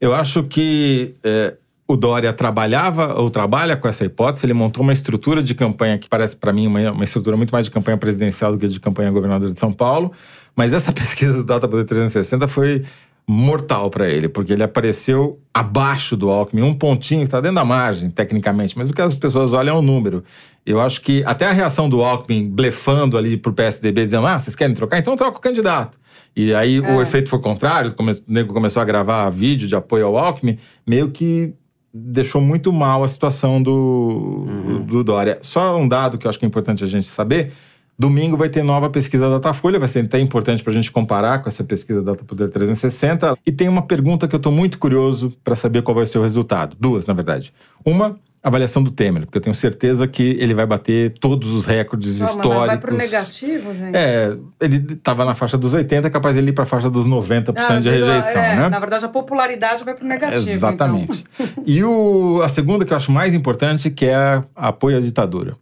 Eu 0.00 0.14
acho 0.14 0.44
que 0.44 1.14
é, 1.22 1.54
o 1.86 1.96
Dória 1.96 2.32
trabalhava 2.32 3.14
ou 3.14 3.28
trabalha 3.28 3.76
com 3.76 3.86
essa 3.86 4.04
hipótese. 4.04 4.46
Ele 4.46 4.54
montou 4.54 4.82
uma 4.82 4.92
estrutura 4.92 5.42
de 5.42 5.54
campanha 5.54 5.98
que 5.98 6.08
parece 6.08 6.36
para 6.36 6.52
mim 6.52 6.66
uma, 6.66 6.92
uma, 6.92 7.04
estrutura 7.04 7.36
muito 7.36 7.52
mais 7.52 7.66
de 7.66 7.70
campanha 7.70 7.98
presidencial 7.98 8.52
do 8.52 8.58
que 8.58 8.66
de 8.66 8.80
campanha 8.80 9.10
governador 9.10 9.52
de 9.52 9.58
São 9.58 9.72
Paulo. 9.72 10.12
Mas 10.56 10.72
essa 10.72 10.90
pesquisa 10.92 11.38
do 11.38 11.44
Data 11.44 11.68
Poder 11.68 11.84
360 11.84 12.48
foi 12.48 12.84
mortal 13.26 13.88
para 13.88 14.08
ele, 14.08 14.28
porque 14.28 14.52
ele 14.52 14.62
apareceu 14.62 15.40
abaixo 15.52 16.14
do 16.14 16.28
Alckmin, 16.28 16.62
um 16.62 16.74
pontinho, 16.74 17.24
está 17.24 17.40
dentro 17.40 17.54
da 17.54 17.64
margem, 17.64 18.10
tecnicamente, 18.10 18.76
mas 18.76 18.90
o 18.90 18.92
que 18.92 19.00
as 19.00 19.14
pessoas 19.14 19.54
olham 19.54 19.76
é 19.76 19.78
o 19.78 19.82
número. 19.82 20.22
Eu 20.66 20.78
acho 20.78 21.00
que 21.00 21.22
até 21.24 21.46
a 21.46 21.52
reação 21.52 21.88
do 21.88 22.02
Alckmin 22.02 22.48
blefando 22.48 23.16
ali 23.16 23.36
pro 23.36 23.52
PSDB, 23.52 24.04
dizendo: 24.04 24.26
ah, 24.26 24.38
vocês 24.38 24.54
querem 24.54 24.74
trocar? 24.74 24.98
Então 24.98 25.16
troca 25.16 25.38
o 25.38 25.40
candidato. 25.40 25.98
E 26.36 26.54
aí 26.54 26.78
é. 26.78 26.80
o 26.80 27.00
efeito 27.00 27.28
foi 27.28 27.40
contrário, 27.40 27.94
o 27.96 28.32
nego 28.32 28.52
começou 28.52 28.82
a 28.82 28.84
gravar 28.84 29.28
vídeo 29.30 29.68
de 29.68 29.76
apoio 29.76 30.06
ao 30.06 30.18
Alckmin, 30.18 30.58
meio 30.86 31.10
que 31.10 31.54
deixou 31.94 32.40
muito 32.40 32.72
mal 32.72 33.04
a 33.04 33.08
situação 33.08 33.62
do, 33.62 34.44
uhum. 34.48 34.84
do 34.84 35.04
Dória. 35.04 35.38
Só 35.42 35.76
um 35.76 35.86
dado 35.86 36.18
que 36.18 36.26
eu 36.26 36.28
acho 36.28 36.38
que 36.38 36.44
é 36.44 36.48
importante 36.48 36.82
a 36.82 36.86
gente 36.86 37.06
saber: 37.06 37.52
Domingo 37.96 38.36
vai 38.36 38.48
ter 38.48 38.64
nova 38.64 38.90
pesquisa 38.90 39.28
da 39.28 39.34
Datafolha, 39.38 39.78
vai 39.78 39.86
ser 39.88 40.04
até 40.04 40.18
importante 40.18 40.62
para 40.64 40.72
a 40.72 40.74
gente 40.74 40.90
comparar 40.90 41.40
com 41.40 41.48
essa 41.48 41.62
pesquisa 41.62 42.02
da 42.02 42.12
Datapoder 42.12 42.48
360. 42.48 43.38
E 43.46 43.52
tem 43.52 43.68
uma 43.68 43.82
pergunta 43.82 44.26
que 44.26 44.34
eu 44.34 44.38
estou 44.38 44.50
muito 44.50 44.78
curioso 44.78 45.32
para 45.44 45.54
saber 45.54 45.82
qual 45.82 45.94
vai 45.94 46.04
ser 46.04 46.18
o 46.18 46.22
resultado. 46.22 46.76
Duas, 46.80 47.06
na 47.06 47.14
verdade. 47.14 47.52
Uma, 47.84 48.18
avaliação 48.44 48.82
do 48.82 48.90
Temer, 48.90 49.24
porque 49.24 49.38
eu 49.38 49.42
tenho 49.42 49.54
certeza 49.54 50.06
que 50.06 50.36
ele 50.38 50.52
vai 50.52 50.66
bater 50.66 51.14
todos 51.18 51.50
os 51.50 51.64
recordes 51.64 52.18
Não, 52.18 52.26
históricos. 52.26 52.58
Mas 52.58 52.66
vai 52.66 52.78
para 52.78 52.94
o 52.94 52.96
negativo, 52.96 53.74
gente? 53.74 53.96
É, 53.96 54.36
ele 54.60 54.92
estava 54.92 55.24
na 55.24 55.34
faixa 55.34 55.56
dos 55.56 55.72
80, 55.72 56.06
é 56.06 56.10
capaz 56.10 56.34
de 56.34 56.42
ele 56.42 56.50
ir 56.50 56.52
para 56.52 56.64
a 56.64 56.66
faixa 56.66 56.90
dos 56.90 57.06
90% 57.06 57.54
ah, 57.56 57.80
de 57.80 57.88
rejeição, 57.88 58.42
é, 58.42 58.56
né? 58.56 58.68
Na 58.68 58.78
verdade, 58.78 59.06
a 59.06 59.08
popularidade 59.08 59.82
vai 59.82 59.94
para 59.94 60.04
o 60.04 60.08
negativo. 60.08 60.50
Exatamente. 60.50 61.24
Então. 61.40 61.64
E 61.66 61.82
o, 61.82 62.42
a 62.42 62.48
segunda 62.48 62.84
que 62.84 62.92
eu 62.92 62.96
acho 62.96 63.10
mais 63.10 63.34
importante, 63.34 63.90
que 63.90 64.04
é 64.04 64.14
a 64.14 64.44
apoio 64.54 64.98
à 64.98 65.00
ditadura 65.00 65.56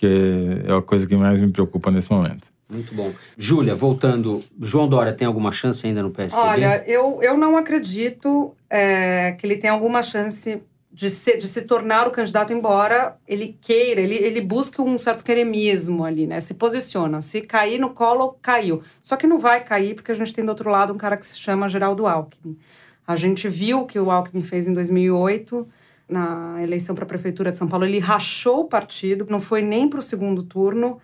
porque 0.00 0.62
é 0.66 0.72
a 0.72 0.80
coisa 0.80 1.06
que 1.06 1.14
mais 1.14 1.40
me 1.40 1.50
preocupa 1.50 1.90
nesse 1.90 2.10
momento. 2.10 2.48
Muito 2.72 2.94
bom. 2.94 3.12
Júlia, 3.36 3.74
voltando, 3.74 4.42
João 4.58 4.88
Dória 4.88 5.12
tem 5.12 5.26
alguma 5.26 5.52
chance 5.52 5.86
ainda 5.86 6.02
no 6.02 6.10
PSDB? 6.10 6.48
Olha, 6.48 6.82
eu, 6.86 7.18
eu 7.20 7.36
não 7.36 7.56
acredito 7.56 8.54
é, 8.70 9.32
que 9.32 9.46
ele 9.46 9.56
tenha 9.56 9.72
alguma 9.72 10.00
chance 10.00 10.62
de, 10.92 11.08
ser, 11.08 11.38
de 11.38 11.46
se 11.46 11.62
tornar 11.62 12.06
o 12.08 12.10
candidato, 12.10 12.52
embora 12.52 13.16
ele 13.26 13.56
queira, 13.60 14.00
ele, 14.00 14.14
ele 14.16 14.40
busque 14.40 14.80
um 14.80 14.98
certo 14.98 15.24
queremismo 15.24 16.04
ali, 16.04 16.26
né? 16.26 16.40
Se 16.40 16.54
posiciona. 16.54 17.20
Se 17.20 17.40
cair 17.40 17.78
no 17.78 17.90
colo, 17.90 18.36
caiu. 18.42 18.82
Só 19.00 19.16
que 19.16 19.26
não 19.26 19.38
vai 19.38 19.62
cair, 19.62 19.94
porque 19.94 20.10
a 20.10 20.14
gente 20.14 20.34
tem 20.34 20.44
do 20.44 20.48
outro 20.48 20.68
lado 20.68 20.92
um 20.92 20.96
cara 20.98 21.16
que 21.16 21.26
se 21.26 21.38
chama 21.38 21.68
Geraldo 21.68 22.06
Alckmin. 22.06 22.58
A 23.06 23.16
gente 23.16 23.48
viu 23.48 23.80
o 23.80 23.86
que 23.86 23.98
o 23.98 24.10
Alckmin 24.10 24.42
fez 24.42 24.66
em 24.66 24.72
2008 24.72 25.66
na 26.08 26.60
eleição 26.62 26.94
para 26.94 27.04
a 27.04 27.08
prefeitura 27.08 27.52
de 27.52 27.58
São 27.58 27.68
Paulo, 27.68 27.84
ele 27.84 28.00
rachou 28.00 28.62
o 28.62 28.64
partido, 28.64 29.26
não 29.30 29.40
foi 29.40 29.62
nem 29.62 29.88
para 29.88 30.00
o 30.00 30.02
segundo 30.02 30.42
turno. 30.42 30.98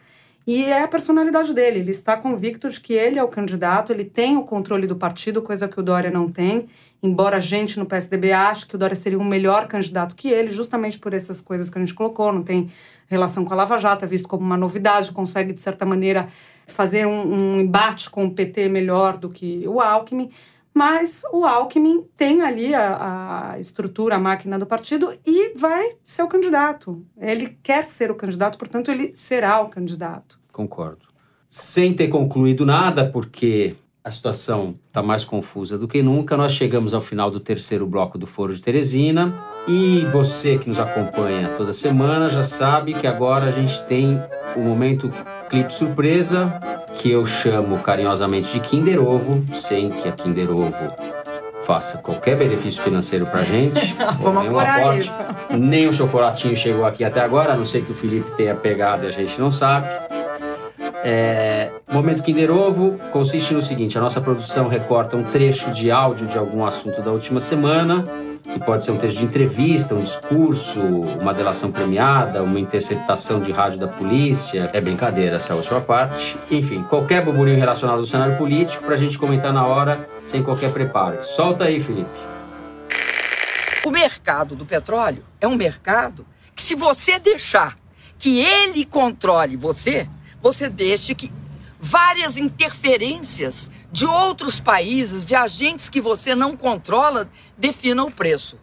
E 0.46 0.64
é 0.64 0.82
a 0.82 0.86
personalidade 0.86 1.52
dele. 1.52 1.80
Ele 1.80 1.90
está 1.90 2.16
convicto 2.16 2.68
de 2.68 2.80
que 2.80 2.92
ele 2.92 3.18
é 3.18 3.22
o 3.22 3.26
candidato, 3.26 3.90
ele 3.90 4.04
tem 4.04 4.36
o 4.36 4.44
controle 4.44 4.86
do 4.86 4.94
partido, 4.94 5.42
coisa 5.42 5.66
que 5.66 5.80
o 5.80 5.82
Dória 5.82 6.08
não 6.08 6.28
tem. 6.28 6.68
Embora 7.02 7.38
a 7.38 7.40
gente 7.40 7.78
no 7.80 7.84
PSDB 7.84 8.30
ache 8.30 8.64
que 8.64 8.76
o 8.76 8.78
Dória 8.78 8.94
seria 8.94 9.18
um 9.18 9.24
melhor 9.24 9.66
candidato 9.66 10.14
que 10.14 10.28
ele, 10.28 10.50
justamente 10.50 11.00
por 11.00 11.12
essas 11.12 11.40
coisas 11.40 11.68
que 11.68 11.76
a 11.76 11.80
gente 11.80 11.94
colocou. 11.94 12.32
Não 12.32 12.44
tem 12.44 12.70
relação 13.08 13.44
com 13.44 13.52
a 13.54 13.56
Lava 13.56 13.76
Jato, 13.76 14.04
é 14.04 14.08
visto 14.08 14.28
como 14.28 14.44
uma 14.44 14.56
novidade, 14.56 15.10
consegue, 15.10 15.52
de 15.52 15.60
certa 15.60 15.84
maneira, 15.84 16.28
fazer 16.68 17.06
um, 17.06 17.56
um 17.56 17.60
embate 17.60 18.08
com 18.08 18.24
o 18.26 18.30
PT 18.30 18.68
melhor 18.68 19.16
do 19.16 19.28
que 19.28 19.66
o 19.66 19.80
Alckmin. 19.80 20.30
Mas 20.76 21.22
o 21.32 21.46
Alckmin 21.46 22.04
tem 22.18 22.42
ali 22.42 22.74
a, 22.74 23.52
a, 23.52 23.58
estrutura, 23.58 24.16
a 24.16 24.18
máquina 24.18 24.58
do 24.58 24.66
partido 24.66 25.10
e 25.24 25.54
vai 25.56 25.96
ser 26.04 26.22
o 26.22 26.28
candidato. 26.28 27.02
Ele 27.16 27.56
quer 27.62 27.86
ser 27.86 28.10
o 28.10 28.14
candidato, 28.14 28.58
portanto, 28.58 28.90
ele 28.90 29.14
será 29.14 29.62
o 29.62 29.70
candidato. 29.70 30.38
Concordo. 30.52 31.06
Sem 31.48 31.94
ter 31.94 32.08
concluído 32.08 32.66
nada, 32.66 33.10
porque 33.10 33.74
a 34.06 34.10
situação 34.12 34.72
está 34.86 35.02
mais 35.02 35.24
confusa 35.24 35.76
do 35.76 35.88
que 35.88 36.00
nunca, 36.00 36.36
nós 36.36 36.52
chegamos 36.52 36.94
ao 36.94 37.00
final 37.00 37.28
do 37.28 37.40
terceiro 37.40 37.84
bloco 37.84 38.16
do 38.16 38.24
Foro 38.24 38.54
de 38.54 38.62
Teresina. 38.62 39.34
E 39.66 40.06
você 40.12 40.56
que 40.56 40.68
nos 40.68 40.78
acompanha 40.78 41.48
toda 41.56 41.72
semana 41.72 42.28
já 42.28 42.44
sabe 42.44 42.94
que 42.94 43.04
agora 43.04 43.46
a 43.46 43.50
gente 43.50 43.82
tem 43.86 44.16
o 44.54 44.60
momento 44.60 45.12
clipe 45.50 45.72
surpresa 45.72 46.60
que 46.94 47.10
eu 47.10 47.26
chamo 47.26 47.80
carinhosamente 47.80 48.52
de 48.52 48.60
Kinder 48.60 49.02
Ovo, 49.02 49.44
sem 49.52 49.90
que 49.90 50.08
a 50.08 50.12
Kinder 50.12 50.52
Ovo 50.52 50.92
faça 51.62 51.98
qualquer 51.98 52.36
benefício 52.36 52.80
financeiro 52.80 53.26
pra 53.26 53.42
gente. 53.42 53.96
Vamos 54.22 54.46
apurar 54.46 54.96
isso. 54.96 55.12
Nem 55.50 55.88
o 55.88 55.92
chocolatinho 55.92 56.54
chegou 56.54 56.86
aqui 56.86 57.02
até 57.02 57.20
agora, 57.20 57.54
a 57.54 57.56
não 57.56 57.64
ser 57.64 57.84
que 57.84 57.90
o 57.90 57.94
Felipe 57.94 58.30
tenha 58.36 58.54
pegado 58.54 59.04
e 59.04 59.08
a 59.08 59.10
gente 59.10 59.40
não 59.40 59.50
sabe. 59.50 59.88
É, 61.08 61.70
momento 61.88 62.20
Kinder 62.20 62.50
Ovo 62.50 62.98
consiste 63.12 63.54
no 63.54 63.62
seguinte: 63.62 63.96
a 63.96 64.00
nossa 64.00 64.20
produção 64.20 64.66
recorta 64.66 65.16
um 65.16 65.22
trecho 65.22 65.70
de 65.70 65.88
áudio 65.88 66.26
de 66.26 66.36
algum 66.36 66.64
assunto 66.64 67.00
da 67.00 67.12
última 67.12 67.38
semana 67.38 68.02
que 68.42 68.58
pode 68.58 68.82
ser 68.82 68.90
um 68.90 68.98
texto 68.98 69.18
de 69.18 69.24
entrevista, 69.24 69.94
um 69.94 70.02
discurso, 70.02 70.80
uma 70.80 71.32
delação 71.32 71.70
premiada, 71.70 72.42
uma 72.42 72.58
interceptação 72.58 73.40
de 73.40 73.52
rádio 73.52 73.78
da 73.78 73.86
polícia. 73.86 74.68
É 74.72 74.80
brincadeira 74.80 75.36
essa 75.36 75.54
última 75.54 75.80
parte. 75.80 76.36
Enfim, 76.50 76.82
qualquer 76.82 77.24
burburinho 77.24 77.56
relacionado 77.56 77.98
ao 77.98 78.04
cenário 78.04 78.36
político 78.36 78.82
para 78.82 78.94
a 78.94 78.98
gente 78.98 79.16
comentar 79.16 79.52
na 79.52 79.64
hora, 79.64 80.08
sem 80.24 80.42
qualquer 80.42 80.72
preparo. 80.72 81.22
Solta 81.22 81.64
aí, 81.64 81.78
Felipe. 81.78 82.18
O 83.84 83.92
mercado 83.92 84.56
do 84.56 84.66
petróleo 84.66 85.22
é 85.40 85.46
um 85.46 85.54
mercado 85.54 86.26
que, 86.52 86.62
se 86.64 86.74
você 86.74 87.20
deixar 87.20 87.76
que 88.18 88.40
ele 88.40 88.84
controle 88.84 89.56
você, 89.56 90.08
você 90.40 90.68
deixa 90.68 91.14
que 91.14 91.32
várias 91.80 92.36
interferências 92.36 93.70
de 93.92 94.06
outros 94.06 94.60
países, 94.60 95.24
de 95.24 95.34
agentes 95.34 95.88
que 95.88 96.00
você 96.00 96.34
não 96.34 96.56
controla, 96.56 97.30
definam 97.56 98.06
o 98.06 98.10
preço. 98.10 98.58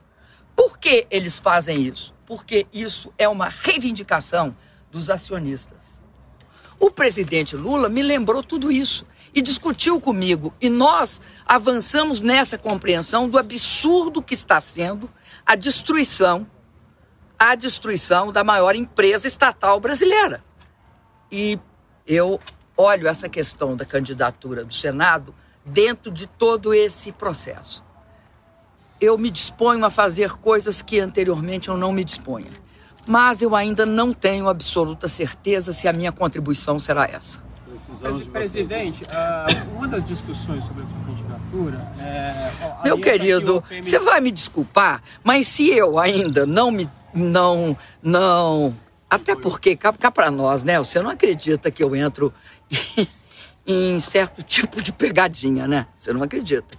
Por 0.55 0.77
que 0.77 1.07
eles 1.09 1.39
fazem 1.39 1.83
isso? 1.83 2.13
Porque 2.25 2.67
isso 2.73 3.13
é 3.17 3.27
uma 3.27 3.49
reivindicação 3.49 4.55
dos 4.91 5.09
acionistas. 5.09 6.03
O 6.79 6.91
presidente 6.91 7.55
Lula 7.55 7.89
me 7.89 8.03
lembrou 8.03 8.43
tudo 8.43 8.71
isso 8.71 9.05
e 9.33 9.41
discutiu 9.41 9.99
comigo, 9.99 10.53
e 10.61 10.69
nós 10.69 11.19
avançamos 11.45 12.19
nessa 12.19 12.55
compreensão 12.55 13.27
do 13.27 13.39
absurdo 13.39 14.21
que 14.21 14.35
está 14.35 14.61
sendo 14.61 15.09
a 15.43 15.55
destruição 15.55 16.45
a 17.37 17.55
destruição 17.55 18.31
da 18.31 18.41
maior 18.41 18.73
empresa 18.73 19.27
estatal 19.27 19.77
brasileira. 19.79 20.41
E 21.35 21.57
eu 22.05 22.39
olho 22.77 23.07
essa 23.07 23.27
questão 23.27 23.75
da 23.75 23.83
candidatura 23.83 24.63
do 24.63 24.71
Senado 24.71 25.33
dentro 25.65 26.11
de 26.11 26.27
todo 26.27 26.75
esse 26.75 27.11
processo. 27.11 27.83
Eu 29.01 29.17
me 29.17 29.31
disponho 29.31 29.83
a 29.83 29.89
fazer 29.89 30.33
coisas 30.33 30.83
que 30.83 30.99
anteriormente 30.99 31.69
eu 31.69 31.75
não 31.75 31.91
me 31.91 32.03
disponha, 32.03 32.51
mas 33.07 33.41
eu 33.41 33.55
ainda 33.55 33.83
não 33.83 34.13
tenho 34.13 34.47
absoluta 34.47 35.07
certeza 35.07 35.73
se 35.73 35.87
a 35.87 35.91
minha 35.91 36.11
contribuição 36.11 36.77
será 36.77 37.05
essa. 37.05 37.41
Presidente, 38.31 39.03
ah, 39.11 39.47
uma 39.75 39.87
das 39.87 40.05
discussões 40.05 40.63
sobre 40.63 40.83
a 40.83 40.85
sua 40.85 40.99
candidatura 41.05 41.91
é. 41.99 42.83
Meu 42.83 42.99
querido, 42.99 43.63
você 43.81 43.97
vai 43.97 44.21
me 44.21 44.31
desculpar, 44.31 45.01
mas 45.23 45.47
se 45.47 45.67
eu 45.71 45.97
ainda 45.97 46.45
não 46.45 46.69
me. 46.69 46.87
não. 47.11 47.75
não. 48.03 48.75
Até 49.13 49.35
porque, 49.35 49.75
cá, 49.75 49.93
cá 49.93 50.09
para 50.09 50.31
nós, 50.31 50.63
né? 50.63 50.79
Você 50.79 50.99
não 50.99 51.11
acredita 51.11 51.69
que 51.69 51.83
eu 51.83 51.95
entro 51.95 52.33
em 53.63 53.99
certo 53.99 54.41
tipo 54.41 54.81
de 54.81 54.91
pegadinha, 54.91 55.67
né? 55.67 55.85
Você 55.95 56.11
não 56.11 56.23
acredita. 56.23 56.75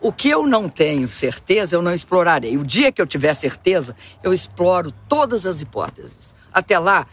O 0.00 0.12
que 0.12 0.28
eu 0.28 0.44
não 0.44 0.68
tenho 0.68 1.06
certeza, 1.06 1.76
eu 1.76 1.82
não 1.82 1.94
explorarei. 1.94 2.56
O 2.56 2.64
dia 2.64 2.90
que 2.90 3.00
eu 3.00 3.06
tiver 3.06 3.32
certeza, 3.34 3.94
eu 4.20 4.34
exploro 4.34 4.90
todas 5.08 5.46
as 5.46 5.60
hipóteses. 5.60 6.34
Até 6.52 6.76
lá, 6.76 7.06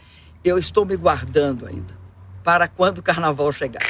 eu 0.44 0.58
estou 0.58 0.84
me 0.84 0.96
guardando 0.96 1.68
ainda 1.68 1.94
para 2.42 2.66
quando 2.66 2.98
o 2.98 3.02
carnaval 3.02 3.52
chegar. 3.52 3.86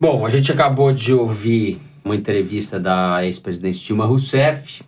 Bom, 0.00 0.24
a 0.24 0.28
gente 0.28 0.52
acabou 0.52 0.92
de 0.92 1.12
ouvir 1.12 1.80
uma 2.04 2.14
entrevista 2.14 2.78
da 2.78 3.24
ex-presidente 3.24 3.84
Dilma 3.84 4.06
Rousseff 4.06 4.84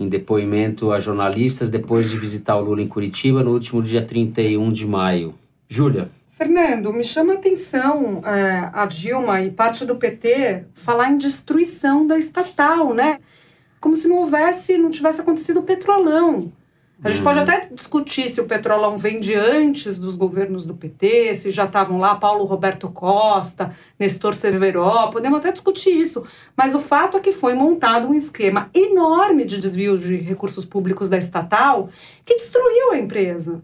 em 0.00 0.08
depoimento 0.08 0.90
a 0.90 0.98
jornalistas 0.98 1.70
depois 1.70 2.10
de 2.10 2.18
visitar 2.18 2.56
o 2.56 2.62
Lula 2.62 2.80
em 2.80 2.88
Curitiba 2.88 3.44
no 3.44 3.52
último 3.52 3.82
dia 3.82 4.02
31 4.02 4.72
de 4.72 4.86
maio. 4.86 5.34
Júlia, 5.68 6.10
Fernando, 6.30 6.90
me 6.90 7.04
chama 7.04 7.34
a 7.34 7.36
atenção 7.36 8.22
é, 8.24 8.70
a 8.72 8.86
Dilma 8.86 9.42
e 9.42 9.50
parte 9.50 9.84
do 9.84 9.96
PT 9.96 10.64
falar 10.72 11.10
em 11.10 11.18
destruição 11.18 12.06
da 12.06 12.16
estatal, 12.16 12.94
né? 12.94 13.18
Como 13.78 13.94
se 13.94 14.08
não 14.08 14.16
houvesse, 14.16 14.78
não 14.78 14.90
tivesse 14.90 15.20
acontecido 15.20 15.60
o 15.60 15.62
petrolão. 15.62 16.50
A 17.02 17.08
gente 17.08 17.22
pode 17.22 17.38
até 17.38 17.66
discutir 17.72 18.28
se 18.28 18.42
o 18.42 18.44
Petrolão 18.44 18.98
vem 18.98 19.20
de 19.20 19.34
antes 19.34 19.98
dos 19.98 20.14
governos 20.14 20.66
do 20.66 20.74
PT, 20.74 21.32
se 21.32 21.50
já 21.50 21.64
estavam 21.64 21.98
lá 21.98 22.14
Paulo 22.14 22.44
Roberto 22.44 22.90
Costa, 22.90 23.74
Nestor 23.98 24.34
Cerveró, 24.34 25.06
podemos 25.06 25.38
até 25.38 25.50
discutir 25.50 25.98
isso. 25.98 26.22
Mas 26.54 26.74
o 26.74 26.78
fato 26.78 27.16
é 27.16 27.20
que 27.20 27.32
foi 27.32 27.54
montado 27.54 28.06
um 28.06 28.14
esquema 28.14 28.68
enorme 28.74 29.46
de 29.46 29.58
desvio 29.58 29.96
de 29.96 30.16
recursos 30.16 30.66
públicos 30.66 31.08
da 31.08 31.16
estatal 31.16 31.88
que 32.22 32.36
destruiu 32.36 32.92
a 32.92 32.98
empresa. 32.98 33.62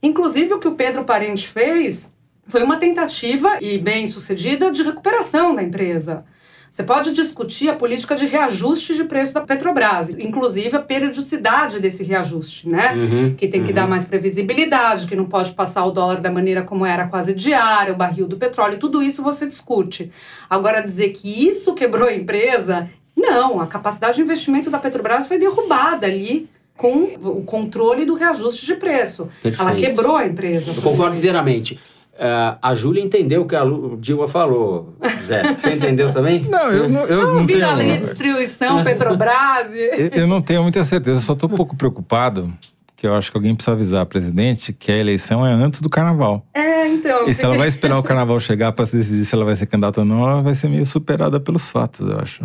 Inclusive, 0.00 0.54
o 0.54 0.60
que 0.60 0.68
o 0.68 0.76
Pedro 0.76 1.02
Parente 1.02 1.48
fez 1.48 2.12
foi 2.46 2.62
uma 2.62 2.76
tentativa 2.76 3.58
e 3.60 3.78
bem 3.78 4.06
sucedida 4.06 4.70
de 4.70 4.84
recuperação 4.84 5.56
da 5.56 5.62
empresa. 5.62 6.24
Você 6.70 6.82
pode 6.82 7.12
discutir 7.12 7.68
a 7.68 7.74
política 7.74 8.14
de 8.14 8.26
reajuste 8.26 8.94
de 8.94 9.04
preço 9.04 9.32
da 9.34 9.40
Petrobras, 9.40 10.10
inclusive 10.10 10.76
a 10.76 10.80
periodicidade 10.80 11.80
desse 11.80 12.02
reajuste, 12.02 12.68
né? 12.68 12.94
Uhum, 12.94 13.34
que 13.34 13.48
tem 13.48 13.62
que 13.62 13.70
uhum. 13.70 13.74
dar 13.74 13.88
mais 13.88 14.04
previsibilidade, 14.04 15.06
que 15.06 15.16
não 15.16 15.24
pode 15.24 15.52
passar 15.52 15.84
o 15.84 15.90
dólar 15.90 16.20
da 16.20 16.30
maneira 16.30 16.62
como 16.62 16.84
era 16.84 17.06
quase 17.06 17.32
diária, 17.32 17.92
o 17.92 17.96
barril 17.96 18.26
do 18.26 18.36
petróleo, 18.36 18.78
tudo 18.78 19.02
isso 19.02 19.22
você 19.22 19.46
discute. 19.46 20.10
Agora, 20.50 20.80
dizer 20.80 21.10
que 21.10 21.48
isso 21.48 21.74
quebrou 21.74 22.08
a 22.08 22.14
empresa, 22.14 22.90
não, 23.16 23.60
a 23.60 23.66
capacidade 23.66 24.16
de 24.16 24.22
investimento 24.22 24.68
da 24.68 24.78
Petrobras 24.78 25.26
foi 25.26 25.38
derrubada 25.38 26.06
ali 26.06 26.48
com 26.76 27.14
o 27.22 27.42
controle 27.42 28.04
do 28.04 28.14
reajuste 28.14 28.66
de 28.66 28.74
preço. 28.74 29.30
Ela 29.42 29.54
Perfeito. 29.54 29.80
quebrou 29.80 30.16
a 30.16 30.26
empresa. 30.26 30.72
Eu 30.76 30.82
concordo 30.82 31.16
inteiramente. 31.16 31.80
Ah, 32.18 32.56
a 32.62 32.74
Júlia 32.74 33.02
entendeu 33.02 33.42
o 33.42 33.46
que 33.46 33.54
a 33.54 33.62
Lu- 33.62 33.96
Dilma 34.00 34.26
falou, 34.26 34.94
Zé. 35.22 35.54
Você 35.54 35.74
entendeu 35.74 36.10
também? 36.10 36.42
Não, 36.48 36.70
eu 36.72 36.88
não, 36.88 37.04
eu 37.06 37.34
não 37.34 37.46
Vira 37.46 37.66
tenho. 37.66 37.78
lei 37.78 37.90
de 37.92 37.98
distribuição, 37.98 38.82
Petrobras. 38.82 39.74
Eu 39.74 40.08
eu 40.22 40.26
não 40.26 40.40
tenho 40.40 40.62
muita 40.62 40.84
certeza, 40.84 41.18
eu 41.18 41.20
só 41.20 41.32
estou 41.34 41.50
um 41.50 41.54
pouco 41.54 41.76
preocupado, 41.76 42.52
que 42.96 43.06
eu 43.06 43.14
acho 43.14 43.30
que 43.30 43.36
alguém 43.36 43.54
precisa 43.54 43.72
avisar 43.72 44.00
a 44.02 44.06
presidente 44.06 44.72
que 44.72 44.90
a 44.90 44.96
eleição 44.96 45.46
é 45.46 45.52
antes 45.52 45.80
do 45.80 45.90
carnaval. 45.90 46.46
É, 46.54 46.88
então. 46.88 47.28
E 47.28 47.34
se 47.34 47.44
ela 47.44 47.56
vai 47.56 47.68
esperar 47.68 47.98
o 47.98 48.02
carnaval 48.02 48.40
chegar 48.40 48.72
para 48.72 48.86
se 48.86 48.96
decidir 48.96 49.26
se 49.26 49.34
ela 49.34 49.44
vai 49.44 49.54
ser 49.54 49.66
candidata 49.66 50.00
ou 50.00 50.06
não, 50.06 50.26
ela 50.26 50.40
vai 50.40 50.54
ser 50.54 50.68
meio 50.68 50.86
superada 50.86 51.38
pelos 51.38 51.68
fatos, 51.68 52.08
eu 52.08 52.18
acho. 52.18 52.42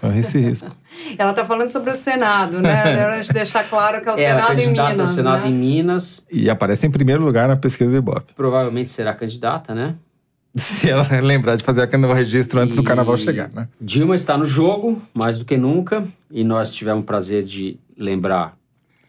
Corre 0.00 0.20
esse 0.20 0.38
risco. 0.38 0.70
Ela 1.18 1.32
tá 1.32 1.44
falando 1.44 1.70
sobre 1.70 1.90
o 1.90 1.94
Senado, 1.94 2.60
né? 2.60 3.18
De 3.20 3.32
deixar 3.32 3.64
claro 3.64 4.00
que 4.00 4.08
é 4.08 4.12
o 4.12 4.16
Ela 4.16 4.42
Senado 4.42 4.60
em 4.60 4.64
candidata 4.66 4.90
Minas. 4.92 5.08
ao 5.10 5.14
Senado 5.16 5.42
né? 5.42 5.48
em 5.48 5.52
Minas, 5.52 6.26
E 6.30 6.48
aparece 6.48 6.86
em 6.86 6.90
primeiro 6.90 7.24
lugar 7.24 7.48
na 7.48 7.56
pesquisa 7.56 7.90
do 7.90 7.96
Ibope. 7.96 8.32
provavelmente 8.34 8.90
será 8.90 9.12
candidata, 9.12 9.74
né? 9.74 9.96
Se 10.56 10.88
ela 10.88 11.04
lembrar 11.20 11.56
de 11.56 11.64
fazer 11.64 11.82
aquele 11.82 12.06
registro 12.12 12.60
antes 12.60 12.76
do 12.76 12.82
E 12.82 12.84
carnaval 12.84 13.16
chegar, 13.16 13.50
né? 13.52 13.66
Dilma 13.80 14.14
está 14.14 14.38
no 14.38 14.46
jogo, 14.46 15.02
mais 15.12 15.38
do 15.38 15.44
que 15.44 15.56
nunca, 15.56 16.04
e 16.30 16.44
nós 16.44 16.72
tivemos 16.72 17.02
o 17.02 17.04
prazer 17.04 17.42
de 17.42 17.76
lembrar 17.98 18.54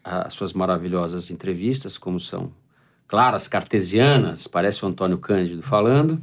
as 0.05 0.33
suas 0.35 0.53
maravilhosas 0.53 1.31
entrevistas, 1.31 1.97
como 1.97 2.19
são 2.19 2.51
claras, 3.07 3.47
cartesianas, 3.47 4.45
parece 4.45 4.85
o 4.85 4.87
Antônio 4.87 5.17
Cândido 5.17 5.63
falando. 5.63 6.21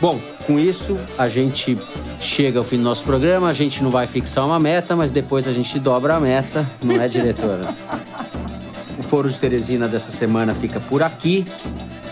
Bom, 0.00 0.18
com 0.46 0.58
isso 0.58 0.98
a 1.18 1.28
gente 1.28 1.76
chega 2.18 2.58
ao 2.58 2.64
fim 2.64 2.78
do 2.78 2.82
nosso 2.82 3.04
programa, 3.04 3.48
a 3.48 3.52
gente 3.52 3.82
não 3.82 3.90
vai 3.90 4.06
fixar 4.06 4.46
uma 4.46 4.58
meta, 4.58 4.96
mas 4.96 5.12
depois 5.12 5.46
a 5.46 5.52
gente 5.52 5.78
dobra 5.78 6.16
a 6.16 6.20
meta, 6.20 6.66
não 6.82 7.00
é, 7.00 7.06
diretora? 7.06 7.74
O 8.98 9.02
Foro 9.02 9.30
de 9.30 9.40
Teresina 9.40 9.88
dessa 9.88 10.10
semana 10.10 10.54
fica 10.54 10.78
por 10.78 11.02
aqui. 11.02 11.46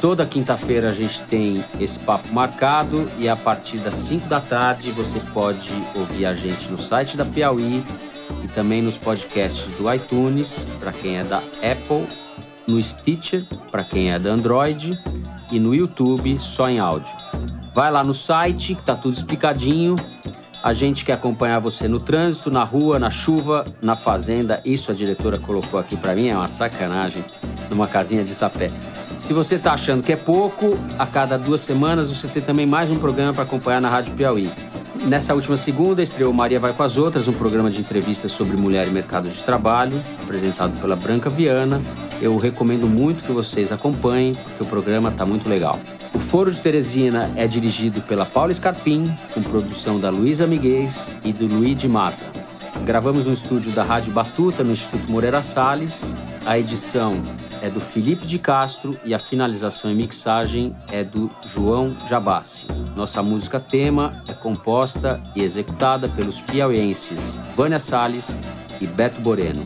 Toda 0.01 0.25
quinta-feira 0.25 0.89
a 0.89 0.93
gente 0.93 1.23
tem 1.25 1.63
esse 1.79 1.99
papo 1.99 2.33
marcado 2.33 3.07
e 3.19 3.29
a 3.29 3.37
partir 3.37 3.77
das 3.77 3.95
5 3.95 4.27
da 4.27 4.41
tarde 4.41 4.91
você 4.91 5.21
pode 5.35 5.71
ouvir 5.95 6.25
a 6.25 6.33
gente 6.33 6.71
no 6.71 6.79
site 6.79 7.15
da 7.15 7.27
Piauí 7.27 7.85
e 8.45 8.49
também 8.49 8.83
nos 8.83 8.97
podcasts 8.97 9.71
do 9.77 9.93
iTunes, 9.93 10.67
para 10.81 10.93
quem 10.93 11.19
é 11.19 11.25
da 11.25 11.39
Apple, 11.39 12.07
no 12.67 12.83
Stitcher, 12.83 13.45
para 13.71 13.83
quem 13.83 14.13
é 14.13 14.19
da 14.19 14.31
Android 14.31 14.99
e 15.51 15.59
no 15.59 15.75
YouTube 15.75 16.37
só 16.39 16.69
em 16.69 16.79
áudio. 16.79 17.13
Vai 17.75 17.91
lá 17.91 18.05
no 18.05 18.13
site 18.13 18.75
que 18.75 18.83
tá 18.83 18.95
tudo 18.95 19.15
explicadinho. 19.15 19.97
A 20.63 20.73
gente 20.73 21.05
quer 21.05 21.13
acompanhar 21.13 21.61
você 21.61 21.87
no 21.87 22.01
trânsito, 22.01 22.51
na 22.51 22.65
rua, 22.65 22.99
na 22.99 23.11
chuva, 23.11 23.65
na 23.81 23.95
fazenda. 23.95 24.61
Isso 24.65 24.91
a 24.91 24.95
diretora 24.95 25.39
colocou 25.39 25.79
aqui 25.79 25.97
pra 25.97 26.15
mim, 26.15 26.29
é 26.29 26.37
uma 26.37 26.49
sacanagem, 26.49 27.25
numa 27.71 27.87
casinha 27.87 28.25
de 28.25 28.35
sapé. 28.35 28.71
Se 29.17 29.33
você 29.33 29.59
tá 29.59 29.73
achando 29.73 30.03
que 30.03 30.13
é 30.13 30.17
pouco, 30.17 30.79
a 30.99 31.07
cada 31.07 31.39
duas 31.39 31.61
semanas 31.61 32.09
você 32.09 32.29
tem 32.29 32.43
também 32.43 32.67
mais 32.67 32.91
um 32.91 32.99
programa 32.99 33.33
para 33.33 33.43
acompanhar 33.43 33.81
na 33.81 33.89
Rádio 33.89 34.15
Piauí. 34.15 34.51
Nessa 35.09 35.35
última 35.35 35.57
segunda 35.57 36.03
estreou 36.03 36.35
Maria 36.35 36.61
Vai 36.61 36.75
com 36.75 36.83
as 36.83 36.99
Outras, 36.99 37.27
um 37.27 37.33
programa 37.33 37.71
de 37.71 37.81
entrevistas 37.81 38.31
sobre 38.31 38.59
mulher 38.59 38.87
e 38.87 38.91
mercado 38.91 39.27
de 39.27 39.43
trabalho, 39.43 40.05
apresentado 40.23 40.79
pela 40.79 40.95
Branca 40.95 41.31
Viana. 41.31 41.81
Eu 42.21 42.37
recomendo 42.37 42.87
muito 42.87 43.25
que 43.25 43.33
vocês 43.33 43.73
acompanhem, 43.73 44.35
porque 44.35 44.63
o 44.63 44.67
programa 44.67 45.11
tá 45.11 45.25
muito 45.25 45.49
legal. 45.49 45.81
O 46.13 46.19
Foro 46.19 46.53
de 46.53 46.61
Teresina 46.61 47.33
é 47.37 47.47
dirigido 47.47 48.03
pela 48.03 48.27
Paula 48.27 48.53
Scarpim, 48.53 49.17
com 49.33 49.43
produção 49.43 49.99
da 49.99 50.11
Luísa 50.11 50.47
Miguez 50.47 51.11
e 51.25 51.33
do 51.33 51.47
Luigi 51.47 51.89
Massa. 51.89 52.31
Gravamos 52.85 53.25
no 53.25 53.33
estúdio 53.33 53.73
da 53.73 53.83
Rádio 53.83 54.13
Batuta, 54.13 54.63
no 54.63 54.73
Instituto 54.73 55.11
Moreira 55.11 55.43
Salles. 55.43 56.19
A 56.49 56.59
edição 56.59 57.23
é 57.61 57.69
do 57.69 57.79
Felipe 57.79 58.27
de 58.27 58.39
Castro 58.39 58.99
e 59.05 59.13
a 59.13 59.19
finalização 59.19 59.91
e 59.91 59.95
mixagem 59.95 60.75
é 60.91 61.05
do 61.05 61.29
João 61.53 61.95
Jabassi. 62.09 62.67
Nossa 62.97 63.23
música 63.23 63.61
tema 63.61 64.13
é 64.27 64.33
composta 64.33 65.23
e 65.37 65.43
executada 65.43 66.09
pelos 66.09 66.41
piauienses 66.41 67.37
Vânia 67.55 67.79
Salles 67.79 68.39
e 68.81 68.87
Beto 68.87 69.21
Boreno. 69.21 69.63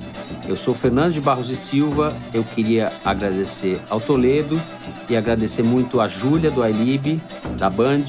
Eu 0.48 0.56
sou 0.56 0.74
Fernando 0.74 1.12
de 1.12 1.20
Barros 1.20 1.50
e 1.50 1.54
Silva. 1.54 2.16
Eu 2.34 2.42
queria 2.42 2.92
agradecer 3.04 3.80
ao 3.88 4.00
Toledo 4.00 4.60
e 5.08 5.16
agradecer 5.16 5.62
muito 5.62 6.00
a 6.00 6.08
Júlia 6.08 6.50
do 6.50 6.66
iLib, 6.66 7.22
da 7.56 7.70
Band, 7.70 8.06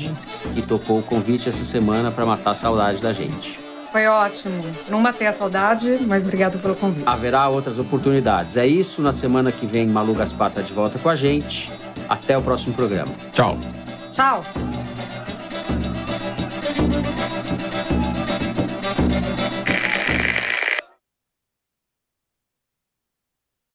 que 0.52 0.64
topou 0.64 0.98
o 0.98 1.04
convite 1.04 1.48
essa 1.48 1.64
semana 1.64 2.12
para 2.12 2.26
matar 2.26 2.50
a 2.50 2.56
saudade 2.56 3.04
da 3.04 3.14
gente. 3.14 3.63
Foi 3.94 4.08
ótimo. 4.08 4.60
Não 4.90 5.00
matei 5.00 5.28
a 5.28 5.32
saudade, 5.32 6.00
mas 6.08 6.24
obrigado 6.24 6.58
pelo 6.58 6.74
convite. 6.74 7.04
Haverá 7.06 7.48
outras 7.48 7.78
oportunidades. 7.78 8.58
É 8.58 8.66
isso. 8.66 9.04
Na 9.04 9.12
semana 9.12 9.52
que 9.52 9.68
vem, 9.68 9.86
Malu 9.86 10.16
Gaspar 10.16 10.50
tá 10.50 10.62
de 10.62 10.74
volta 10.74 10.98
com 10.98 11.10
a 11.10 11.16
gente. 11.16 11.72
Até 12.10 12.36
o 12.36 12.42
próximo 12.42 12.74
programa. 12.74 13.12
Tchau. 13.32 13.56
Tchau. 14.12 14.44